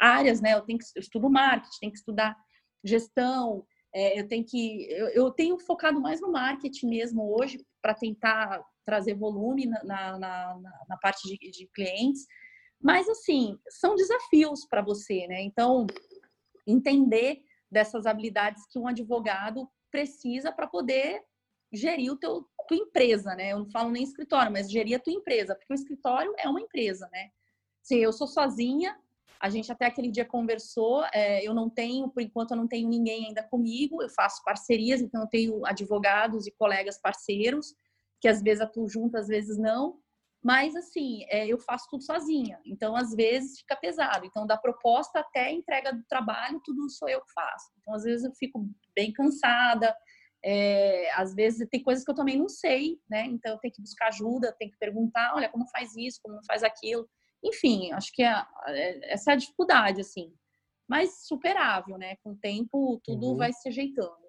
áreas, 0.00 0.40
né? 0.40 0.54
Eu 0.54 0.62
tenho 0.62 0.78
que 0.78 0.84
estudo 0.96 1.28
marketing, 1.28 1.78
tenho 1.80 1.92
que 1.92 1.98
estudar 1.98 2.36
gestão, 2.84 3.66
é, 3.94 4.18
eu 4.18 4.28
tenho 4.28 4.44
que 4.44 4.86
eu, 4.90 5.08
eu 5.08 5.30
tenho 5.30 5.58
focado 5.58 6.00
mais 6.00 6.20
no 6.20 6.30
marketing 6.30 6.88
mesmo 6.88 7.34
hoje 7.36 7.64
para 7.80 7.94
tentar 7.94 8.62
trazer 8.84 9.14
volume 9.14 9.66
na, 9.66 9.82
na, 9.84 10.18
na, 10.18 10.60
na 10.88 10.96
parte 10.98 11.28
de, 11.28 11.50
de 11.50 11.66
clientes. 11.68 12.26
Mas, 12.84 13.08
assim, 13.08 13.58
são 13.66 13.94
desafios 13.94 14.66
para 14.66 14.82
você, 14.82 15.26
né? 15.26 15.42
Então, 15.42 15.86
entender 16.66 17.42
dessas 17.70 18.04
habilidades 18.04 18.66
que 18.66 18.78
um 18.78 18.86
advogado 18.86 19.66
precisa 19.90 20.52
para 20.52 20.66
poder 20.66 21.22
gerir 21.72 22.12
o 22.12 22.16
teu 22.16 22.46
tua 22.68 22.76
empresa, 22.76 23.34
né? 23.34 23.52
Eu 23.52 23.60
não 23.60 23.70
falo 23.70 23.90
nem 23.90 24.02
escritório, 24.02 24.52
mas 24.52 24.70
gerir 24.70 24.96
a 24.96 25.00
tua 25.00 25.12
empresa, 25.12 25.54
porque 25.54 25.72
o 25.72 25.74
escritório 25.74 26.34
é 26.38 26.48
uma 26.48 26.60
empresa, 26.60 27.08
né? 27.10 27.30
Se 27.82 27.98
eu 27.98 28.12
sou 28.12 28.26
sozinha, 28.26 28.98
a 29.40 29.50
gente 29.50 29.70
até 29.70 29.86
aquele 29.86 30.10
dia 30.10 30.24
conversou, 30.24 31.04
é, 31.12 31.46
eu 31.46 31.52
não 31.52 31.68
tenho, 31.68 32.08
por 32.08 32.22
enquanto 32.22 32.52
eu 32.52 32.56
não 32.56 32.68
tenho 32.68 32.88
ninguém 32.88 33.26
ainda 33.26 33.42
comigo, 33.42 34.02
eu 34.02 34.08
faço 34.08 34.42
parcerias, 34.44 35.00
então 35.00 35.22
eu 35.22 35.26
tenho 35.26 35.66
advogados 35.66 36.46
e 36.46 36.50
colegas 36.52 36.98
parceiros, 36.98 37.74
que 38.20 38.28
às 38.28 38.42
vezes 38.42 38.62
atuo 38.62 38.88
junto, 38.88 39.16
às 39.16 39.26
vezes 39.26 39.58
não. 39.58 39.98
Mas, 40.44 40.76
assim, 40.76 41.24
é, 41.30 41.46
eu 41.46 41.58
faço 41.58 41.86
tudo 41.90 42.04
sozinha. 42.04 42.60
Então, 42.66 42.94
às 42.94 43.14
vezes, 43.14 43.60
fica 43.60 43.74
pesado. 43.76 44.26
Então, 44.26 44.46
da 44.46 44.58
proposta 44.58 45.20
até 45.20 45.46
a 45.46 45.52
entrega 45.52 45.90
do 45.90 46.04
trabalho, 46.04 46.60
tudo 46.62 46.90
sou 46.90 47.08
eu 47.08 47.22
que 47.22 47.32
faço. 47.32 47.72
Então, 47.80 47.94
às 47.94 48.02
vezes, 48.02 48.26
eu 48.26 48.34
fico 48.34 48.68
bem 48.94 49.10
cansada. 49.10 49.96
É, 50.44 51.10
às 51.14 51.34
vezes, 51.34 51.66
tem 51.70 51.82
coisas 51.82 52.04
que 52.04 52.10
eu 52.10 52.14
também 52.14 52.36
não 52.36 52.46
sei, 52.46 53.00
né? 53.08 53.24
Então, 53.24 53.52
eu 53.52 53.58
tenho 53.58 53.72
que 53.72 53.80
buscar 53.80 54.08
ajuda, 54.08 54.54
tenho 54.58 54.70
que 54.70 54.76
perguntar, 54.78 55.34
olha, 55.34 55.48
como 55.48 55.66
faz 55.70 55.96
isso, 55.96 56.20
como 56.22 56.38
faz 56.44 56.62
aquilo. 56.62 57.08
Enfim, 57.42 57.90
acho 57.92 58.12
que 58.12 58.22
é, 58.22 58.44
é, 58.66 59.14
essa 59.14 59.30
é 59.30 59.34
a 59.34 59.38
dificuldade, 59.38 60.02
assim. 60.02 60.30
Mas 60.86 61.26
superável, 61.26 61.96
né? 61.96 62.16
Com 62.16 62.32
o 62.32 62.36
tempo, 62.36 63.00
tudo 63.02 63.28
uhum. 63.28 63.36
vai 63.38 63.50
se 63.50 63.66
ajeitando. 63.66 64.23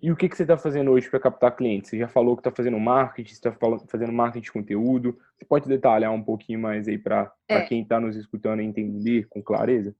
E 0.00 0.12
o 0.12 0.16
que, 0.16 0.28
que 0.28 0.36
você 0.36 0.44
está 0.44 0.56
fazendo 0.56 0.92
hoje 0.92 1.10
para 1.10 1.18
captar 1.18 1.56
clientes? 1.56 1.90
Você 1.90 1.98
já 1.98 2.06
falou 2.06 2.36
que 2.36 2.40
está 2.40 2.52
fazendo 2.52 2.78
marketing, 2.78 3.32
está 3.32 3.52
fazendo 3.88 4.12
marketing 4.12 4.44
de 4.44 4.52
conteúdo. 4.52 5.18
Você 5.36 5.44
pode 5.44 5.66
detalhar 5.66 6.12
um 6.12 6.22
pouquinho 6.22 6.60
mais 6.60 6.86
aí 6.86 6.96
para 6.96 7.32
é. 7.48 7.62
quem 7.62 7.82
está 7.82 7.98
nos 7.98 8.14
escutando 8.14 8.60
entender 8.60 9.26
com 9.28 9.42
clareza? 9.42 9.94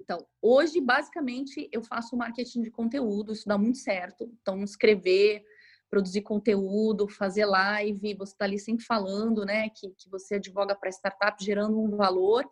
Então, 0.00 0.26
hoje, 0.42 0.80
basicamente, 0.80 1.68
eu 1.72 1.82
faço 1.82 2.16
marketing 2.16 2.62
de 2.62 2.70
conteúdo, 2.70 3.32
isso 3.32 3.46
dá 3.46 3.56
muito 3.56 3.78
certo. 3.78 4.28
Então, 4.40 4.62
escrever, 4.62 5.44
produzir 5.88 6.22
conteúdo, 6.22 7.08
fazer 7.08 7.44
live, 7.44 8.14
você 8.14 8.32
está 8.32 8.44
ali 8.44 8.58
sempre 8.58 8.84
falando, 8.84 9.44
né, 9.44 9.68
que, 9.68 9.88
que 9.90 10.08
você 10.10 10.36
advoga 10.36 10.74
para 10.74 10.90
startup, 10.90 11.42
gerando 11.44 11.80
um 11.80 11.96
valor. 11.96 12.44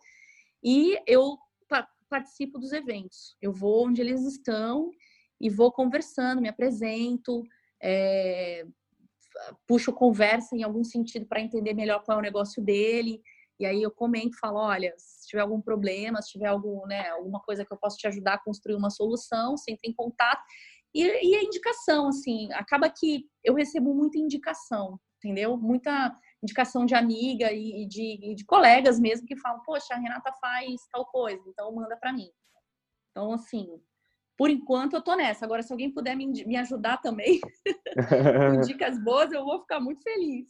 E 0.63 0.97
eu 1.05 1.37
participo 2.09 2.57
dos 2.57 2.71
eventos. 2.71 3.35
Eu 3.41 3.51
vou 3.51 3.87
onde 3.87 4.01
eles 4.01 4.21
estão 4.25 4.91
e 5.39 5.49
vou 5.49 5.71
conversando, 5.71 6.41
me 6.41 6.49
apresento, 6.49 7.43
é, 7.81 8.65
puxo 9.67 9.91
conversa 9.93 10.55
em 10.55 10.63
algum 10.63 10.83
sentido 10.83 11.25
para 11.25 11.41
entender 11.41 11.73
melhor 11.73 12.03
qual 12.03 12.17
é 12.17 12.19
o 12.19 12.23
negócio 12.23 12.63
dele. 12.63 13.21
E 13.59 13.65
aí 13.65 13.81
eu 13.81 13.91
comento, 13.91 14.37
falo, 14.39 14.59
olha, 14.59 14.93
se 14.97 15.27
tiver 15.29 15.41
algum 15.41 15.61
problema, 15.61 16.21
se 16.21 16.31
tiver 16.31 16.47
algum, 16.47 16.85
né, 16.85 17.09
alguma 17.09 17.39
coisa 17.39 17.65
que 17.65 17.73
eu 17.73 17.77
possa 17.77 17.97
te 17.97 18.07
ajudar 18.07 18.33
a 18.35 18.43
construir 18.43 18.75
uma 18.75 18.89
solução, 18.89 19.55
você 19.55 19.71
entra 19.71 19.89
em 19.89 19.93
contato. 19.93 20.41
E, 20.93 21.03
e 21.03 21.35
a 21.35 21.43
indicação, 21.43 22.07
assim, 22.07 22.51
acaba 22.53 22.89
que 22.89 23.25
eu 23.43 23.53
recebo 23.53 23.93
muita 23.93 24.17
indicação, 24.17 24.99
entendeu? 25.17 25.57
Muita 25.57 26.13
indicação 26.41 26.85
de 26.85 26.95
amiga 26.95 27.51
e 27.51 27.85
de, 27.87 28.31
e 28.31 28.35
de 28.35 28.45
colegas 28.45 28.99
mesmo 28.99 29.25
que 29.25 29.37
falam, 29.37 29.61
poxa, 29.63 29.93
a 29.93 29.97
Renata 29.97 30.31
faz 30.39 30.81
tal 30.91 31.05
coisa, 31.05 31.43
então 31.47 31.73
manda 31.73 31.97
para 31.97 32.13
mim. 32.13 32.29
Então, 33.11 33.31
assim, 33.31 33.81
por 34.37 34.49
enquanto 34.49 34.93
eu 34.95 35.01
tô 35.01 35.15
nessa. 35.15 35.45
Agora, 35.45 35.63
se 35.63 35.71
alguém 35.71 35.89
puder 35.89 36.15
me, 36.15 36.27
me 36.45 36.57
ajudar 36.57 36.97
também 36.97 37.39
com 38.55 38.61
dicas 38.61 39.01
boas, 39.01 39.31
eu 39.31 39.45
vou 39.45 39.61
ficar 39.61 39.79
muito 39.79 40.01
feliz. 40.01 40.47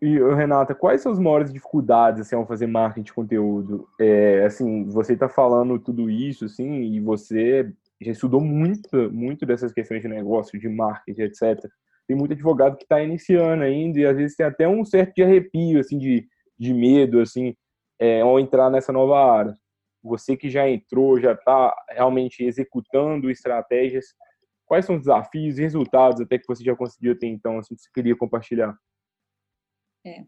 e, 0.00 0.18
Renata, 0.34 0.74
quais 0.74 1.00
são 1.00 1.12
as 1.12 1.18
maiores 1.18 1.52
dificuldades 1.52 2.20
assim, 2.20 2.36
ao 2.36 2.46
fazer 2.46 2.66
marketing 2.66 3.04
de 3.04 3.12
conteúdo? 3.12 3.88
É, 4.00 4.44
assim, 4.44 4.84
você 4.88 5.14
está 5.14 5.28
falando 5.28 5.78
tudo 5.78 6.08
isso, 6.08 6.44
assim, 6.44 6.82
e 6.82 7.00
você 7.00 7.72
já 8.00 8.12
estudou 8.12 8.40
muito, 8.40 9.10
muito 9.12 9.44
dessas 9.44 9.72
questões 9.72 10.02
de 10.02 10.08
negócio, 10.08 10.58
de 10.58 10.68
marketing, 10.68 11.22
etc. 11.22 11.68
Tem 12.06 12.16
muito 12.16 12.32
advogado 12.32 12.76
que 12.76 12.84
está 12.84 13.02
iniciando 13.02 13.64
ainda 13.64 13.98
e 13.98 14.06
às 14.06 14.16
vezes 14.16 14.36
tem 14.36 14.46
até 14.46 14.68
um 14.68 14.84
certo 14.84 15.14
de 15.14 15.22
arrepio, 15.22 15.80
assim, 15.80 15.98
de, 15.98 16.28
de 16.58 16.72
medo, 16.72 17.20
assim, 17.20 17.56
é, 17.98 18.20
ao 18.20 18.38
entrar 18.38 18.70
nessa 18.70 18.92
nova 18.92 19.18
área? 19.18 19.54
Você 20.06 20.36
que 20.36 20.48
já 20.48 20.68
entrou, 20.68 21.20
já 21.20 21.32
está 21.32 21.74
realmente 21.88 22.44
executando 22.44 23.30
estratégias, 23.30 24.06
quais 24.64 24.84
são 24.84 24.96
os 24.96 25.02
desafios 25.02 25.58
e 25.58 25.62
resultados 25.62 26.20
até 26.20 26.38
que 26.38 26.46
você 26.46 26.62
já 26.62 26.74
conseguiu 26.74 27.12
até 27.12 27.26
então, 27.26 27.58
assim, 27.58 27.74
que 27.74 27.82
você 27.82 27.90
queria 27.92 28.16
compartilhar? 28.16 28.76
É. 30.04 30.24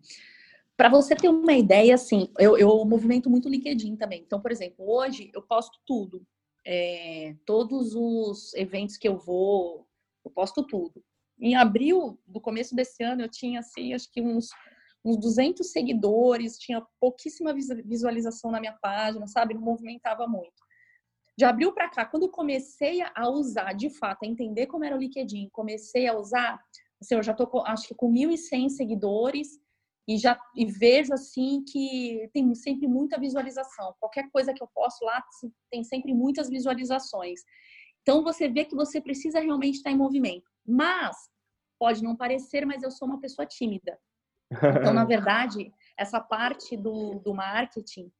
Para 0.76 0.88
você 0.88 1.16
ter 1.16 1.28
uma 1.28 1.52
ideia, 1.54 1.94
assim, 1.94 2.32
eu, 2.38 2.56
eu 2.56 2.84
movimento 2.84 3.28
muito 3.28 3.48
o 3.48 3.50
LinkedIn 3.50 3.96
também. 3.96 4.22
Então, 4.22 4.40
por 4.40 4.52
exemplo, 4.52 4.88
hoje 4.88 5.30
eu 5.34 5.42
posto 5.42 5.78
tudo. 5.84 6.24
É, 6.64 7.34
todos 7.44 7.94
os 7.94 8.54
eventos 8.54 8.96
que 8.96 9.08
eu 9.08 9.16
vou, 9.16 9.88
eu 10.24 10.30
posto 10.30 10.62
tudo. 10.62 11.02
Em 11.40 11.56
abril 11.56 12.18
do 12.26 12.40
começo 12.40 12.76
desse 12.76 13.02
ano, 13.02 13.22
eu 13.22 13.28
tinha, 13.28 13.60
assim, 13.60 13.94
acho 13.94 14.10
que 14.12 14.20
uns, 14.20 14.50
uns 15.08 15.16
200 15.18 15.70
seguidores, 15.70 16.58
tinha 16.58 16.84
pouquíssima 17.00 17.54
visualização 17.54 18.50
na 18.50 18.60
minha 18.60 18.76
página, 18.80 19.26
sabe? 19.26 19.54
Não 19.54 19.62
movimentava 19.62 20.26
muito. 20.26 20.66
De 21.36 21.44
abril 21.44 21.72
para 21.72 21.88
cá, 21.88 22.04
quando 22.04 22.28
comecei 22.28 23.00
a 23.14 23.28
usar, 23.28 23.72
de 23.72 23.90
fato, 23.90 24.24
a 24.24 24.26
entender 24.26 24.66
como 24.66 24.84
era 24.84 24.96
o 24.96 24.98
LinkedIn, 24.98 25.48
comecei 25.52 26.08
a 26.08 26.18
usar, 26.18 26.60
assim, 27.00 27.14
eu 27.14 27.22
já 27.22 27.32
tô, 27.32 27.46
com, 27.46 27.60
acho 27.64 27.88
que 27.88 27.94
com 27.94 28.10
1.100 28.10 28.68
seguidores, 28.70 29.58
e 30.08 30.16
já 30.16 30.40
e 30.56 30.64
vejo 30.64 31.12
assim 31.12 31.62
que 31.62 32.30
tem 32.32 32.54
sempre 32.54 32.88
muita 32.88 33.20
visualização. 33.20 33.94
Qualquer 34.00 34.30
coisa 34.30 34.54
que 34.54 34.62
eu 34.62 34.68
posto 34.74 35.04
lá 35.04 35.22
tem 35.70 35.84
sempre 35.84 36.14
muitas 36.14 36.48
visualizações. 36.48 37.40
Então 38.00 38.24
você 38.24 38.48
vê 38.48 38.64
que 38.64 38.74
você 38.74 39.02
precisa 39.02 39.38
realmente 39.38 39.76
estar 39.76 39.90
em 39.90 39.96
movimento. 39.96 40.50
Mas 40.66 41.14
pode 41.78 42.02
não 42.02 42.16
parecer, 42.16 42.64
mas 42.64 42.82
eu 42.82 42.90
sou 42.90 43.06
uma 43.06 43.20
pessoa 43.20 43.44
tímida. 43.44 43.98
Então, 44.50 44.92
na 44.92 45.04
verdade, 45.06 45.72
essa 45.96 46.20
parte 46.20 46.76
do, 46.76 47.18
do 47.20 47.34
marketing, 47.34 48.10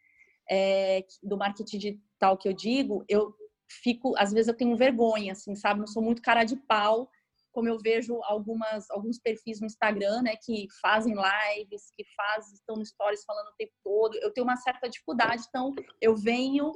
é, 0.51 1.05
do 1.23 1.37
marketing 1.37 1.79
digital 1.79 2.37
que 2.37 2.49
eu 2.49 2.53
digo, 2.53 3.05
eu 3.09 3.35
fico, 3.83 4.15
às 4.17 4.33
vezes 4.33 4.49
eu 4.49 4.57
tenho 4.57 4.77
vergonha, 4.77 5.33
assim, 5.33 5.55
sabe? 5.55 5.81
Não 5.81 5.87
sou 5.87 6.03
muito 6.03 6.23
cara 6.23 6.45
de 6.45 6.57
pau 6.57 7.11
como 7.59 7.69
eu 7.69 7.79
vejo 7.79 8.21
algumas, 8.23 8.89
alguns 8.89 9.19
perfis 9.19 9.61
no 9.61 9.67
Instagram, 9.67 10.23
né, 10.23 10.37
que 10.37 10.69
fazem 10.81 11.13
lives, 11.13 11.91
que 11.97 12.05
fazem, 12.17 12.55
estão 12.55 12.77
no 12.77 12.87
stories 12.87 13.25
falando 13.25 13.49
o 13.49 13.57
tempo 13.57 13.73
todo, 13.83 14.17
eu 14.19 14.33
tenho 14.33 14.47
uma 14.47 14.57
certa 14.57 14.89
dificuldade, 14.89 15.43
então 15.49 15.75
eu 16.01 16.15
venho 16.15 16.73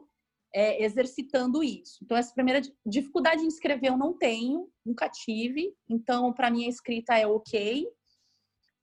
é, 0.52 0.82
exercitando 0.82 1.62
isso. 1.62 2.00
Então, 2.02 2.16
essa 2.16 2.34
primeira 2.34 2.60
dificuldade 2.84 3.44
em 3.44 3.46
escrever 3.46 3.90
eu 3.90 3.96
não 3.96 4.12
tenho, 4.12 4.68
nunca 4.84 5.08
tive, 5.08 5.72
então, 5.88 6.32
para 6.32 6.50
mim, 6.50 6.64
a 6.64 6.68
escrita 6.68 7.16
é 7.16 7.26
ok. 7.28 7.86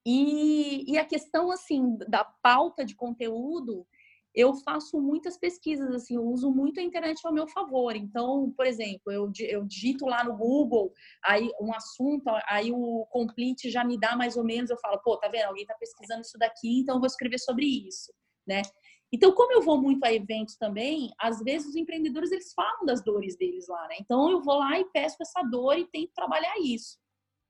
E, 0.06 0.92
e 0.92 0.98
a 0.98 1.06
questão, 1.06 1.52
assim, 1.52 1.98
da 2.08 2.24
pauta 2.24 2.86
de 2.86 2.96
conteúdo, 2.96 3.86
eu 4.34 4.54
faço 4.54 5.02
muitas 5.02 5.38
pesquisas, 5.38 5.90
assim, 5.94 6.16
eu 6.16 6.24
uso 6.24 6.52
muito 6.52 6.80
a 6.80 6.84
internet 6.84 7.20
ao 7.26 7.34
meu 7.34 7.48
favor. 7.48 7.96
Então, 7.96 8.54
por 8.56 8.66
exemplo, 8.66 9.12
eu, 9.12 9.32
eu 9.40 9.66
digito 9.66 10.06
lá 10.06 10.24
no 10.24 10.38
Google 10.38 10.94
aí 11.24 11.50
um 11.60 11.74
assunto, 11.74 12.24
aí 12.48 12.72
o 12.72 13.06
complete 13.10 13.70
já 13.70 13.84
me 13.84 14.00
dá 14.00 14.16
mais 14.16 14.38
ou 14.38 14.44
menos, 14.44 14.70
eu 14.70 14.78
falo, 14.78 15.00
pô, 15.00 15.18
tá 15.18 15.28
vendo? 15.28 15.46
Alguém 15.46 15.66
tá 15.66 15.76
pesquisando 15.80 16.22
isso 16.22 16.38
daqui, 16.38 16.80
então 16.80 16.96
eu 16.96 17.00
vou 17.00 17.08
escrever 17.08 17.40
sobre 17.40 17.66
isso, 17.66 18.14
né? 18.48 18.62
Então, 19.12 19.34
como 19.34 19.52
eu 19.52 19.62
vou 19.62 19.82
muito 19.82 20.04
a 20.06 20.14
eventos 20.14 20.56
também, 20.56 21.10
às 21.20 21.40
vezes 21.40 21.70
os 21.70 21.76
empreendedores 21.76 22.32
eles 22.32 22.54
falam 22.54 22.86
das 22.86 23.04
dores 23.04 23.36
deles 23.36 23.68
lá, 23.68 23.88
né? 23.88 23.96
Então 24.00 24.30
eu 24.30 24.42
vou 24.42 24.60
lá 24.60 24.80
e 24.80 24.86
peço 24.92 25.18
essa 25.20 25.42
dor 25.42 25.78
e 25.78 25.88
tento 25.88 26.12
trabalhar 26.14 26.54
isso, 26.62 26.98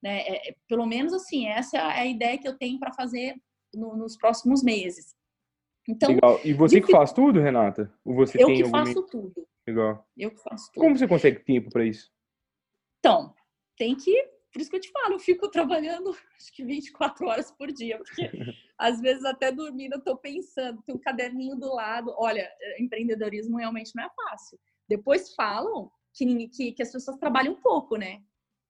né? 0.02 0.22
É, 0.22 0.50
é 0.50 0.56
pelo 0.68 0.86
menos 0.86 1.14
assim, 1.14 1.48
essa 1.48 1.78
é 1.78 1.82
a 1.82 2.06
ideia 2.06 2.38
que 2.38 2.48
eu 2.48 2.58
tenho 2.58 2.80
para 2.80 2.94
fazer 2.94 3.36
no, 3.74 3.96
nos 3.96 4.18
próximos 4.18 4.64
meses. 4.64 5.16
Então, 5.88 6.10
Legal. 6.10 6.40
E 6.44 6.54
você 6.54 6.82
que 6.82 6.92
faz 6.92 7.12
tudo, 7.12 7.40
Renata? 7.40 7.92
Ou 8.06 8.14
você 8.14 8.42
eu 8.42 8.48
tem 8.48 8.58
que 8.58 8.64
algum... 8.64 8.78
faço 8.78 9.06
tudo. 9.08 9.48
Legal. 9.68 10.08
Eu 10.16 10.32
que 10.32 10.42
faço 10.42 10.72
tudo. 10.72 10.84
Como 10.84 10.98
você 10.98 11.08
consegue 11.08 11.44
tempo 11.44 11.70
para 11.70 11.86
isso? 11.86 12.12
Então, 13.00 13.34
tem 13.78 13.96
que. 13.96 14.14
Por 14.52 14.62
isso 14.62 14.70
que 14.70 14.76
eu 14.76 14.82
te 14.82 14.92
falo, 14.92 15.16
eu 15.16 15.20
fico 15.20 15.50
trabalhando 15.50 16.10
acho 16.10 16.54
que 16.54 16.64
24 16.64 17.28
horas 17.28 17.52
por 17.52 17.72
dia, 17.72 17.98
porque 17.98 18.30
às 18.78 19.00
vezes 19.00 19.24
até 19.26 19.52
dormindo 19.52 19.94
eu 19.94 20.04
tô 20.04 20.18
pensando, 20.18 20.82
tem 20.84 20.96
um 20.96 21.00
caderninho 21.00 21.56
do 21.56 21.74
lado. 21.74 22.14
Olha, 22.18 22.50
empreendedorismo 22.80 23.58
realmente 23.58 23.92
não 23.96 24.04
é 24.04 24.10
fácil. 24.10 24.60
Depois 24.88 25.34
falam 25.34 25.92
que, 26.14 26.48
que, 26.50 26.72
que 26.74 26.84
as 26.84 26.92
pessoas 26.92 27.18
trabalham 27.18 27.56
pouco, 27.56 27.96
né? 27.96 28.22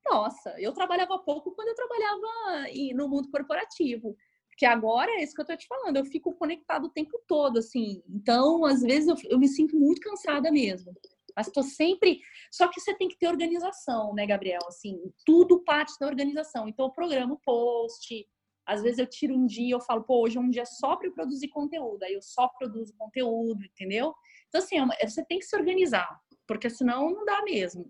Nossa, 0.10 0.56
eu 0.60 0.74
trabalhava 0.74 1.20
pouco 1.20 1.52
quando 1.52 1.70
eu 1.70 1.76
trabalhava 1.76 2.68
no 2.96 3.08
mundo 3.08 3.30
corporativo. 3.30 4.16
Porque 4.50 4.66
agora 4.66 5.10
é 5.12 5.24
isso 5.24 5.34
que 5.34 5.42
eu 5.42 5.46
tô 5.46 5.56
te 5.56 5.68
falando, 5.68 5.96
eu 5.96 6.06
fico 6.06 6.34
conectado 6.34 6.86
o 6.86 6.90
tempo 6.90 7.18
todo, 7.28 7.60
assim. 7.60 8.04
Então, 8.10 8.66
às 8.66 8.82
vezes, 8.82 9.08
eu, 9.08 9.16
eu 9.32 9.40
me 9.40 9.48
sinto 9.48 9.78
muito 9.78 10.02
cansada 10.02 10.52
mesmo. 10.52 10.94
Mas 11.34 11.50
tô 11.50 11.64
sempre. 11.64 12.20
Só 12.52 12.68
que 12.68 12.82
você 12.82 12.94
tem 12.94 13.08
que 13.08 13.18
ter 13.18 13.30
organização, 13.30 14.14
né, 14.14 14.26
Gabriel? 14.26 14.60
Assim, 14.68 15.00
tudo 15.26 15.64
parte 15.64 15.98
da 15.98 16.08
organização. 16.08 16.68
Então, 16.68 16.88
eu 16.88 16.92
programo 16.92 17.40
post. 17.46 18.28
Às 18.66 18.82
vezes 18.82 19.00
eu 19.00 19.08
tiro 19.08 19.34
um 19.34 19.46
dia, 19.46 19.74
eu 19.76 19.80
falo, 19.80 20.04
pô, 20.04 20.24
hoje 20.24 20.38
é 20.38 20.42
um 20.42 20.50
dia 20.50 20.66
só 20.66 20.98
para 20.98 21.10
produzir 21.12 21.48
conteúdo. 21.48 22.04
Aí 22.04 22.14
eu 22.14 22.22
só 22.22 22.50
produzo 22.50 22.94
conteúdo, 22.98 23.64
entendeu? 23.64 24.14
Então, 24.50 24.60
assim, 24.62 24.76
é 25.00 25.08
você 25.08 25.24
tem 25.24 25.40
que 25.40 25.46
se 25.46 25.56
organizar, 25.56 26.20
porque 26.46 26.70
senão 26.70 27.10
não 27.12 27.24
dá 27.24 27.42
mesmo. 27.44 27.90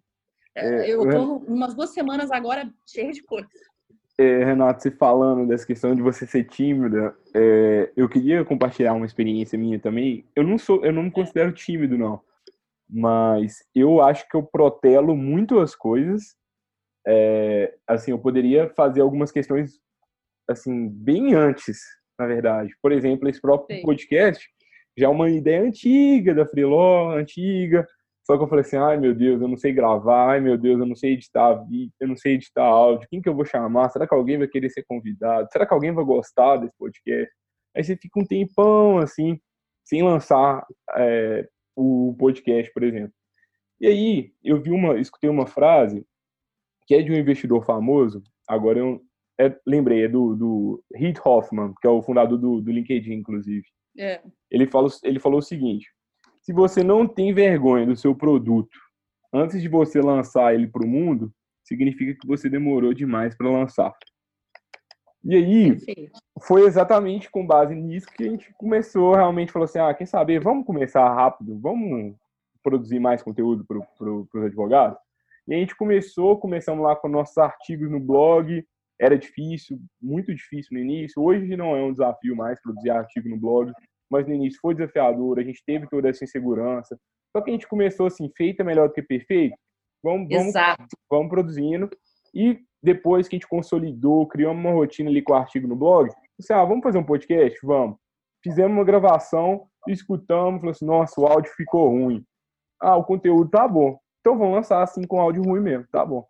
É, 0.56 0.92
eu 0.92 1.02
tô 1.02 1.10
é 1.10 1.52
umas 1.52 1.74
duas 1.74 1.92
semanas 1.92 2.32
agora 2.32 2.70
cheia 2.86 3.12
de 3.12 3.24
coisa 3.24 3.50
é, 4.20 4.44
Renato, 4.44 4.84
você 4.84 4.92
falando 4.92 5.48
dessa 5.48 5.66
questão 5.66 5.96
de 5.96 6.02
você 6.02 6.28
ser 6.28 6.44
tímida, 6.44 7.16
é, 7.34 7.90
eu 7.96 8.10
queria 8.10 8.44
compartilhar 8.44 8.94
uma 8.94 9.06
experiência 9.06 9.58
minha 9.58 9.80
também. 9.80 10.26
Eu 10.36 10.44
não 10.44 10.58
sou, 10.58 10.84
eu 10.84 10.92
não 10.92 11.04
me 11.04 11.12
considero 11.12 11.54
tímido 11.54 11.98
não, 11.98 12.20
mas 12.90 13.64
eu 13.74 14.02
acho 14.02 14.28
que 14.28 14.36
eu 14.36 14.44
protelo 14.44 15.16
muito 15.16 15.60
as 15.60 15.74
coisas. 15.74 16.36
É, 17.08 17.74
assim, 17.88 18.12
eu 18.12 18.20
poderia 18.20 18.70
fazer 18.72 19.00
algumas 19.00 19.32
questões 19.32 19.80
assim 20.50 20.90
bem 20.90 21.34
antes, 21.34 21.80
na 22.20 22.28
verdade. 22.28 22.76
Por 22.82 22.92
exemplo, 22.92 23.30
esse 23.30 23.40
próprio 23.40 23.78
Sim. 23.78 23.84
podcast 23.84 24.50
já 24.98 25.06
é 25.06 25.10
uma 25.10 25.30
ideia 25.30 25.62
antiga 25.62 26.36
da 26.36 26.46
Freeló, 26.46 27.16
antiga. 27.16 27.88
Só 28.30 28.38
que 28.38 28.44
eu 28.44 28.48
falei 28.48 28.62
assim, 28.62 28.78
ai 28.78 28.96
meu 28.96 29.16
Deus, 29.16 29.42
eu 29.42 29.48
não 29.48 29.58
sei 29.58 29.74
gravar, 29.74 30.34
ai 30.34 30.40
meu 30.40 30.56
Deus, 30.56 30.80
eu 30.80 30.86
não 30.86 30.96
sei 30.96 31.14
editar 31.14 31.52
vídeo, 31.66 31.92
eu 32.00 32.08
não 32.08 32.16
sei 32.16 32.36
editar 32.36 32.64
áudio, 32.64 33.08
quem 33.10 33.20
que 33.20 33.28
eu 33.28 33.34
vou 33.34 33.44
chamar? 33.44 33.90
Será 33.90 34.08
que 34.08 34.14
alguém 34.14 34.38
vai 34.38 34.48
querer 34.48 34.70
ser 34.70 34.84
convidado? 34.84 35.50
Será 35.52 35.66
que 35.66 35.74
alguém 35.74 35.92
vai 35.92 36.06
gostar 36.06 36.58
desse 36.58 36.78
podcast? 36.78 37.34
Aí 37.76 37.84
você 37.84 37.98
fica 37.98 38.20
um 38.20 38.24
tempão 38.24 39.00
assim, 39.00 39.40
sem 39.84 40.04
lançar 40.04 40.64
é, 40.96 41.50
o 41.76 42.16
podcast, 42.20 42.72
por 42.72 42.84
exemplo. 42.84 43.12
E 43.82 43.88
aí, 43.88 44.32
eu 44.44 44.62
vi 44.62 44.70
uma, 44.70 45.00
escutei 45.00 45.28
uma 45.28 45.48
frase 45.48 46.06
que 46.86 46.94
é 46.94 47.02
de 47.02 47.12
um 47.12 47.16
investidor 47.16 47.66
famoso, 47.66 48.22
agora 48.48 48.78
eu 48.78 49.02
é, 49.42 49.60
lembrei, 49.66 50.04
é 50.04 50.08
do, 50.08 50.36
do 50.36 50.84
Reid 50.94 51.20
Hoffman, 51.26 51.74
que 51.82 51.88
é 51.88 51.90
o 51.90 52.04
fundador 52.04 52.38
do, 52.38 52.62
do 52.62 52.72
LinkedIn, 52.72 53.12
inclusive. 53.12 53.66
É. 53.98 54.22
Ele, 54.52 54.68
falou, 54.68 54.92
ele 55.04 55.20
falou 55.20 55.40
o 55.40 55.42
seguinte, 55.42 55.88
se 56.50 56.54
você 56.54 56.84
não 56.84 57.08
tem 57.08 57.32
vergonha 57.32 57.86
do 57.86 57.96
seu 57.96 58.16
produto 58.16 58.76
antes 59.32 59.62
de 59.62 59.68
você 59.68 60.02
lançar 60.02 60.52
ele 60.52 60.66
para 60.66 60.84
o 60.84 60.90
mundo, 60.90 61.32
significa 61.64 62.20
que 62.20 62.26
você 62.26 62.50
demorou 62.50 62.92
demais 62.92 63.38
para 63.38 63.52
lançar. 63.52 63.94
E 65.24 65.36
aí, 65.36 65.78
foi 66.42 66.64
exatamente 66.64 67.30
com 67.30 67.46
base 67.46 67.76
nisso 67.76 68.08
que 68.08 68.24
a 68.24 68.30
gente 68.32 68.52
começou 68.54 69.14
realmente, 69.14 69.52
falou 69.52 69.66
assim, 69.66 69.78
ah, 69.78 69.94
quem 69.94 70.08
saber, 70.08 70.40
vamos 70.40 70.66
começar 70.66 71.08
rápido, 71.14 71.60
vamos 71.60 72.16
produzir 72.64 73.00
mais 73.00 73.22
conteúdo 73.22 73.64
para 73.64 73.80
pro, 73.96 74.28
os 74.34 74.44
advogados? 74.44 74.98
E 75.48 75.54
a 75.54 75.58
gente 75.58 75.78
começou, 75.78 76.40
começamos 76.40 76.84
lá 76.84 76.96
com 76.96 77.08
nossos 77.08 77.38
artigos 77.38 77.92
no 77.92 78.00
blog, 78.00 78.66
era 79.00 79.16
difícil, 79.16 79.80
muito 80.02 80.34
difícil 80.34 80.74
no 80.74 80.80
início, 80.80 81.22
hoje 81.22 81.56
não 81.56 81.76
é 81.76 81.84
um 81.84 81.92
desafio 81.92 82.36
mais 82.36 82.60
produzir 82.60 82.90
artigo 82.90 83.30
no 83.30 83.38
blog, 83.38 83.72
mas 84.10 84.28
no 84.28 84.34
início 84.34 84.60
foi 84.62 84.74
desafiador, 84.74 85.40
a 85.40 85.44
gente 85.44 85.64
teve 85.66 85.88
toda 85.88 86.10
essa 86.10 86.24
insegurança. 86.24 86.98
Só 87.36 87.42
que 87.42 87.52
a 87.52 87.54
gente 87.54 87.68
começou 87.68 88.08
assim, 88.08 88.30
feita 88.36 88.64
melhor 88.64 88.88
do 88.88 88.94
que 88.94 89.02
perfeito, 89.02 89.56
vamos, 90.04 90.28
vamos, 90.30 90.54
vamos 91.10 91.30
produzindo. 91.30 91.90
E 92.34 92.60
depois 92.82 93.28
que 93.28 93.36
a 93.36 93.38
gente 93.38 93.48
consolidou, 93.48 94.28
criamos 94.28 94.64
uma 94.64 94.74
rotina 94.74 95.10
ali 95.10 95.22
com 95.22 95.34
o 95.34 95.36
artigo 95.36 95.68
no 95.68 95.76
blog, 95.76 96.10
você, 96.40 96.54
ah, 96.54 96.64
vamos 96.64 96.84
fazer 96.84 96.98
um 96.98 97.04
podcast? 97.04 97.60
Vamos. 97.64 97.98
Fizemos 98.42 98.72
uma 98.72 98.86
gravação, 98.86 99.68
escutamos, 99.88 100.62
falou 100.62 100.72
assim, 100.72 100.86
nossa, 100.86 101.20
o 101.20 101.28
áudio 101.28 101.52
ficou 101.56 101.90
ruim. 101.90 102.24
Ah, 102.82 102.96
o 102.96 103.04
conteúdo 103.04 103.50
tá 103.50 103.68
bom. 103.68 104.00
Então 104.22 104.38
vamos 104.38 104.56
lançar 104.56 104.82
assim 104.82 105.06
com 105.06 105.20
áudio 105.20 105.44
ruim 105.44 105.62
mesmo, 105.62 105.86
tá 105.92 106.06
bom. 106.06 106.26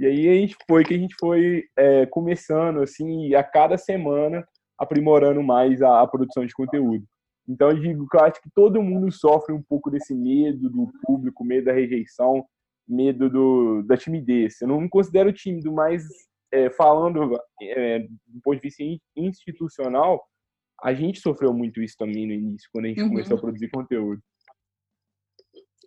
E 0.00 0.06
aí 0.06 0.28
a 0.28 0.34
gente 0.34 0.56
foi 0.68 0.84
que 0.84 0.94
a 0.94 0.98
gente 0.98 1.14
foi 1.18 1.64
é, 1.76 2.04
começando 2.06 2.82
assim, 2.82 3.34
a 3.34 3.42
cada 3.42 3.78
semana 3.78 4.46
aprimorando 4.78 5.42
mais 5.42 5.80
a, 5.82 6.00
a 6.00 6.06
produção 6.06 6.44
de 6.44 6.52
conteúdo. 6.52 7.04
Então 7.48 7.70
eu 7.70 7.80
digo 7.80 8.08
que 8.08 8.16
eu 8.16 8.20
acho 8.20 8.40
que 8.40 8.50
todo 8.54 8.82
mundo 8.82 9.10
sofre 9.12 9.54
um 9.54 9.62
pouco 9.62 9.90
desse 9.90 10.14
medo 10.14 10.70
do 10.70 10.90
público, 11.02 11.44
medo 11.44 11.66
da 11.66 11.72
rejeição, 11.72 12.44
medo 12.88 13.28
do, 13.28 13.82
da 13.82 13.96
timidez. 13.96 14.60
Eu 14.60 14.68
não 14.68 14.80
me 14.80 14.88
considero 14.88 15.32
tímido, 15.32 15.72
mas 15.72 16.04
é, 16.52 16.70
falando 16.70 17.38
é, 17.60 18.00
do 18.00 18.40
ponto 18.42 18.56
de 18.56 18.62
vista 18.62 18.82
institucional, 19.16 20.22
a 20.82 20.92
gente 20.94 21.20
sofreu 21.20 21.52
muito 21.52 21.82
isso 21.82 21.96
também 21.98 22.26
no 22.26 22.32
início, 22.32 22.68
quando 22.72 22.86
a 22.86 22.88
gente 22.88 23.02
uhum. 23.02 23.08
começou 23.10 23.36
a 23.36 23.40
produzir 23.40 23.70
conteúdo. 23.70 24.22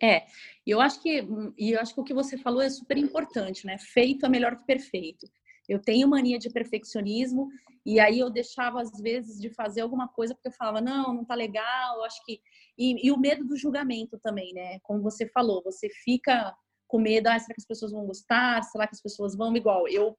É, 0.02 0.26
eu 0.64 0.80
acho 0.80 1.02
que 1.02 1.26
e 1.58 1.72
eu 1.72 1.80
acho 1.80 1.92
que 1.92 2.00
o 2.00 2.04
que 2.04 2.14
você 2.14 2.38
falou 2.38 2.62
é 2.62 2.70
super 2.70 2.96
importante, 2.96 3.66
né? 3.66 3.76
Feito 3.78 4.24
é 4.24 4.28
melhor 4.28 4.56
que 4.56 4.64
perfeito. 4.64 5.26
Eu 5.68 5.80
tenho 5.80 6.08
mania 6.08 6.38
de 6.38 6.50
perfeccionismo 6.50 7.48
e 7.84 8.00
aí 8.00 8.18
eu 8.18 8.30
deixava 8.30 8.80
às 8.80 8.90
vezes 9.00 9.40
de 9.40 9.50
fazer 9.50 9.82
alguma 9.82 10.08
coisa 10.08 10.34
porque 10.34 10.48
eu 10.48 10.52
falava 10.52 10.80
não, 10.80 11.12
não 11.12 11.24
tá 11.24 11.34
legal. 11.34 12.02
Acho 12.04 12.24
que 12.24 12.40
e, 12.76 13.06
e 13.06 13.12
o 13.12 13.18
medo 13.18 13.44
do 13.44 13.56
julgamento 13.56 14.18
também, 14.22 14.52
né? 14.54 14.78
Como 14.80 15.02
você 15.02 15.28
falou, 15.28 15.62
você 15.62 15.88
fica 15.88 16.54
com 16.86 16.98
medo, 16.98 17.26
ah, 17.26 17.38
será 17.38 17.54
que 17.54 17.60
as 17.60 17.66
pessoas 17.66 17.92
vão 17.92 18.06
gostar? 18.06 18.62
Será 18.62 18.86
que 18.86 18.94
as 18.94 19.02
pessoas 19.02 19.36
vão 19.36 19.54
igual? 19.54 19.86
Eu 19.88 20.16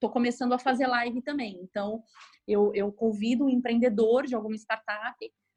tô 0.00 0.10
começando 0.10 0.52
a 0.52 0.58
fazer 0.58 0.86
live 0.86 1.22
também, 1.22 1.60
então 1.62 2.02
eu, 2.46 2.72
eu 2.74 2.92
convido 2.92 3.44
um 3.44 3.48
empreendedor 3.48 4.26
de 4.26 4.34
alguma 4.34 4.56
startup 4.56 5.16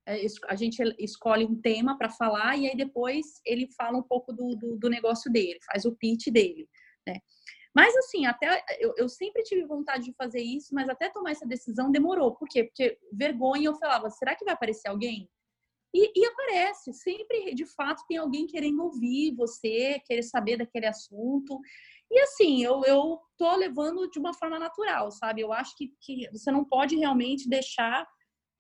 é, 0.10 0.26
a 0.48 0.56
gente 0.56 0.82
escolhe 0.98 1.46
um 1.46 1.62
tema 1.62 1.96
para 1.96 2.10
falar 2.10 2.58
e 2.58 2.68
aí 2.68 2.76
depois 2.76 3.40
ele 3.46 3.70
fala 3.78 3.96
um 3.96 4.02
pouco 4.02 4.34
do, 4.34 4.56
do, 4.56 4.76
do 4.76 4.90
negócio 4.90 5.32
dele, 5.32 5.60
faz 5.72 5.86
o 5.86 5.96
pitch 5.96 6.30
dele, 6.30 6.68
né? 7.08 7.20
Mas 7.76 7.96
assim, 7.98 8.26
até 8.26 8.64
eu, 8.80 8.94
eu, 8.98 9.08
sempre 9.08 9.44
tive 9.44 9.66
vontade 9.66 10.06
de 10.06 10.14
fazer 10.14 10.42
isso, 10.42 10.74
mas 10.74 10.90
até 10.90 11.10
tomar 11.10 11.32
essa 11.32 11.46
decisão 11.46 11.92
demorou. 11.92 12.36
Por 12.36 12.48
quê? 12.48 12.64
Porque 12.64 12.98
vergonha 13.14 13.68
eu 13.68 13.76
falava, 13.76 14.10
será 14.10 14.36
que 14.36 14.44
vai 14.44 14.54
aparecer 14.54 14.90
alguém? 14.90 15.30
E, 15.94 16.20
e, 16.20 16.26
aparece, 16.26 16.94
sempre 16.94 17.54
de 17.54 17.66
fato 17.66 18.04
tem 18.08 18.18
alguém 18.18 18.46
querendo 18.46 18.84
ouvir 18.84 19.36
você, 19.36 20.00
querer 20.06 20.24
saber 20.24 20.58
daquele 20.58 20.86
assunto. 20.86 21.60
E 22.12 22.20
assim, 22.22 22.64
eu, 22.64 22.84
eu 22.86 23.20
tô 23.38 23.56
levando 23.56 24.10
de 24.10 24.20
uma 24.20 24.34
forma 24.34 24.60
natural, 24.60 25.12
sabe? 25.12 25.42
Eu 25.42 25.52
acho 25.52 25.76
que, 25.76 25.94
que 26.02 26.30
você 26.32 26.52
não 26.52 26.64
pode 26.64 26.96
realmente 26.96 27.50
deixar 27.50 28.08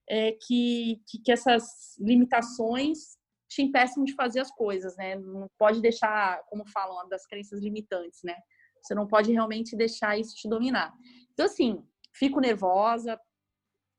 é, 0.09 0.31
que, 0.33 1.01
que, 1.07 1.21
que 1.23 1.31
essas 1.31 1.97
limitações 1.99 3.17
te 3.47 3.61
impeçam 3.61 4.03
de 4.03 4.13
fazer 4.13 4.39
as 4.39 4.51
coisas, 4.51 4.95
né? 4.97 5.15
Não 5.15 5.47
pode 5.57 5.81
deixar, 5.81 6.43
como 6.47 6.67
falam, 6.67 7.07
das 7.09 7.25
crenças 7.25 7.61
limitantes, 7.61 8.19
né? 8.23 8.35
Você 8.81 8.95
não 8.95 9.07
pode 9.07 9.31
realmente 9.31 9.75
deixar 9.75 10.17
isso 10.17 10.35
te 10.35 10.47
dominar. 10.47 10.93
Então, 11.33 11.45
assim, 11.45 11.83
fico 12.13 12.39
nervosa, 12.39 13.19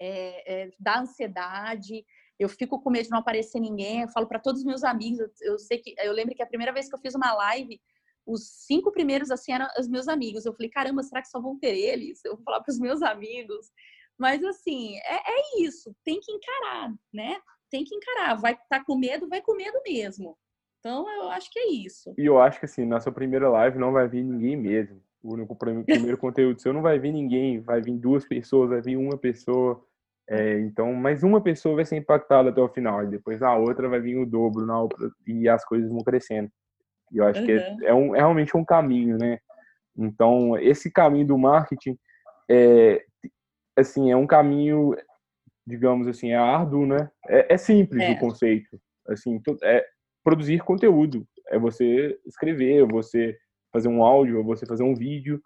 é, 0.00 0.62
é, 0.62 0.70
dá 0.78 1.00
ansiedade, 1.00 2.04
eu 2.38 2.48
fico 2.48 2.80
com 2.80 2.90
medo 2.90 3.04
de 3.04 3.10
não 3.10 3.18
aparecer 3.18 3.60
ninguém. 3.60 4.00
Eu 4.00 4.08
falo 4.08 4.26
para 4.26 4.38
todos 4.38 4.60
os 4.60 4.66
meus 4.66 4.82
amigos, 4.82 5.20
eu, 5.20 5.52
eu, 5.52 5.58
sei 5.58 5.78
que 5.78 5.94
eu 5.98 6.12
lembro 6.12 6.34
que 6.34 6.42
a 6.42 6.46
primeira 6.46 6.72
vez 6.72 6.88
que 6.88 6.94
eu 6.94 7.00
fiz 7.00 7.14
uma 7.14 7.32
live, 7.34 7.80
os 8.26 8.64
cinco 8.66 8.90
primeiros 8.90 9.30
assim 9.30 9.52
eram 9.52 9.68
os 9.78 9.88
meus 9.88 10.08
amigos. 10.08 10.46
Eu 10.46 10.54
falei, 10.54 10.70
caramba, 10.70 11.02
será 11.02 11.20
que 11.20 11.28
só 11.28 11.40
vão 11.40 11.58
ter 11.58 11.76
eles? 11.76 12.24
Eu 12.24 12.36
vou 12.36 12.44
falar 12.44 12.60
para 12.62 12.72
os 12.72 12.78
meus 12.78 13.02
amigos. 13.02 13.70
Mas 14.18 14.42
assim, 14.44 14.96
é, 14.98 15.16
é 15.16 15.62
isso, 15.62 15.94
tem 16.04 16.20
que 16.20 16.32
encarar, 16.32 16.92
né? 17.12 17.40
Tem 17.70 17.84
que 17.84 17.94
encarar. 17.94 18.34
Vai 18.34 18.52
estar 18.52 18.80
tá 18.80 18.84
com 18.84 18.96
medo, 18.96 19.28
vai 19.28 19.42
com 19.42 19.54
medo 19.54 19.80
mesmo. 19.86 20.36
Então, 20.80 21.06
eu 21.10 21.30
acho 21.30 21.50
que 21.50 21.58
é 21.58 21.72
isso. 21.72 22.14
E 22.16 22.24
eu 22.24 22.40
acho 22.40 22.58
que 22.58 22.64
assim, 22.64 22.86
na 22.86 23.00
sua 23.00 23.12
primeira 23.12 23.48
live 23.48 23.78
não 23.78 23.92
vai 23.92 24.08
vir 24.08 24.24
ninguém 24.24 24.56
mesmo. 24.56 25.00
O 25.22 25.34
único 25.34 25.54
primeiro 25.84 26.16
conteúdo 26.16 26.60
seu 26.60 26.72
não 26.72 26.82
vai 26.82 26.98
vir 26.98 27.12
ninguém, 27.12 27.60
vai 27.60 27.80
vir 27.80 27.98
duas 27.98 28.24
pessoas, 28.26 28.70
vai 28.70 28.80
vir 28.80 28.96
uma 28.96 29.16
pessoa. 29.18 29.84
É, 30.28 30.58
então, 30.60 30.92
mais 30.94 31.22
uma 31.22 31.40
pessoa 31.40 31.76
vai 31.76 31.84
ser 31.84 31.96
impactada 31.96 32.50
até 32.50 32.60
o 32.60 32.68
final, 32.68 33.02
e 33.02 33.08
depois 33.08 33.42
a 33.42 33.56
outra 33.56 33.88
vai 33.88 34.00
vir 34.00 34.16
o 34.16 34.24
dobro 34.24 34.64
na 34.64 34.80
outra, 34.80 35.10
e 35.26 35.48
as 35.48 35.64
coisas 35.64 35.90
vão 35.90 36.04
crescendo. 36.04 36.48
E 37.12 37.18
eu 37.18 37.26
acho 37.26 37.40
uhum. 37.40 37.46
que 37.46 37.52
é, 37.52 37.76
é, 37.82 37.94
um, 37.94 38.14
é 38.14 38.18
realmente 38.18 38.56
um 38.56 38.64
caminho, 38.64 39.18
né? 39.18 39.38
Então, 39.98 40.56
esse 40.56 40.90
caminho 40.90 41.26
do 41.26 41.36
marketing 41.36 41.98
é, 42.48 43.04
assim, 43.76 44.10
é 44.10 44.16
um 44.16 44.26
caminho, 44.26 44.94
digamos 45.66 46.06
assim, 46.06 46.30
é 46.30 46.36
árduo, 46.36 46.86
né? 46.86 47.10
É, 47.28 47.54
é 47.54 47.56
simples 47.58 48.02
é. 48.02 48.12
o 48.12 48.18
conceito. 48.18 48.80
Assim, 49.08 49.40
é 49.64 49.84
produzir 50.24 50.60
conteúdo. 50.60 51.26
É 51.48 51.58
você 51.58 52.18
escrever, 52.26 52.86
você 52.86 53.36
fazer 53.72 53.88
um 53.88 54.02
áudio, 54.02 54.44
você 54.44 54.66
fazer 54.66 54.82
um 54.82 54.94
vídeo 54.94 55.40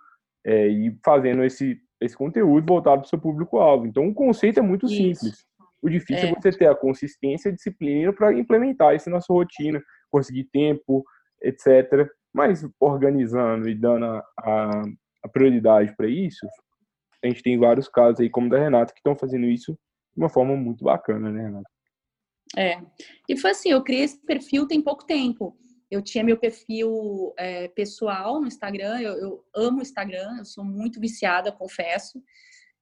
é, 0.44 0.68
e 0.68 0.96
fazendo 1.04 1.44
esse, 1.44 1.78
esse 2.00 2.16
conteúdo 2.16 2.66
voltado 2.66 3.00
para 3.00 3.06
o 3.06 3.08
seu 3.08 3.18
público-alvo. 3.18 3.86
Então, 3.86 4.06
o 4.06 4.14
conceito 4.14 4.58
é 4.58 4.62
muito 4.62 4.86
isso. 4.86 4.94
simples. 4.94 5.44
O 5.82 5.88
difícil 5.88 6.28
é. 6.28 6.30
é 6.30 6.34
você 6.34 6.50
ter 6.50 6.66
a 6.66 6.74
consistência 6.74 7.48
e 7.48 7.52
a 7.52 7.54
disciplina 7.54 8.12
para 8.12 8.32
implementar 8.32 8.94
isso 8.94 9.10
na 9.10 9.20
sua 9.20 9.36
rotina, 9.36 9.82
conseguir 10.10 10.44
tempo, 10.44 11.04
etc. 11.42 12.08
Mas 12.32 12.66
organizando 12.80 13.68
e 13.68 13.74
dando 13.74 14.06
a, 14.06 14.24
a, 14.38 14.82
a 15.24 15.28
prioridade 15.28 15.94
para 15.94 16.08
isso, 16.08 16.46
a 17.22 17.28
gente 17.28 17.42
tem 17.42 17.58
vários 17.58 17.88
casos 17.88 18.20
aí, 18.20 18.30
como 18.30 18.48
da 18.48 18.58
Renata, 18.58 18.92
que 18.92 19.00
estão 19.00 19.14
fazendo 19.14 19.46
isso 19.46 19.72
de 19.72 20.22
uma 20.22 20.28
forma 20.28 20.56
muito 20.56 20.84
bacana, 20.84 21.30
né, 21.30 21.42
Renata? 21.42 21.73
É. 22.56 22.80
E 23.28 23.36
foi 23.36 23.50
assim, 23.50 23.70
eu 23.70 23.82
criei 23.82 24.02
esse 24.02 24.18
perfil 24.24 24.66
tem 24.66 24.82
pouco 24.82 25.04
tempo. 25.04 25.56
Eu 25.90 26.02
tinha 26.02 26.24
meu 26.24 26.38
perfil 26.38 27.32
é, 27.38 27.68
pessoal 27.68 28.40
no 28.40 28.46
Instagram, 28.46 29.00
eu, 29.00 29.12
eu 29.14 29.44
amo 29.54 29.78
o 29.78 29.82
Instagram, 29.82 30.38
eu 30.38 30.44
sou 30.44 30.64
muito 30.64 30.98
viciada, 30.98 31.52
confesso, 31.52 32.22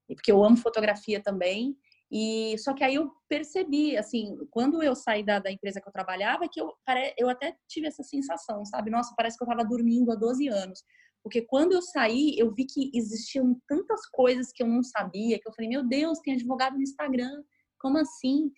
porque 0.06 0.32
eu 0.32 0.42
amo 0.42 0.56
fotografia 0.56 1.20
também. 1.20 1.76
E 2.10 2.56
só 2.58 2.74
que 2.74 2.84
aí 2.84 2.94
eu 2.94 3.10
percebi, 3.26 3.96
assim, 3.96 4.36
quando 4.50 4.82
eu 4.82 4.94
saí 4.94 5.24
da, 5.24 5.38
da 5.38 5.50
empresa 5.50 5.80
que 5.80 5.88
eu 5.88 5.92
trabalhava, 5.92 6.48
que 6.48 6.60
eu, 6.60 6.70
eu 7.16 7.28
até 7.30 7.56
tive 7.66 7.86
essa 7.86 8.02
sensação, 8.02 8.66
sabe? 8.66 8.90
Nossa, 8.90 9.14
parece 9.16 9.38
que 9.38 9.42
eu 9.42 9.46
estava 9.46 9.66
dormindo 9.66 10.12
há 10.12 10.14
12 10.14 10.46
anos. 10.48 10.84
Porque 11.22 11.40
quando 11.40 11.72
eu 11.72 11.80
saí, 11.80 12.34
eu 12.36 12.52
vi 12.52 12.66
que 12.66 12.90
existiam 12.94 13.58
tantas 13.66 14.06
coisas 14.10 14.52
que 14.52 14.62
eu 14.62 14.66
não 14.66 14.82
sabia, 14.82 15.38
que 15.38 15.48
eu 15.48 15.54
falei, 15.54 15.70
meu 15.70 15.88
Deus, 15.88 16.18
tem 16.18 16.34
advogado 16.34 16.74
no 16.74 16.82
Instagram, 16.82 17.42
como 17.78 17.96
assim? 17.96 18.52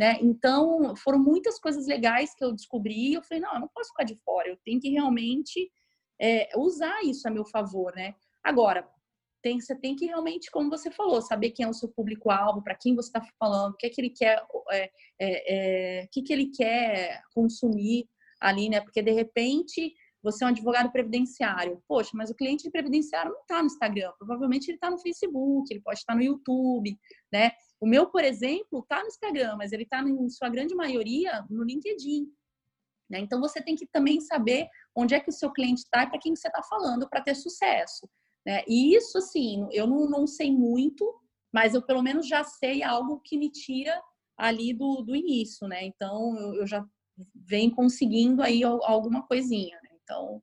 Né? 0.00 0.16
Então, 0.22 0.96
foram 0.96 1.18
muitas 1.18 1.60
coisas 1.60 1.86
legais 1.86 2.34
que 2.34 2.42
eu 2.42 2.54
descobri. 2.54 3.12
Eu 3.12 3.22
falei, 3.22 3.42
não, 3.42 3.52
eu 3.52 3.60
não 3.60 3.68
posso 3.68 3.90
ficar 3.90 4.04
de 4.04 4.16
fora, 4.24 4.48
eu 4.48 4.56
tenho 4.64 4.80
que 4.80 4.88
realmente 4.88 5.70
é, 6.18 6.48
usar 6.56 7.04
isso 7.04 7.28
a 7.28 7.30
meu 7.30 7.44
favor, 7.44 7.94
né? 7.94 8.14
Agora, 8.42 8.88
tem, 9.42 9.60
você 9.60 9.76
tem 9.76 9.94
que 9.94 10.06
realmente, 10.06 10.50
como 10.50 10.70
você 10.70 10.90
falou, 10.90 11.20
saber 11.20 11.50
quem 11.50 11.66
é 11.66 11.68
o 11.68 11.74
seu 11.74 11.90
público-alvo, 11.90 12.62
para 12.62 12.74
quem 12.74 12.94
você 12.94 13.10
está 13.10 13.20
falando, 13.38 13.74
o 13.74 13.76
que 13.76 13.88
é 13.88 13.90
que 13.90 14.00
ele 14.00 14.08
quer, 14.08 14.42
é, 14.70 14.90
é, 15.18 16.00
é, 16.00 16.06
que, 16.10 16.22
que 16.22 16.32
ele 16.32 16.46
quer 16.46 17.20
consumir 17.34 18.08
ali, 18.40 18.70
né? 18.70 18.80
Porque 18.80 19.02
de 19.02 19.10
repente 19.10 19.94
você 20.22 20.44
é 20.44 20.46
um 20.46 20.50
advogado 20.50 20.90
previdenciário. 20.90 21.82
Poxa, 21.86 22.12
mas 22.14 22.30
o 22.30 22.34
cliente 22.34 22.62
de 22.62 22.70
previdenciário 22.70 23.32
não 23.32 23.40
está 23.42 23.60
no 23.60 23.66
Instagram. 23.66 24.12
Provavelmente 24.18 24.68
ele 24.68 24.76
está 24.76 24.90
no 24.90 24.98
Facebook, 24.98 25.70
ele 25.70 25.82
pode 25.82 25.98
estar 25.98 26.14
no 26.14 26.22
YouTube, 26.22 26.98
né? 27.30 27.52
O 27.80 27.86
meu, 27.86 28.06
por 28.10 28.22
exemplo, 28.22 28.80
está 28.80 29.00
no 29.00 29.08
Instagram, 29.08 29.56
mas 29.56 29.72
ele 29.72 29.84
está, 29.84 30.02
em 30.02 30.28
sua 30.28 30.48
grande 30.48 30.74
maioria, 30.74 31.44
no 31.48 31.62
LinkedIn. 31.62 32.30
Né? 33.10 33.20
Então, 33.20 33.40
você 33.40 33.62
tem 33.62 33.74
que 33.74 33.86
também 33.86 34.20
saber 34.20 34.68
onde 34.94 35.14
é 35.14 35.20
que 35.20 35.30
o 35.30 35.32
seu 35.32 35.50
cliente 35.50 35.80
está 35.80 36.04
e 36.04 36.10
para 36.10 36.18
quem 36.18 36.36
você 36.36 36.48
está 36.48 36.62
falando 36.62 37.08
para 37.08 37.22
ter 37.22 37.34
sucesso. 37.34 38.08
Né? 38.46 38.62
E 38.68 38.94
isso, 38.94 39.18
assim, 39.18 39.66
eu 39.72 39.86
não, 39.86 40.08
não 40.08 40.26
sei 40.26 40.52
muito, 40.52 41.04
mas 41.52 41.74
eu 41.74 41.82
pelo 41.82 42.02
menos 42.02 42.28
já 42.28 42.44
sei 42.44 42.82
algo 42.82 43.20
que 43.20 43.36
me 43.36 43.50
tira 43.50 44.00
ali 44.36 44.72
do, 44.72 45.02
do 45.02 45.14
início, 45.14 45.68
né? 45.68 45.84
Então, 45.84 46.36
eu, 46.38 46.54
eu 46.54 46.66
já 46.66 46.84
venho 47.34 47.74
conseguindo 47.74 48.42
aí 48.42 48.62
alguma 48.64 49.26
coisinha, 49.26 49.78
né? 49.82 49.90
Então, 50.02 50.42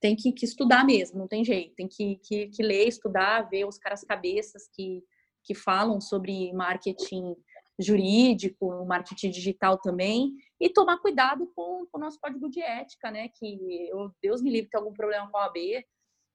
tem 0.00 0.16
que, 0.16 0.32
que, 0.32 0.44
estudar 0.44 0.84
mesmo, 0.84 1.18
não 1.18 1.28
tem 1.28 1.44
jeito. 1.44 1.74
Tem 1.74 1.88
que, 1.88 2.16
que, 2.16 2.48
que, 2.48 2.62
ler, 2.62 2.88
estudar, 2.88 3.48
ver 3.48 3.64
os 3.66 3.78
caras 3.78 4.02
cabeças 4.02 4.68
que, 4.74 5.02
que 5.48 5.54
falam 5.54 5.98
sobre 5.98 6.52
marketing 6.52 7.34
jurídico, 7.80 8.84
marketing 8.84 9.30
digital 9.30 9.78
também, 9.78 10.34
e 10.60 10.68
tomar 10.68 10.98
cuidado 10.98 11.50
com, 11.56 11.86
com 11.86 11.96
o 11.96 12.00
nosso 12.00 12.18
código 12.20 12.50
de 12.50 12.60
ética, 12.60 13.10
né? 13.10 13.28
Que 13.28 13.88
eu, 13.88 14.12
Deus 14.22 14.42
me 14.42 14.50
livre 14.50 14.68
ter 14.68 14.76
algum 14.76 14.92
problema 14.92 15.30
com 15.30 15.38
a 15.38 15.46
AB. 15.46 15.82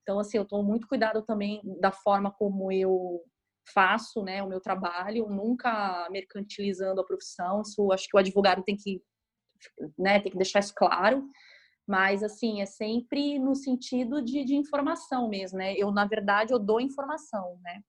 Então, 0.02 0.18
assim, 0.18 0.36
eu 0.36 0.44
tomo 0.44 0.64
muito 0.64 0.88
cuidado 0.88 1.22
também 1.22 1.62
da 1.80 1.92
forma 1.92 2.32
como 2.32 2.72
eu 2.72 3.22
faço, 3.72 4.22
né, 4.22 4.42
o 4.42 4.48
meu 4.48 4.60
trabalho, 4.60 5.26
nunca 5.30 6.06
mercantilizando 6.10 7.00
a 7.00 7.04
profissão. 7.04 7.62
Isso 7.62 7.92
acho 7.92 8.08
que 8.08 8.16
o 8.16 8.20
advogado 8.20 8.62
tem 8.62 8.76
que, 8.76 9.00
né, 9.96 10.20
tem 10.20 10.32
que 10.32 10.36
deixar 10.36 10.58
isso 10.58 10.74
claro. 10.74 11.26
Mas, 11.86 12.22
assim, 12.22 12.60
é 12.60 12.66
sempre 12.66 13.38
no 13.38 13.54
sentido 13.54 14.22
de, 14.22 14.44
de 14.44 14.54
informação 14.54 15.28
mesmo, 15.28 15.58
né? 15.58 15.74
Eu, 15.76 15.90
na 15.92 16.06
verdade, 16.06 16.52
eu 16.52 16.58
dou 16.58 16.80
informação, 16.80 17.58
né? 17.62 17.82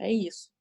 É 0.00 0.10
isso. 0.10 0.51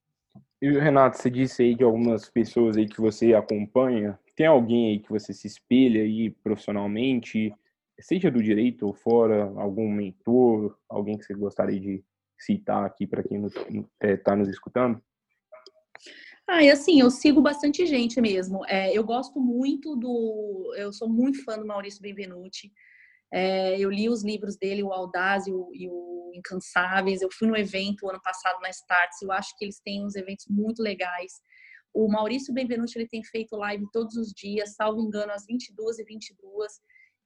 E, 0.61 0.69
Renato, 0.69 1.17
você 1.17 1.29
disse 1.29 1.63
aí 1.63 1.75
que 1.75 1.83
algumas 1.83 2.29
pessoas 2.29 2.77
aí 2.77 2.87
que 2.87 3.01
você 3.01 3.33
acompanha, 3.33 4.19
tem 4.35 4.45
alguém 4.45 4.91
aí 4.91 4.99
que 4.99 5.09
você 5.09 5.33
se 5.33 5.47
espelha 5.47 6.01
aí 6.01 6.29
profissionalmente, 6.29 7.53
seja 7.99 8.31
do 8.31 8.41
direito 8.41 8.85
ou 8.85 8.93
fora, 8.93 9.43
algum 9.57 9.91
mentor, 9.91 10.77
alguém 10.89 11.17
que 11.17 11.25
você 11.25 11.33
gostaria 11.33 11.79
de 11.79 12.03
citar 12.37 12.85
aqui 12.85 13.05
para 13.05 13.23
quem 13.23 13.45
está 14.01 14.33
é, 14.33 14.35
nos 14.35 14.49
escutando? 14.49 15.01
Ah, 16.47 16.63
e 16.63 16.69
assim, 16.69 16.99
eu 16.99 17.09
sigo 17.09 17.41
bastante 17.41 17.85
gente 17.85 18.19
mesmo. 18.19 18.65
É, 18.65 18.95
eu 18.95 19.03
gosto 19.03 19.39
muito 19.39 19.95
do. 19.95 20.73
Eu 20.75 20.91
sou 20.91 21.07
muito 21.07 21.43
fã 21.43 21.57
do 21.57 21.65
Maurício 21.65 22.01
Benvenuti. 22.01 22.73
É, 23.31 23.79
eu 23.79 23.89
li 23.89 24.09
os 24.09 24.23
livros 24.23 24.57
dele, 24.57 24.83
o 24.83 24.91
Audaz 24.91 25.47
e 25.47 25.51
o, 25.51 25.69
e 25.73 25.89
o, 25.89 26.31
Incansáveis. 26.33 27.21
Eu 27.21 27.29
fui 27.31 27.47
no 27.47 27.57
evento 27.57 28.09
ano 28.09 28.21
passado 28.21 28.59
na 28.61 28.69
Starts. 28.69 29.21
Eu 29.21 29.31
acho 29.31 29.55
que 29.57 29.65
eles 29.65 29.79
têm 29.79 30.03
uns 30.03 30.15
eventos 30.15 30.45
muito 30.49 30.81
legais. 30.81 31.33
O 31.93 32.07
Maurício 32.07 32.53
Benvenuti 32.53 32.97
ele 32.97 33.07
tem 33.07 33.23
feito 33.23 33.55
live 33.55 33.85
todos 33.91 34.15
os 34.15 34.29
dias, 34.29 34.75
salvo 34.75 35.01
engano, 35.01 35.31
às 35.31 35.45
22 35.45 35.99
e 35.99 36.03
22. 36.05 36.71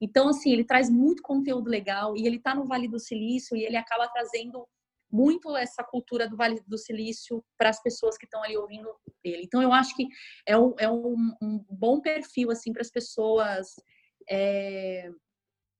Então, 0.02 0.28
assim, 0.28 0.52
ele 0.52 0.66
traz 0.66 0.90
muito 0.90 1.22
conteúdo 1.22 1.70
legal 1.70 2.18
e 2.18 2.26
ele 2.26 2.38
está 2.38 2.54
no 2.54 2.66
Vale 2.66 2.88
do 2.88 3.00
Silício 3.00 3.56
e 3.56 3.64
ele 3.64 3.78
acaba 3.78 4.08
trazendo 4.08 4.68
muito 5.12 5.56
essa 5.56 5.84
cultura 5.84 6.28
do 6.28 6.36
Vale 6.36 6.62
do 6.68 6.78
Silício 6.78 7.44
para 7.58 7.70
as 7.70 7.82
pessoas 7.82 8.18
que 8.18 8.26
estão 8.26 8.44
ali 8.44 8.58
ouvindo 8.58 8.90
ele. 9.24 9.44
Então, 9.44 9.62
eu 9.62 9.72
acho 9.72 9.96
que 9.96 10.08
é 10.48 10.58
um, 10.58 10.74
é 10.80 10.90
um, 10.90 11.16
um 11.42 11.66
bom 11.70 12.02
perfil, 12.02 12.52
assim, 12.52 12.74
para 12.74 12.82
as 12.82 12.92
pessoas 12.92 13.68
é, 14.30 15.10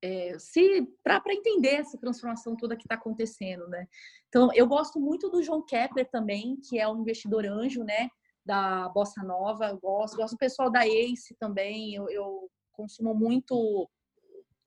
é, 0.02 0.38
se 0.38 0.86
para 1.02 1.22
entender 1.28 1.76
essa 1.76 1.98
transformação 1.98 2.56
toda 2.56 2.76
que 2.76 2.84
está 2.84 2.94
acontecendo, 2.94 3.66
né? 3.68 3.86
Então, 4.28 4.50
eu 4.54 4.66
gosto 4.66 5.00
muito 5.00 5.30
do 5.30 5.42
João 5.42 5.64
Kepler 5.64 6.08
também, 6.10 6.56
que 6.68 6.78
é 6.78 6.88
um 6.88 7.00
investidor 7.00 7.46
anjo, 7.46 7.82
né? 7.82 8.08
Da 8.44 8.88
Bossa 8.90 9.22
Nova, 9.22 9.66
eu 9.66 9.78
gosto. 9.78 10.16
Gosto 10.16 10.34
do 10.34 10.38
pessoal 10.38 10.70
da 10.70 10.86
Ace 10.86 11.34
também, 11.38 11.94
eu, 11.94 12.08
eu 12.08 12.50
consumo 12.72 13.14
muito 13.14 13.54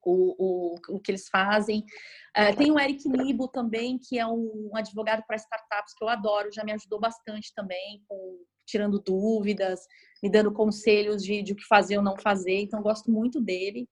o, 0.05 0.35
o, 0.37 0.75
o 0.89 0.99
que 0.99 1.11
eles 1.11 1.29
fazem. 1.29 1.85
Uh, 2.37 2.55
tem 2.57 2.71
o 2.71 2.79
Eric 2.79 3.07
Nibo 3.07 3.47
também, 3.47 3.99
que 3.99 4.17
é 4.17 4.25
um, 4.25 4.69
um 4.71 4.75
advogado 4.75 5.23
para 5.25 5.35
startups 5.37 5.93
que 5.93 6.03
eu 6.03 6.09
adoro, 6.09 6.51
já 6.51 6.63
me 6.63 6.71
ajudou 6.71 6.99
bastante 6.99 7.53
também, 7.53 8.03
com, 8.07 8.39
tirando 8.65 8.99
dúvidas, 8.99 9.81
me 10.21 10.29
dando 10.29 10.51
conselhos 10.51 11.23
de, 11.23 11.41
de 11.41 11.53
o 11.53 11.55
que 11.55 11.65
fazer 11.65 11.97
ou 11.97 12.03
não 12.03 12.17
fazer, 12.17 12.61
então 12.61 12.81
gosto 12.81 13.11
muito 13.11 13.41
dele. 13.41 13.87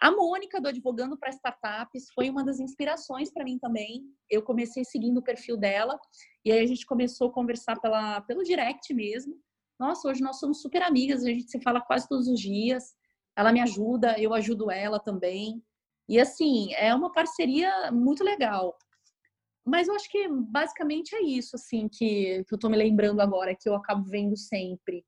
A 0.00 0.10
Mônica, 0.10 0.60
do 0.60 0.68
Advogando 0.68 1.18
para 1.18 1.30
Startups, 1.30 2.10
foi 2.14 2.30
uma 2.30 2.42
das 2.42 2.58
inspirações 2.58 3.30
para 3.30 3.44
mim 3.44 3.58
também. 3.58 4.02
Eu 4.30 4.42
comecei 4.42 4.84
seguindo 4.84 5.18
o 5.18 5.22
perfil 5.22 5.56
dela, 5.56 5.98
e 6.44 6.50
aí 6.50 6.60
a 6.60 6.66
gente 6.66 6.86
começou 6.86 7.28
a 7.28 7.32
conversar 7.32 7.78
pela, 7.80 8.20
pelo 8.22 8.42
direct 8.42 8.94
mesmo. 8.94 9.34
Nossa, 9.78 10.08
hoje 10.08 10.22
nós 10.22 10.38
somos 10.38 10.62
super 10.62 10.82
amigas, 10.82 11.22
a 11.22 11.28
gente 11.28 11.50
se 11.50 11.60
fala 11.60 11.80
quase 11.80 12.08
todos 12.08 12.28
os 12.28 12.40
dias 12.40 12.94
ela 13.36 13.52
me 13.52 13.60
ajuda, 13.60 14.18
eu 14.18 14.34
ajudo 14.34 14.70
ela 14.70 14.98
também. 14.98 15.62
E 16.08 16.18
assim, 16.18 16.72
é 16.74 16.94
uma 16.94 17.12
parceria 17.12 17.90
muito 17.92 18.24
legal. 18.24 18.76
Mas 19.64 19.88
eu 19.88 19.94
acho 19.94 20.10
que 20.10 20.28
basicamente 20.28 21.14
é 21.14 21.22
isso, 21.22 21.56
assim, 21.56 21.88
que, 21.88 22.44
que 22.44 22.54
eu 22.54 22.58
tô 22.58 22.68
me 22.68 22.76
lembrando 22.76 23.20
agora, 23.20 23.54
que 23.54 23.68
eu 23.68 23.74
acabo 23.74 24.04
vendo 24.04 24.36
sempre. 24.36 25.04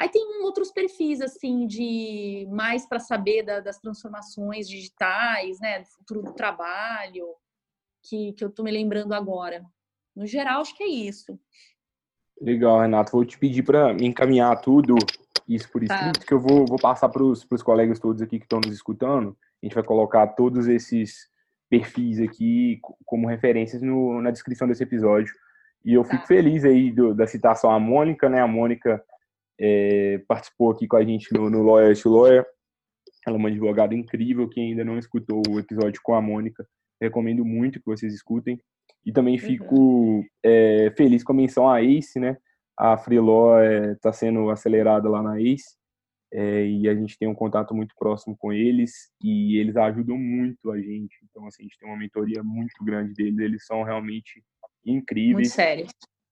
Aí 0.00 0.08
tem 0.08 0.42
outros 0.42 0.72
perfis, 0.72 1.20
assim, 1.20 1.66
de 1.66 2.48
mais 2.50 2.86
para 2.86 2.98
saber 2.98 3.42
da, 3.42 3.60
das 3.60 3.78
transformações 3.78 4.66
digitais, 4.66 5.60
né, 5.60 5.80
do 5.80 5.86
futuro 5.88 6.22
do 6.22 6.32
trabalho, 6.32 7.26
que, 8.02 8.32
que 8.32 8.42
eu 8.42 8.48
tô 8.48 8.62
me 8.62 8.70
lembrando 8.70 9.12
agora. 9.12 9.62
No 10.16 10.26
geral, 10.26 10.62
acho 10.62 10.74
que 10.74 10.82
é 10.82 10.88
isso. 10.88 11.38
Legal, 12.40 12.80
Renato. 12.80 13.12
Vou 13.12 13.26
te 13.26 13.36
pedir 13.36 13.62
para 13.62 13.92
encaminhar 14.02 14.58
tudo 14.62 14.94
isso 15.46 15.70
por 15.70 15.86
tá. 15.86 15.94
escrito, 15.94 16.20
tá. 16.20 16.26
que 16.26 16.32
eu 16.32 16.40
vou, 16.40 16.64
vou 16.64 16.78
passar 16.78 17.10
para 17.10 17.22
os 17.22 17.44
colegas 17.62 18.00
todos 18.00 18.22
aqui 18.22 18.38
que 18.38 18.46
estão 18.46 18.58
nos 18.64 18.72
escutando. 18.72 19.36
A 19.62 19.66
gente 19.66 19.74
vai 19.74 19.84
colocar 19.84 20.26
todos 20.28 20.66
esses 20.66 21.28
perfis 21.68 22.18
aqui 22.20 22.80
como 23.04 23.28
referências 23.28 23.82
no, 23.82 24.22
na 24.22 24.30
descrição 24.30 24.66
desse 24.66 24.82
episódio. 24.82 25.34
E 25.84 25.92
eu 25.92 26.04
fico 26.04 26.22
tá. 26.22 26.26
feliz 26.26 26.64
aí 26.64 26.90
do, 26.90 27.14
da 27.14 27.26
citação 27.26 27.70
à 27.70 27.78
Mônica, 27.78 28.30
né? 28.30 28.40
A 28.40 28.48
Mônica 28.48 29.04
é, 29.60 30.22
participou 30.26 30.70
aqui 30.70 30.86
com 30.88 30.96
a 30.96 31.04
gente 31.04 31.32
no, 31.32 31.50
no 31.50 31.62
Lawyer 31.62 32.00
to 32.00 32.08
Lawyer. 32.08 32.46
Ela 33.26 33.36
é 33.36 33.38
uma 33.38 33.48
advogada 33.48 33.94
incrível. 33.94 34.48
Quem 34.48 34.70
ainda 34.70 34.84
não 34.84 34.98
escutou 34.98 35.42
o 35.48 35.58
episódio 35.60 36.00
com 36.02 36.14
a 36.14 36.22
Mônica, 36.22 36.66
recomendo 37.00 37.44
muito 37.44 37.78
que 37.78 37.86
vocês 37.86 38.14
escutem. 38.14 38.58
E 39.04 39.12
também 39.12 39.34
uhum. 39.34 39.40
fico 39.40 39.76
uhum. 39.76 40.24
é, 40.42 40.92
feliz 40.96 41.22
com 41.22 41.32
a 41.32 41.36
menção 41.36 41.68
à 41.68 41.82
Ace, 41.82 42.18
né? 42.18 42.36
a 42.80 42.96
Freeló 42.96 43.62
está 43.62 44.08
é, 44.08 44.12
sendo 44.12 44.48
acelerada 44.48 45.06
lá 45.06 45.22
na 45.22 45.38
ACE 45.38 45.76
é, 46.32 46.64
e 46.64 46.88
a 46.88 46.94
gente 46.94 47.18
tem 47.18 47.28
um 47.28 47.34
contato 47.34 47.74
muito 47.74 47.94
próximo 47.98 48.34
com 48.38 48.50
eles 48.54 49.10
e 49.22 49.58
eles 49.58 49.76
ajudam 49.76 50.16
muito 50.16 50.70
a 50.70 50.78
gente. 50.80 51.18
Então, 51.28 51.46
assim, 51.46 51.62
a 51.62 51.64
gente 51.64 51.78
tem 51.78 51.86
uma 51.86 51.98
mentoria 51.98 52.42
muito 52.42 52.82
grande 52.82 53.12
deles. 53.12 53.38
Eles 53.38 53.66
são 53.66 53.82
realmente 53.82 54.42
incríveis. 54.82 55.34
Muito 55.34 55.50
sérios. 55.50 55.90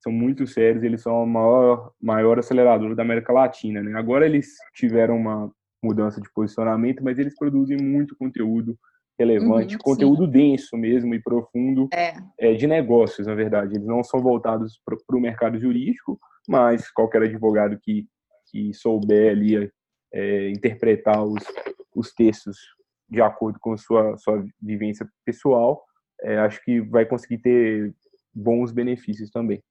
São 0.08 0.12
muito 0.12 0.46
sérios. 0.46 0.82
Eles 0.82 1.02
são 1.02 1.22
a 1.22 1.26
maior, 1.26 1.92
maior 2.00 2.38
aceleradora 2.38 2.94
da 2.94 3.02
América 3.02 3.30
Latina, 3.30 3.82
né? 3.82 3.92
Agora 3.94 4.24
eles 4.24 4.54
tiveram 4.74 5.16
uma 5.16 5.52
mudança 5.84 6.18
de 6.18 6.32
posicionamento, 6.32 7.04
mas 7.04 7.18
eles 7.18 7.36
produzem 7.36 7.76
muito 7.76 8.16
conteúdo 8.16 8.76
relevante, 9.18 9.74
uhum, 9.74 9.80
conteúdo 9.82 10.24
sim. 10.24 10.30
denso 10.30 10.76
mesmo 10.76 11.14
e 11.14 11.20
profundo 11.20 11.88
é. 11.92 12.14
É, 12.38 12.54
de 12.54 12.66
negócios, 12.66 13.26
na 13.26 13.34
verdade. 13.34 13.74
Eles 13.74 13.86
não 13.86 14.02
são 14.02 14.20
voltados 14.20 14.80
para 14.84 15.16
o 15.16 15.20
mercado 15.20 15.58
jurídico, 15.58 16.18
mas 16.48 16.90
qualquer 16.90 17.22
advogado 17.22 17.78
que, 17.82 18.06
que 18.50 18.72
souber 18.72 19.32
ali 19.32 19.70
é, 20.14 20.48
interpretar 20.50 21.22
os, 21.22 21.44
os 21.94 22.14
textos 22.14 22.56
de 23.10 23.20
acordo 23.20 23.58
com 23.60 23.76
sua, 23.76 24.16
sua 24.16 24.42
vivência 24.60 25.06
pessoal, 25.24 25.84
é, 26.22 26.38
acho 26.38 26.62
que 26.64 26.80
vai 26.80 27.04
conseguir 27.04 27.38
ter 27.38 27.94
bons 28.32 28.72
benefícios 28.72 29.30
também. 29.30 29.62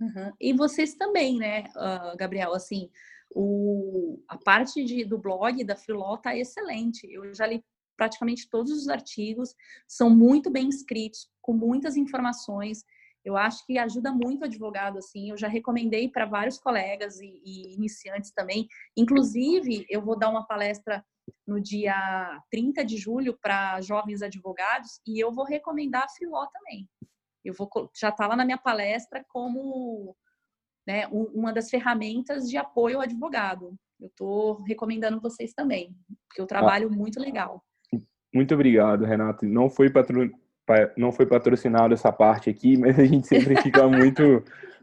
Uhum. 0.00 0.32
E 0.40 0.52
vocês 0.52 0.94
também, 0.94 1.38
né, 1.38 1.64
uh, 1.76 2.16
Gabriel? 2.16 2.54
Assim, 2.54 2.90
o, 3.30 4.22
a 4.28 4.36
parte 4.36 4.84
de, 4.84 5.04
do 5.04 5.18
blog 5.18 5.62
da 5.64 5.76
Freeló 5.76 6.16
tá 6.16 6.36
excelente. 6.36 7.06
Eu 7.10 7.34
já 7.34 7.46
li 7.46 7.64
praticamente 7.96 8.48
todos 8.50 8.72
os 8.72 8.88
artigos, 8.88 9.54
são 9.88 10.10
muito 10.10 10.50
bem 10.50 10.68
escritos, 10.68 11.30
com 11.40 11.54
muitas 11.54 11.96
informações. 11.96 12.84
Eu 13.24 13.36
acho 13.36 13.64
que 13.66 13.78
ajuda 13.78 14.12
muito 14.12 14.42
o 14.42 14.44
advogado, 14.44 14.98
assim. 14.98 15.30
Eu 15.30 15.36
já 15.36 15.48
recomendei 15.48 16.08
para 16.08 16.26
vários 16.26 16.58
colegas 16.58 17.18
e, 17.20 17.42
e, 17.44 17.74
iniciantes 17.74 18.30
também. 18.32 18.68
Inclusive, 18.96 19.84
eu 19.88 20.02
vou 20.02 20.16
dar 20.16 20.28
uma 20.28 20.46
palestra 20.46 21.04
no 21.44 21.60
dia 21.60 22.40
30 22.50 22.84
de 22.84 22.96
julho 22.96 23.36
para 23.40 23.80
jovens 23.80 24.22
advogados 24.22 25.00
e 25.04 25.18
eu 25.18 25.32
vou 25.32 25.44
recomendar 25.44 26.04
a 26.04 26.08
Filó 26.08 26.46
também. 26.46 26.88
Eu 27.46 27.54
vou 27.54 27.68
já 27.98 28.08
está 28.08 28.26
lá 28.26 28.36
na 28.36 28.44
minha 28.44 28.58
palestra 28.58 29.24
como 29.28 30.16
né, 30.86 31.06
uma 31.10 31.52
das 31.52 31.68
ferramentas 31.68 32.48
de 32.48 32.56
apoio 32.56 32.96
ao 32.96 33.02
advogado. 33.02 33.74
Eu 34.00 34.08
estou 34.08 34.62
recomendando 34.62 35.20
vocês 35.20 35.52
também, 35.52 35.94
porque 36.28 36.40
eu 36.40 36.46
trabalho 36.46 36.88
ah, 36.90 36.94
muito 36.94 37.18
legal. 37.18 37.62
Muito 38.32 38.54
obrigado, 38.54 39.04
Renato. 39.04 39.46
Não 39.46 39.70
foi 39.70 39.90
patro 39.90 40.30
não 40.96 41.12
foi 41.12 41.26
patrocinado 41.26 41.94
essa 41.94 42.12
parte 42.12 42.50
aqui, 42.50 42.76
mas 42.78 42.98
a 42.98 43.04
gente 43.04 43.26
sempre 43.26 43.56
fica 43.62 43.86
muito 43.88 44.42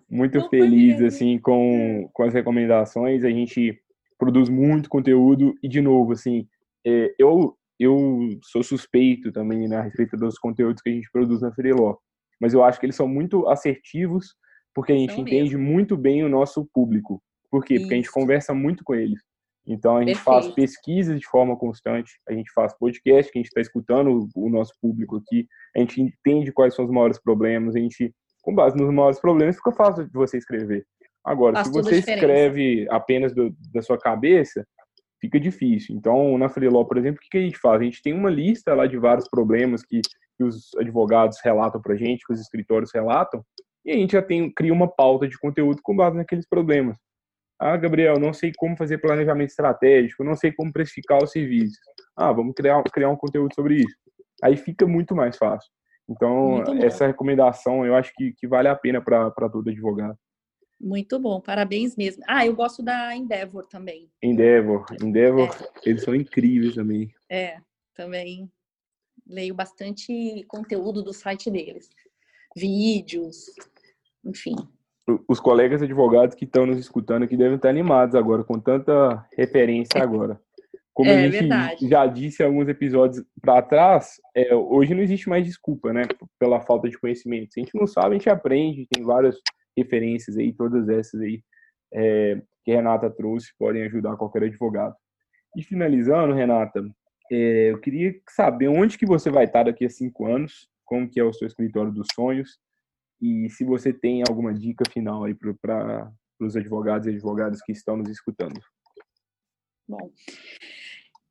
muito 0.10 0.38
não 0.38 0.50
feliz 0.50 1.02
assim 1.02 1.40
com, 1.40 2.10
com 2.14 2.24
as 2.24 2.34
recomendações. 2.34 3.24
A 3.24 3.30
gente 3.30 3.80
produz 4.18 4.50
muito 4.50 4.90
conteúdo 4.90 5.54
e 5.62 5.68
de 5.68 5.82
novo 5.82 6.14
assim, 6.14 6.48
é, 6.86 7.14
eu 7.18 7.58
eu 7.80 8.30
sou 8.44 8.64
suspeito 8.64 9.32
também 9.32 9.68
né, 9.68 9.78
a 9.78 9.82
respeito 9.82 10.16
dos 10.16 10.38
conteúdos 10.38 10.82
que 10.82 10.90
a 10.90 10.94
gente 10.94 11.12
produz 11.12 11.42
na 11.42 11.52
Freeló, 11.52 11.98
mas 12.44 12.54
eu 12.54 12.62
acho 12.62 12.78
que 12.78 12.86
eles 12.86 12.98
são 12.98 13.08
muito 13.08 13.48
assertivos 13.48 14.36
porque 14.76 14.92
a 14.92 14.98
gente 14.98 15.14
entende 15.14 15.56
mesmo. 15.56 15.72
muito 15.72 15.96
bem 15.96 16.26
o 16.26 16.30
nosso 16.30 16.68
público. 16.74 17.24
Por 17.50 17.64
quê? 17.64 17.76
Isso. 17.76 17.84
Porque 17.84 17.94
a 17.94 17.98
gente 17.98 18.12
conversa 18.12 18.54
muito 18.54 18.84
com 18.84 18.94
eles. 18.94 19.22
Então 19.66 19.96
a 19.96 20.00
gente 20.02 20.16
Perfeito. 20.16 20.26
faz 20.26 20.48
pesquisas 20.50 21.18
de 21.18 21.26
forma 21.26 21.56
constante, 21.56 22.20
a 22.28 22.34
gente 22.34 22.52
faz 22.54 22.78
podcast, 22.78 23.32
que 23.32 23.40
a 23.40 23.42
gente 23.42 23.48
está 23.48 23.62
escutando 23.62 24.28
o 24.36 24.50
nosso 24.50 24.74
público 24.82 25.16
aqui, 25.16 25.48
a 25.74 25.80
gente 25.80 26.02
entende 26.02 26.52
quais 26.52 26.76
são 26.76 26.84
os 26.84 26.92
maiores 26.92 27.18
problemas, 27.18 27.74
a 27.74 27.80
gente, 27.80 28.14
com 28.42 28.54
base 28.54 28.76
nos 28.76 28.94
maiores 28.94 29.22
problemas, 29.22 29.56
fica 29.56 29.72
fácil 29.72 30.06
de 30.06 30.12
você 30.12 30.38
escrever. 30.38 30.86
Agora, 31.24 31.56
faz 31.56 31.68
se 31.68 31.74
você 31.74 32.00
escreve 32.00 32.86
apenas 32.90 33.34
do, 33.34 33.56
da 33.74 33.82
sua 33.82 33.98
cabeça, 33.98 34.68
fica 35.22 35.40
difícil. 35.40 35.96
Então, 35.96 36.38
na 36.38 36.50
Freeló, 36.50 36.84
por 36.84 36.98
exemplo, 36.98 37.22
o 37.24 37.30
que 37.30 37.38
a 37.38 37.42
gente 37.42 37.58
faz? 37.58 37.80
A 37.80 37.86
gente 37.86 38.02
tem 38.02 38.12
uma 38.12 38.30
lista 38.30 38.74
lá 38.74 38.86
de 38.86 38.98
vários 38.98 39.30
problemas 39.30 39.82
que, 39.82 40.02
que 40.38 40.44
os 40.44 40.74
advogados 40.78 41.38
relatam 41.44 41.82
para 41.82 41.94
a 41.94 41.98
gente, 41.98 42.26
que 42.26 42.34
os 42.34 42.40
escritórios 42.40 42.92
relatam, 42.94 43.44
e 43.86 43.92
a 43.92 43.96
gente 43.96 44.14
já 44.14 44.22
tem, 44.22 44.52
cria 44.52 44.74
uma 44.74 44.88
pauta 44.88 45.28
de 45.28 45.38
conteúdo 45.38 45.82
com 45.84 45.96
base 45.96 46.16
naqueles 46.16 46.48
problemas. 46.48 46.98
Ah, 47.60 47.78
Gabriel, 47.78 48.20
não 48.20 48.34
sei 48.34 48.52
como 48.56 48.78
fazer 48.78 48.98
planejamento 48.98 49.50
estratégico, 49.50 50.24
não 50.24 50.36
sei 50.36 50.52
como 50.52 50.72
precificar 50.72 51.24
os 51.24 51.32
serviços. 51.32 51.78
Ah, 52.16 52.32
vamos 52.32 52.54
criar, 52.56 52.82
criar 52.84 53.10
um 53.10 53.16
conteúdo 53.16 53.54
sobre 53.54 53.76
isso. 53.78 53.96
Aí 54.44 54.58
fica 54.58 54.86
muito 54.86 55.16
mais 55.16 55.38
fácil. 55.38 55.70
Então, 56.10 56.62
essa 56.82 57.08
recomendação 57.08 57.86
eu 57.86 57.96
acho 57.96 58.12
que, 58.16 58.34
que 58.34 58.48
vale 58.48 58.68
a 58.68 58.76
pena 58.76 59.02
para 59.02 59.50
todo 59.50 59.70
advogado. 59.70 60.18
Muito 60.80 61.18
bom, 61.18 61.40
parabéns 61.40 61.96
mesmo. 61.96 62.24
Ah, 62.28 62.46
eu 62.46 62.54
gosto 62.54 62.84
da 62.84 63.16
Endeavor 63.16 63.66
também. 63.68 64.10
Endeavor, 64.22 64.86
Endeavor, 65.02 65.50
é. 65.86 65.90
eles 65.90 66.04
são 66.04 66.14
incríveis 66.14 66.76
também. 66.76 67.10
É, 67.30 67.58
também 67.96 68.52
leio 69.28 69.54
bastante 69.54 70.44
conteúdo 70.48 71.02
do 71.02 71.14
site 71.14 71.50
deles, 71.50 71.90
vídeos, 72.56 73.46
enfim 74.26 74.56
os 75.28 75.40
colegas 75.40 75.82
advogados 75.82 76.36
que 76.36 76.46
estão 76.46 76.66
nos 76.66 76.78
escutando 76.78 77.24
aqui 77.24 77.36
devem 77.36 77.56
estar 77.56 77.70
animados 77.70 78.16
agora, 78.16 78.44
com 78.44 78.60
tanta 78.60 79.26
referência 79.38 80.00
agora. 80.02 80.40
Como 80.94 81.10
é, 81.10 81.16
a 81.16 81.22
gente 81.24 81.40
verdade. 81.40 81.90
já 81.90 82.06
disse 82.06 82.44
alguns 82.44 82.68
episódios 82.68 83.26
para 83.42 83.62
trás, 83.64 84.22
é, 84.36 84.54
hoje 84.54 84.94
não 84.94 85.02
existe 85.02 85.28
mais 85.28 85.44
desculpa, 85.46 85.92
né? 85.92 86.04
Pela 86.40 86.62
falta 86.62 86.88
de 86.88 87.00
conhecimento. 87.00 87.52
Se 87.52 87.60
a 87.60 87.64
gente 87.64 87.76
não 87.76 87.88
sabe, 87.88 88.10
a 88.10 88.18
gente 88.18 88.30
aprende, 88.30 88.88
tem 88.90 89.04
várias 89.04 89.36
referências 89.76 90.38
aí, 90.38 90.54
todas 90.54 90.88
essas 90.88 91.20
aí 91.20 91.42
é, 91.92 92.40
que 92.64 92.72
a 92.72 92.76
Renata 92.76 93.10
trouxe 93.10 93.52
podem 93.58 93.84
ajudar 93.84 94.16
qualquer 94.18 94.44
advogado. 94.44 94.96
E 95.58 95.64
finalizando, 95.64 96.34
Renata, 96.34 96.84
é, 97.32 97.72
eu 97.72 97.80
queria 97.80 98.20
saber 98.30 98.68
onde 98.68 98.98
que 98.98 99.06
você 99.06 99.30
vai 99.30 99.46
estar 99.46 99.64
daqui 99.64 99.86
a 99.86 99.90
cinco 99.90 100.26
anos, 100.26 100.70
como 100.86 101.10
que 101.10 101.20
é 101.20 101.24
o 101.24 101.34
seu 101.34 101.48
escritório 101.48 101.92
dos 101.92 102.08
sonhos 102.14 102.60
e 103.22 103.50
se 103.50 103.64
você 103.64 103.94
tem 103.94 104.22
alguma 104.28 104.54
dica 104.54 104.84
final 104.92 105.24
aí 105.24 105.34
para 105.34 106.12
os 106.40 106.58
advogados 106.58 107.08
e 107.08 107.12
advogadas 107.12 107.62
que 107.62 107.72
estão 107.72 107.96
nos 107.96 108.10
escutando. 108.10 108.60
Bom, 109.88 110.12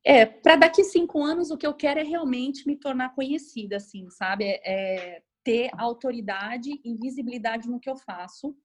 é, 0.03 0.25
para 0.25 0.55
daqui 0.55 0.83
cinco 0.83 1.23
anos, 1.23 1.51
o 1.51 1.57
que 1.57 1.65
eu 1.65 1.73
quero 1.73 1.99
é 1.99 2.03
realmente 2.03 2.67
me 2.67 2.75
tornar 2.75 3.13
conhecida, 3.13 3.77
assim, 3.77 4.09
sabe? 4.09 4.43
É, 4.43 4.61
é, 4.65 5.23
ter 5.43 5.69
autoridade 5.77 6.71
e 6.83 6.95
visibilidade 6.95 7.69
no 7.69 7.79
que 7.79 7.89
eu 7.89 7.95
faço. 7.95 8.57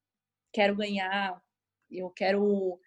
Quero 0.52 0.74
ganhar, 0.74 1.40
eu 1.90 2.10
quero 2.10 2.80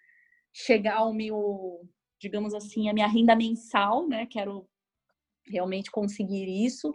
chegar 0.52 0.96
ao 0.96 1.14
meu, 1.14 1.88
digamos 2.22 2.54
assim, 2.54 2.88
a 2.88 2.94
minha 2.94 3.08
renda 3.08 3.34
mensal, 3.34 4.08
né? 4.08 4.26
Quero 4.26 4.68
realmente 5.44 5.90
conseguir 5.90 6.46
isso, 6.64 6.94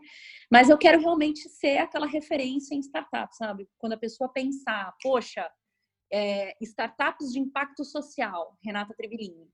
mas 0.50 0.70
eu 0.70 0.78
quero 0.78 1.02
realmente 1.02 1.50
ser 1.50 1.80
aquela 1.80 2.08
referência 2.08 2.74
em 2.74 2.80
startups, 2.80 3.36
sabe? 3.36 3.68
Quando 3.78 3.94
a 3.94 3.98
pessoa 3.98 4.32
pensar, 4.32 4.96
poxa, 5.04 5.46
é, 6.12 6.56
startups 6.62 7.34
de 7.34 7.40
impacto 7.40 7.84
social, 7.84 8.58
Renata 8.64 8.94
Trevilini. 8.96 9.50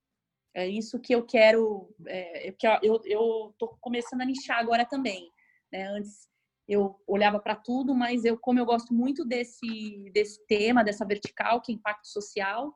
É 0.55 0.67
isso 0.67 0.99
que 0.99 1.15
eu 1.15 1.25
quero, 1.25 1.89
é, 2.05 2.51
que 2.51 2.67
eu 2.67 3.49
estou 3.49 3.75
começando 3.81 4.21
a 4.21 4.25
nichar 4.25 4.59
agora 4.59 4.85
também. 4.85 5.27
Né? 5.71 5.87
Antes 5.87 6.27
eu 6.67 6.95
olhava 7.07 7.39
para 7.39 7.55
tudo, 7.55 7.95
mas 7.95 8.23
eu, 8.23 8.37
como 8.37 8.59
eu 8.59 8.65
gosto 8.65 8.93
muito 8.93 9.25
desse, 9.25 10.11
desse 10.13 10.45
tema, 10.45 10.83
dessa 10.83 11.03
vertical, 11.05 11.59
que 11.59 11.71
é 11.71 11.75
impacto 11.75 12.07
social, 12.07 12.71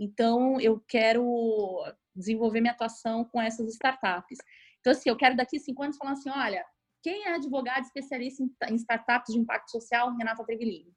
então 0.00 0.60
eu 0.60 0.80
quero 0.88 1.84
desenvolver 2.14 2.60
minha 2.60 2.72
atuação 2.72 3.24
com 3.24 3.40
essas 3.40 3.68
startups. 3.72 4.38
Então, 4.80 4.92
assim, 4.92 5.08
eu 5.08 5.16
quero 5.16 5.36
daqui 5.36 5.58
cinco 5.58 5.82
anos 5.82 5.96
falar 5.96 6.12
assim, 6.12 6.30
olha, 6.30 6.64
quem 7.02 7.24
é 7.26 7.34
advogado 7.34 7.84
especialista 7.84 8.42
em 8.68 8.74
startups 8.74 9.32
de 9.32 9.40
impacto 9.40 9.70
social? 9.70 10.14
Renata 10.16 10.44
Trevilini. 10.44 10.92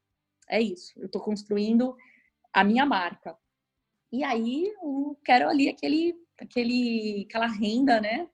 É 0.48 0.60
isso. 0.60 0.92
Eu 0.98 1.06
estou 1.06 1.22
construindo 1.22 1.96
a 2.52 2.62
minha 2.62 2.84
marca. 2.84 3.36
E 4.12 4.22
aí, 4.22 4.72
eu 4.82 5.18
quero 5.24 5.48
ali 5.48 5.68
aquele 5.68 6.14
aquele, 6.40 7.26
aquela 7.28 7.46
renda, 7.46 8.00
né? 8.00 8.28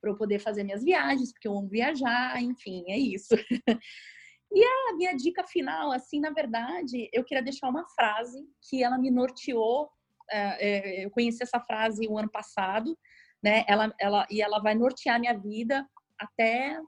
Para 0.00 0.10
eu 0.10 0.16
poder 0.16 0.38
fazer 0.38 0.64
minhas 0.64 0.82
viagens, 0.82 1.32
porque 1.32 1.46
eu 1.46 1.56
amo 1.56 1.68
viajar, 1.68 2.42
enfim, 2.42 2.84
é 2.88 2.98
isso. 2.98 3.34
e 4.52 4.64
a 4.64 4.96
minha 4.96 5.14
dica 5.14 5.46
final, 5.46 5.92
assim, 5.92 6.20
na 6.20 6.30
verdade, 6.30 7.08
eu 7.12 7.24
queria 7.24 7.42
deixar 7.42 7.68
uma 7.68 7.86
frase 7.88 8.38
que 8.68 8.82
ela 8.82 8.98
me 8.98 9.10
norteou. 9.10 9.90
É, 10.30 11.00
é, 11.00 11.04
eu 11.04 11.10
conheci 11.10 11.42
essa 11.42 11.60
frase 11.60 12.06
o 12.08 12.18
ano 12.18 12.30
passado, 12.30 12.96
né? 13.42 13.64
Ela, 13.66 13.94
ela, 13.98 14.26
e 14.30 14.40
ela 14.40 14.58
vai 14.58 14.74
nortear 14.74 15.18
minha 15.18 15.36
vida 15.36 15.86
até, 16.18 16.80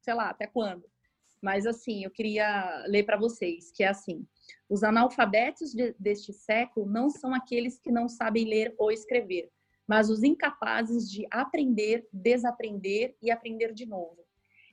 sei 0.00 0.14
lá, 0.14 0.30
até 0.30 0.46
quando. 0.46 0.84
Mas, 1.42 1.66
assim, 1.66 2.04
eu 2.04 2.10
queria 2.10 2.84
ler 2.86 3.04
para 3.04 3.16
vocês, 3.16 3.70
que 3.72 3.82
é 3.82 3.88
assim. 3.88 4.26
Os 4.68 4.82
analfabetos 4.82 5.72
de, 5.72 5.94
deste 5.98 6.32
século 6.32 6.86
não 6.86 7.08
são 7.08 7.34
aqueles 7.34 7.78
que 7.78 7.90
não 7.90 8.08
sabem 8.08 8.44
ler 8.44 8.74
ou 8.76 8.92
escrever, 8.92 9.50
mas 9.86 10.10
os 10.10 10.22
incapazes 10.22 11.10
de 11.10 11.26
aprender, 11.30 12.06
desaprender 12.12 13.16
e 13.22 13.30
aprender 13.30 13.72
de 13.72 13.86
novo. 13.86 14.18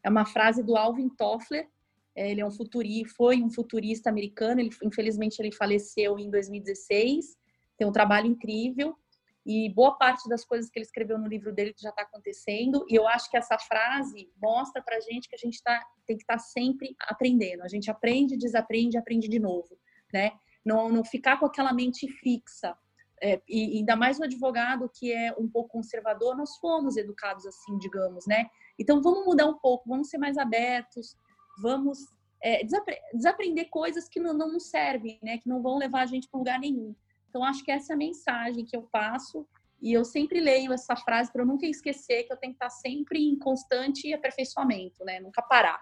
É 0.04 0.10
uma 0.10 0.26
frase 0.26 0.62
do 0.62 0.76
Alvin 0.76 1.10
Toffler, 1.10 1.68
é, 2.16 2.32
ele 2.32 2.42
é 2.42 2.46
um 2.46 2.52
futurista, 2.52 3.14
foi 3.16 3.42
um 3.42 3.50
futurista 3.50 4.10
americano, 4.10 4.60
ele, 4.60 4.72
infelizmente 4.84 5.40
ele 5.40 5.52
faleceu 5.52 6.20
em 6.20 6.30
2016, 6.30 7.38
tem 7.78 7.88
um 7.88 7.92
trabalho 7.92 8.28
incrível 8.28 8.98
e 9.46 9.70
boa 9.74 9.98
parte 9.98 10.28
das 10.28 10.44
coisas 10.44 10.70
que 10.70 10.78
ele 10.78 10.86
escreveu 10.86 11.18
no 11.18 11.28
livro 11.28 11.54
dele 11.54 11.74
já 11.78 11.90
está 11.90 12.02
acontecendo 12.02 12.86
e 12.90 12.96
eu 12.96 13.08
acho 13.08 13.30
que 13.30 13.38
essa 13.38 13.58
frase 13.58 14.30
mostra 14.42 14.82
para 14.82 15.00
gente 15.00 15.30
que 15.30 15.36
a 15.36 15.38
gente 15.38 15.64
tá, 15.64 15.82
tem 16.06 16.18
que 16.18 16.24
estar 16.24 16.34
tá 16.34 16.40
sempre 16.40 16.96
aprendendo, 17.02 17.64
a 17.64 17.68
gente 17.68 17.90
aprende, 17.90 18.36
desaprende, 18.36 18.98
aprende 18.98 19.30
de 19.30 19.40
novo, 19.40 19.80
né? 20.14 20.34
Não, 20.66 20.90
não 20.90 21.04
ficar 21.06 21.40
com 21.40 21.46
aquela 21.46 21.72
mente 21.72 22.10
fixa, 22.10 22.78
é, 23.22 23.42
e 23.48 23.78
ainda 23.78 23.96
mais 23.96 24.20
o 24.20 24.24
advogado 24.24 24.90
que 24.94 25.12
é 25.12 25.34
um 25.40 25.48
pouco 25.48 25.70
conservador, 25.70 26.36
nós 26.36 26.58
fomos 26.58 26.98
educados 26.98 27.46
assim, 27.48 27.78
digamos, 27.78 28.28
né? 28.28 28.50
Então 28.78 29.02
vamos 29.02 29.26
mudar 29.26 29.48
um 29.48 29.58
pouco, 29.58 29.90
vamos 29.90 30.10
ser 30.10 30.18
mais 30.18 30.38
abertos, 30.38 31.16
vamos 31.62 32.00
é, 32.42 32.64
desapre 32.64 32.98
desaprender 33.14 33.70
coisas 33.70 34.08
que 34.08 34.20
não, 34.20 34.34
não 34.34 34.60
servem, 34.60 35.18
né? 35.24 35.38
Que 35.38 35.50
não 35.50 35.62
vão 35.62 35.78
levar 35.78 36.02
a 36.02 36.06
gente 36.06 36.28
para 36.30 36.38
lugar 36.38 36.60
nenhum. 36.60 36.94
Então 37.30 37.44
acho 37.44 37.64
que 37.64 37.72
essa 37.72 37.94
é 37.94 37.96
a 37.96 37.98
mensagem 37.98 38.66
que 38.66 38.76
eu 38.76 38.84
passo 38.84 39.48
e 39.82 39.94
eu 39.94 40.04
sempre 40.04 40.40
leio 40.40 40.74
essa 40.74 40.96
frase 40.96 41.32
para 41.32 41.42
eu 41.42 41.46
nunca 41.46 41.66
esquecer 41.66 42.24
que 42.24 42.34
eu 42.34 42.38
tenho 42.38 42.54
que 42.54 42.58
estar 42.58 42.70
sempre 42.70 43.20
em 43.20 43.38
constante 43.38 44.12
aperfeiçoamento, 44.14 45.06
né? 45.06 45.20
Nunca 45.20 45.42
parar. 45.42 45.80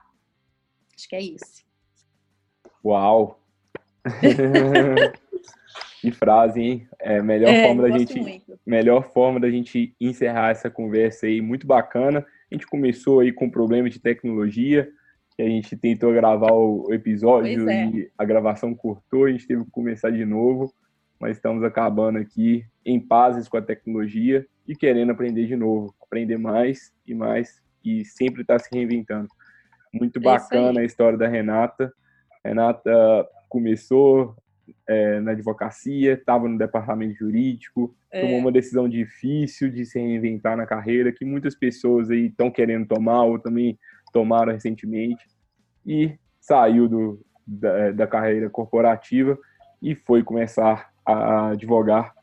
Acho 0.95 1.07
que 1.07 1.15
é 1.15 1.21
isso. 1.21 1.63
Uau! 2.83 3.39
Que 6.05 6.11
frase, 6.11 6.61
hein? 6.61 6.87
É, 6.99 7.19
melhor 7.19 7.49
é, 7.49 7.65
forma 7.65 7.81
da 7.81 7.97
gente, 7.97 8.19
muito. 8.19 8.59
melhor 8.63 9.11
forma 9.11 9.39
da 9.39 9.49
gente 9.49 9.95
encerrar 9.99 10.51
essa 10.51 10.69
conversa 10.69 11.25
aí, 11.25 11.41
muito 11.41 11.65
bacana. 11.65 12.23
A 12.51 12.53
gente 12.53 12.67
começou 12.67 13.21
aí 13.21 13.31
com 13.31 13.49
problema 13.49 13.89
de 13.89 13.97
tecnologia, 13.97 14.87
que 15.35 15.41
a 15.41 15.47
gente 15.47 15.75
tentou 15.75 16.13
gravar 16.13 16.53
o 16.53 16.93
episódio 16.93 17.67
é. 17.67 17.87
e 17.87 18.11
a 18.15 18.23
gravação 18.23 18.75
cortou, 18.75 19.25
a 19.25 19.31
gente 19.31 19.47
teve 19.47 19.65
que 19.65 19.71
começar 19.71 20.11
de 20.11 20.23
novo, 20.23 20.71
mas 21.19 21.37
estamos 21.37 21.63
acabando 21.63 22.19
aqui 22.19 22.65
em 22.85 22.99
pazes 22.99 23.47
com 23.47 23.57
a 23.57 23.61
tecnologia 23.61 24.45
e 24.67 24.75
querendo 24.75 25.11
aprender 25.11 25.45
de 25.45 25.55
novo, 25.55 25.93
aprender 26.01 26.37
mais 26.37 26.93
e 27.05 27.13
mais 27.13 27.61
e 27.83 28.03
sempre 28.03 28.41
estar 28.41 28.57
tá 28.57 28.59
se 28.59 28.69
reinventando. 28.73 29.27
Muito 29.93 30.19
é 30.19 30.21
bacana 30.21 30.81
a 30.81 30.83
história 30.83 31.17
da 31.17 31.27
Renata. 31.27 31.93
Renata 32.43 33.27
começou 33.47 34.35
é, 34.87 35.19
na 35.19 35.31
advocacia, 35.31 36.13
estava 36.13 36.47
no 36.47 36.57
departamento 36.57 37.15
jurídico, 37.15 37.95
é. 38.11 38.21
tomou 38.21 38.39
uma 38.39 38.51
decisão 38.51 38.89
difícil 38.89 39.69
de 39.69 39.85
se 39.85 39.99
reinventar 39.99 40.57
na 40.57 40.65
carreira, 40.65 41.11
que 41.11 41.23
muitas 41.23 41.55
pessoas 41.55 42.09
aí 42.09 42.27
estão 42.27 42.51
querendo 42.51 42.87
tomar 42.87 43.23
ou 43.23 43.39
também 43.39 43.77
tomaram 44.11 44.51
recentemente, 44.51 45.25
e 45.85 46.17
saiu 46.39 46.87
do, 46.87 47.25
da, 47.45 47.91
da 47.91 48.07
carreira 48.07 48.49
corporativa 48.49 49.37
e 49.81 49.93
foi 49.93 50.23
começar 50.23 50.94
a 51.05 51.49
advogar. 51.49 52.13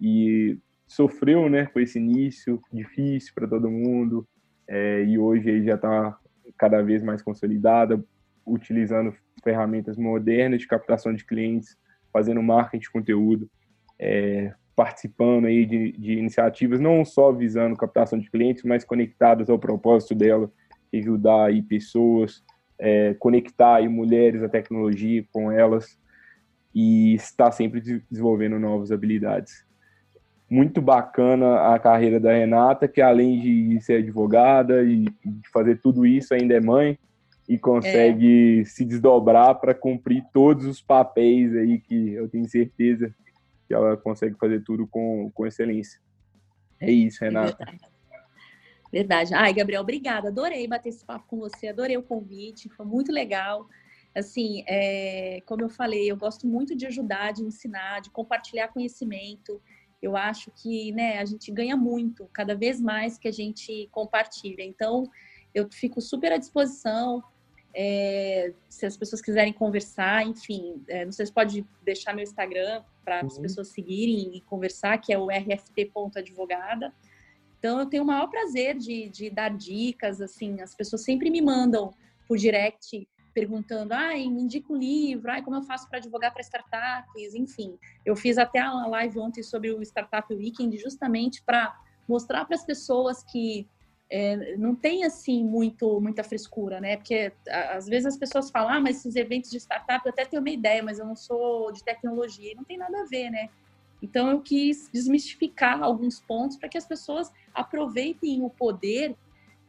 E 0.00 0.58
sofreu 0.86 1.48
né, 1.48 1.66
com 1.66 1.80
esse 1.80 1.98
início 1.98 2.62
difícil 2.72 3.32
para 3.34 3.48
todo 3.48 3.70
mundo 3.70 4.26
é, 4.68 5.04
e 5.04 5.18
hoje 5.18 5.50
aí 5.50 5.64
já 5.64 5.74
está 5.74 6.18
cada 6.58 6.82
vez 6.82 7.02
mais 7.02 7.22
consolidada, 7.22 8.02
utilizando 8.44 9.14
ferramentas 9.42 9.96
modernas 9.96 10.60
de 10.60 10.66
captação 10.66 11.12
de 11.14 11.24
clientes, 11.24 11.76
fazendo 12.12 12.42
marketing 12.42 12.82
de 12.82 12.90
conteúdo, 12.90 13.50
é, 13.98 14.52
participando 14.74 15.46
aí 15.46 15.64
de, 15.64 15.92
de, 15.92 16.12
iniciativas 16.14 16.80
não 16.80 17.04
só 17.04 17.32
visando 17.32 17.76
captação 17.76 18.18
de 18.18 18.30
clientes, 18.30 18.62
mas 18.64 18.84
conectadas 18.84 19.48
ao 19.48 19.58
propósito 19.58 20.14
dela, 20.14 20.50
ajudar 20.94 21.46
aí 21.46 21.62
pessoas, 21.62 22.42
é, 22.78 23.14
conectar 23.14 23.76
aí 23.76 23.88
mulheres 23.88 24.42
à 24.42 24.48
tecnologia 24.48 25.24
com 25.32 25.50
elas 25.50 25.98
e 26.78 27.14
estar 27.14 27.50
sempre 27.52 27.80
desenvolvendo 27.80 28.58
novas 28.58 28.92
habilidades. 28.92 29.64
Muito 30.48 30.82
bacana 30.82 31.72
a 31.74 31.78
carreira 31.78 32.20
da 32.20 32.34
Renata, 32.34 32.86
que 32.86 33.00
além 33.00 33.40
de 33.40 33.80
ser 33.80 34.00
advogada 34.00 34.84
e 34.84 35.06
fazer 35.50 35.80
tudo 35.80 36.04
isso, 36.04 36.34
ainda 36.34 36.52
é 36.52 36.60
mãe, 36.60 36.98
e 37.48 37.56
consegue 37.56 38.60
é. 38.60 38.64
se 38.66 38.84
desdobrar 38.84 39.54
para 39.54 39.72
cumprir 39.72 40.22
todos 40.34 40.66
os 40.66 40.82
papéis 40.82 41.56
aí 41.56 41.80
que 41.80 42.12
eu 42.12 42.28
tenho 42.28 42.46
certeza 42.46 43.10
que 43.66 43.72
ela 43.72 43.96
consegue 43.96 44.36
fazer 44.38 44.62
tudo 44.62 44.86
com, 44.86 45.30
com 45.32 45.46
excelência. 45.46 45.98
É 46.78 46.90
isso, 46.90 47.24
é 47.24 47.28
Renata. 47.28 47.56
É 47.62 47.64
verdade. 47.64 47.90
verdade. 48.92 49.34
Ai, 49.34 49.54
Gabriel, 49.54 49.80
obrigada. 49.80 50.28
Adorei 50.28 50.68
bater 50.68 50.90
esse 50.90 51.02
papo 51.02 51.24
com 51.26 51.38
você, 51.38 51.68
adorei 51.68 51.96
o 51.96 52.02
convite, 52.02 52.68
foi 52.68 52.84
muito 52.84 53.10
legal. 53.10 53.66
Assim, 54.16 54.64
é, 54.66 55.42
como 55.44 55.62
eu 55.62 55.68
falei, 55.68 56.10
eu 56.10 56.16
gosto 56.16 56.46
muito 56.46 56.74
de 56.74 56.86
ajudar, 56.86 57.32
de 57.32 57.42
ensinar, 57.42 58.00
de 58.00 58.10
compartilhar 58.10 58.68
conhecimento. 58.68 59.60
Eu 60.00 60.16
acho 60.16 60.50
que 60.50 60.90
né, 60.92 61.18
a 61.18 61.24
gente 61.26 61.52
ganha 61.52 61.76
muito, 61.76 62.26
cada 62.32 62.54
vez 62.54 62.80
mais 62.80 63.18
que 63.18 63.28
a 63.28 63.32
gente 63.32 63.88
compartilha. 63.92 64.62
Então, 64.62 65.04
eu 65.54 65.68
fico 65.70 66.00
super 66.00 66.32
à 66.32 66.38
disposição 66.38 67.22
é, 67.78 68.54
se 68.70 68.86
as 68.86 68.96
pessoas 68.96 69.20
quiserem 69.20 69.52
conversar, 69.52 70.26
enfim, 70.26 70.82
é, 70.88 71.04
não 71.04 71.12
sei 71.12 71.26
se 71.26 71.32
pode 71.32 71.62
deixar 71.84 72.14
meu 72.14 72.22
Instagram 72.22 72.82
para 73.04 73.20
uhum. 73.20 73.26
as 73.26 73.38
pessoas 73.38 73.68
seguirem 73.68 74.34
e 74.34 74.40
conversar, 74.40 74.96
que 74.96 75.12
é 75.12 75.18
o 75.18 75.28
rft.advogada. 75.30 76.90
Então, 77.58 77.78
eu 77.78 77.84
tenho 77.84 78.02
o 78.02 78.06
maior 78.06 78.28
prazer 78.28 78.78
de, 78.78 79.10
de 79.10 79.28
dar 79.28 79.50
dicas, 79.50 80.22
assim, 80.22 80.62
as 80.62 80.74
pessoas 80.74 81.02
sempre 81.02 81.28
me 81.28 81.42
mandam 81.42 81.92
por 82.26 82.38
direct 82.38 83.06
perguntando, 83.36 83.92
ai, 83.92 84.26
me 84.30 84.40
indica 84.40 84.72
um 84.72 84.76
livro, 84.76 85.30
ai, 85.30 85.42
como 85.42 85.58
eu 85.58 85.62
faço 85.62 85.86
para 85.90 85.98
advogar 85.98 86.32
para 86.32 86.40
startups, 86.40 87.34
enfim. 87.34 87.78
Eu 88.02 88.16
fiz 88.16 88.38
até 88.38 88.60
a 88.60 88.86
live 88.86 89.18
ontem 89.18 89.42
sobre 89.42 89.70
o 89.70 89.82
Startup 89.82 90.34
Weekend, 90.34 90.78
justamente 90.78 91.42
para 91.42 91.78
mostrar 92.08 92.46
para 92.46 92.56
as 92.56 92.64
pessoas 92.64 93.22
que 93.22 93.68
é, 94.08 94.56
não 94.56 94.74
tem 94.74 95.04
assim 95.04 95.44
muito 95.44 96.00
muita 96.00 96.24
frescura, 96.24 96.80
né? 96.80 96.96
Porque 96.96 97.30
às 97.74 97.86
vezes 97.86 98.06
as 98.06 98.16
pessoas 98.16 98.50
falam, 98.50 98.72
ah, 98.72 98.80
mas 98.80 99.00
esses 99.00 99.16
eventos 99.16 99.50
de 99.50 99.58
startup 99.58 100.06
eu 100.06 100.12
até 100.12 100.24
tenho 100.24 100.40
uma 100.40 100.48
ideia, 100.48 100.82
mas 100.82 100.98
eu 100.98 101.04
não 101.04 101.16
sou 101.16 101.70
de 101.72 101.84
tecnologia, 101.84 102.52
e 102.52 102.54
não 102.54 102.64
tem 102.64 102.78
nada 102.78 103.02
a 103.02 103.04
ver, 103.04 103.28
né? 103.28 103.50
Então 104.00 104.30
eu 104.30 104.40
quis 104.40 104.88
desmistificar 104.90 105.82
alguns 105.82 106.20
pontos 106.20 106.56
para 106.56 106.70
que 106.70 106.78
as 106.78 106.86
pessoas 106.86 107.30
aproveitem 107.52 108.42
o 108.42 108.48
poder 108.48 109.14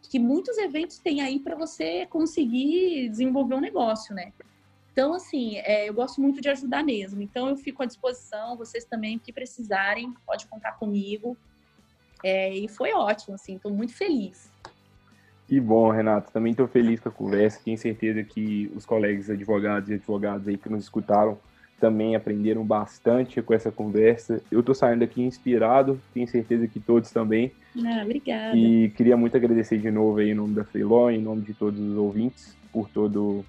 que 0.02 0.20
muitos 0.20 0.58
eventos 0.58 1.00
têm 1.00 1.22
aí 1.22 1.40
para 1.40 1.56
você 1.56 2.06
conseguir 2.06 3.10
desenvolver 3.10 3.56
um 3.56 3.60
negócio, 3.60 4.16
né? 4.16 4.32
Então, 4.92 5.14
assim, 5.14 5.58
é, 5.58 5.88
eu 5.88 5.94
gosto 5.94 6.20
muito 6.20 6.42
de 6.42 6.50
ajudar 6.50 6.84
mesmo. 6.84 7.22
Então, 7.22 7.50
eu 7.50 7.56
fico 7.56 7.84
à 7.84 7.86
disposição. 7.86 8.58
Vocês 8.58 8.84
também, 8.84 9.20
que 9.20 9.32
precisarem, 9.32 10.12
pode 10.26 10.48
contar 10.48 10.72
comigo. 10.72 11.38
É, 12.24 12.52
e 12.52 12.68
foi 12.68 12.94
ótimo, 12.94 13.36
assim, 13.36 13.58
estou 13.58 13.72
muito 13.72 13.94
feliz. 13.94 14.52
Que 15.48 15.60
bom, 15.60 15.92
Renato. 15.92 16.32
Também 16.32 16.52
estou 16.52 16.68
feliz 16.68 17.00
com 17.00 17.10
a 17.10 17.12
conversa. 17.12 17.62
Tenho 17.64 17.78
certeza 17.78 18.24
que 18.24 18.72
os 18.76 18.86
colegas 18.86 19.30
advogados 19.30 19.90
e 19.90 19.94
advogadas 19.94 20.48
aí 20.48 20.58
que 20.58 20.68
nos 20.68 20.84
escutaram 20.84 21.38
também 21.80 22.16
aprenderam 22.16 22.66
bastante 22.66 23.42
com 23.42 23.54
essa 23.54 23.72
conversa. 23.72 24.42
Eu 24.52 24.62
estou 24.62 24.74
saindo 24.74 25.04
aqui 25.04 25.22
inspirado, 25.22 26.00
tenho 26.14 26.28
certeza 26.28 26.68
que 26.68 26.80
todos 26.80 27.12
também. 27.12 27.52
Ah, 27.86 28.02
obrigada. 28.04 28.58
E 28.58 28.90
queria 28.90 29.16
muito 29.16 29.38
agradecer 29.38 29.78
de 29.78 29.92
novo 29.92 30.20
aí 30.20 30.32
em 30.32 30.34
nome 30.34 30.56
da 30.56 30.64
Freeló, 30.64 31.10
em 31.10 31.22
nome 31.22 31.42
de 31.42 31.54
todos 31.54 31.80
os 31.80 31.96
ouvintes, 31.96 32.58
por 32.72 32.90
todo 32.90 33.46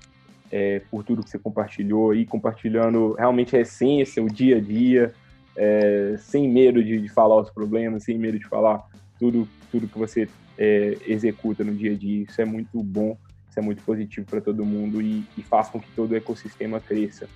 é, 0.51 0.81
por 0.91 1.05
tudo 1.05 1.23
que 1.23 1.31
você 1.31 1.39
compartilhou 1.39 2.11
aí, 2.11 2.25
compartilhando 2.25 3.13
realmente 3.15 3.57
a 3.57 3.61
essência, 3.61 4.23
o 4.23 4.29
dia 4.29 4.57
a 4.57 4.61
dia, 4.61 5.13
é, 5.57 6.17
sem 6.19 6.49
medo 6.49 6.83
de, 6.83 7.01
de, 7.01 7.09
falar 7.09 7.41
os 7.41 7.51
problemas, 7.51 8.05
sem 8.05 8.19
medo 8.19 8.39
de 8.39 8.47
falar 8.47 8.87
tudo, 9.19 9.49
tudo 9.71 9.89
que 9.89 9.99
você 9.99 10.29
é, 10.57 10.97
executa 11.07 11.65
no 11.65 11.75
dia 11.75 11.93
a 11.93 11.95
dia. 11.95 12.25
Isso 12.29 12.41
é 12.41 12.45
muito 12.45 12.83
bom, 12.83 13.17
isso 13.49 13.59
é 13.59 13.63
muito 13.63 13.83
positivo 13.83 14.27
para 14.27 14.41
todo 14.41 14.65
mundo 14.65 15.03
e, 15.03 15.25
e 15.37 15.43
faz 15.43 15.69
com 15.69 15.81
que 15.81 15.91
todo 15.93 16.13
o 16.13 16.17
ecossistema 16.17 16.81
cresça. 16.81 17.29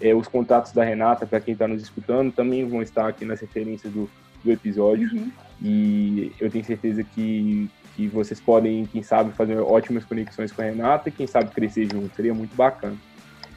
É, 0.00 0.14
os 0.14 0.26
contatos 0.26 0.72
da 0.72 0.82
Renata, 0.82 1.26
para 1.26 1.40
quem 1.40 1.52
está 1.52 1.68
nos 1.68 1.82
escutando, 1.82 2.32
também 2.32 2.66
vão 2.66 2.80
estar 2.80 3.06
aqui 3.06 3.24
nas 3.24 3.40
referências 3.40 3.92
do, 3.92 4.08
do 4.42 4.50
episódio. 4.50 5.10
Uhum. 5.12 5.30
E 5.62 6.32
eu 6.40 6.50
tenho 6.50 6.64
certeza 6.64 7.04
que, 7.04 7.68
que 7.94 8.06
vocês 8.08 8.40
podem, 8.40 8.86
quem 8.86 9.02
sabe, 9.02 9.32
fazer 9.32 9.58
ótimas 9.58 10.04
conexões 10.04 10.50
com 10.50 10.62
a 10.62 10.64
Renata 10.64 11.08
e 11.08 11.12
quem 11.12 11.26
sabe 11.26 11.50
crescer 11.50 11.86
junto. 11.92 12.14
Seria 12.16 12.32
muito 12.32 12.54
bacana. 12.56 12.96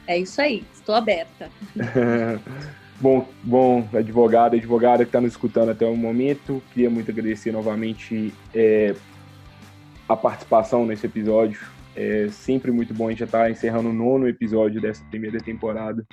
É 0.06 0.18
isso 0.18 0.40
aí, 0.40 0.62
estou 0.74 0.94
aberta. 0.94 1.50
bom, 3.00 3.26
bom, 3.42 3.88
advogada, 3.94 4.54
advogada 4.54 5.04
que 5.04 5.08
está 5.08 5.20
nos 5.20 5.32
escutando 5.32 5.70
até 5.70 5.86
o 5.86 5.96
momento, 5.96 6.62
queria 6.74 6.90
muito 6.90 7.10
agradecer 7.10 7.52
novamente 7.52 8.34
é, 8.54 8.94
a 10.06 10.14
participação 10.14 10.84
nesse 10.84 11.06
episódio. 11.06 11.58
É 11.96 12.28
sempre 12.30 12.70
muito 12.70 12.92
bom 12.92 13.06
a 13.06 13.10
gente 13.10 13.20
já 13.20 13.24
estar 13.24 13.44
tá 13.44 13.50
encerrando 13.50 13.88
o 13.88 13.92
nono 13.92 14.28
episódio 14.28 14.80
dessa 14.80 15.02
primeira 15.04 15.38
temporada 15.38 16.04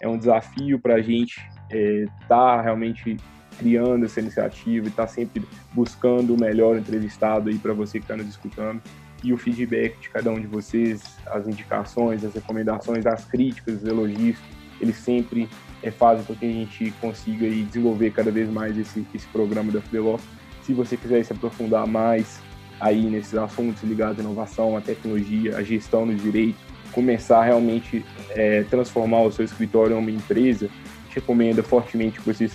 é 0.00 0.08
um 0.08 0.16
desafio 0.16 0.78
para 0.78 0.94
a 0.94 1.02
gente 1.02 1.40
estar 1.68 1.76
é, 1.76 2.06
tá 2.28 2.60
realmente 2.60 3.16
criando 3.58 4.06
essa 4.06 4.20
iniciativa 4.20 4.86
e 4.86 4.88
estar 4.88 5.06
tá 5.06 5.08
sempre 5.08 5.42
buscando 5.72 6.34
o 6.34 6.40
melhor 6.40 6.76
entrevistado 6.76 7.50
aí 7.50 7.58
para 7.58 7.74
você 7.74 7.98
que 7.98 8.04
está 8.04 8.16
nos 8.16 8.26
escutando 8.26 8.80
e 9.22 9.32
o 9.32 9.36
feedback 9.36 9.98
de 10.00 10.08
cada 10.08 10.30
um 10.30 10.40
de 10.40 10.46
vocês, 10.46 11.02
as 11.26 11.46
indicações, 11.46 12.24
as 12.24 12.34
recomendações, 12.34 13.04
as 13.06 13.24
críticas, 13.24 13.82
os 13.82 13.84
elogios, 13.84 14.38
eles 14.80 14.96
sempre 14.96 15.48
é, 15.82 15.90
fazem 15.90 16.24
com 16.24 16.34
que 16.34 16.46
a 16.46 16.48
gente 16.48 16.90
consiga 17.00 17.46
aí, 17.46 17.62
desenvolver 17.62 18.12
cada 18.12 18.30
vez 18.30 18.48
mais 18.48 18.78
esse, 18.78 19.06
esse 19.14 19.26
programa 19.26 19.70
da 19.70 19.80
Fideló. 19.80 20.18
Se 20.62 20.72
você 20.72 20.96
quiser 20.96 21.22
se 21.22 21.32
aprofundar 21.32 21.86
mais 21.86 22.40
aí 22.80 23.10
nesses 23.10 23.34
assuntos 23.34 23.82
ligados 23.82 24.18
à 24.18 24.22
inovação, 24.22 24.76
à 24.76 24.80
tecnologia, 24.80 25.58
à 25.58 25.62
gestão 25.62 26.06
do 26.06 26.14
direito, 26.14 26.58
começar 26.92 27.40
a 27.40 27.44
realmente 27.44 28.04
é, 28.30 28.62
transformar 28.64 29.22
o 29.22 29.32
seu 29.32 29.44
escritório 29.44 29.96
em 29.96 29.98
uma 29.98 30.10
empresa, 30.10 30.68
te 31.08 31.16
recomendo 31.16 31.62
fortemente 31.62 32.20
que 32.20 32.26
vocês 32.26 32.52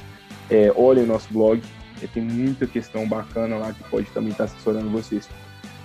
é, 0.50 0.72
olhem 0.76 1.04
o 1.04 1.08
nosso 1.08 1.32
blog. 1.32 1.62
É, 2.02 2.08
tem 2.08 2.24
muita 2.24 2.68
questão 2.68 3.08
bacana 3.08 3.58
lá 3.58 3.74
que 3.74 3.84
pode 3.86 4.08
também 4.08 4.32
estar 4.32 4.46
assessorando 4.46 4.90
vocês. 4.90 5.30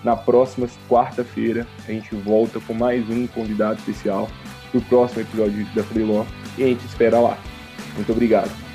Na 0.02 0.16
próxima 0.16 0.66
quarta-feira, 0.88 1.66
a 1.86 1.92
gente 1.92 2.14
volta 2.14 2.58
com 2.60 2.72
mais 2.72 3.08
um 3.10 3.26
convidado 3.26 3.78
especial 3.78 4.30
para 4.70 4.78
o 4.78 4.82
próximo 4.82 5.22
episódio 5.22 5.66
da 5.74 5.82
Freeló 5.82 6.24
e 6.56 6.64
a 6.64 6.66
gente 6.66 6.84
espera 6.86 7.20
lá. 7.20 7.38
Muito 7.96 8.10
obrigado. 8.12 8.69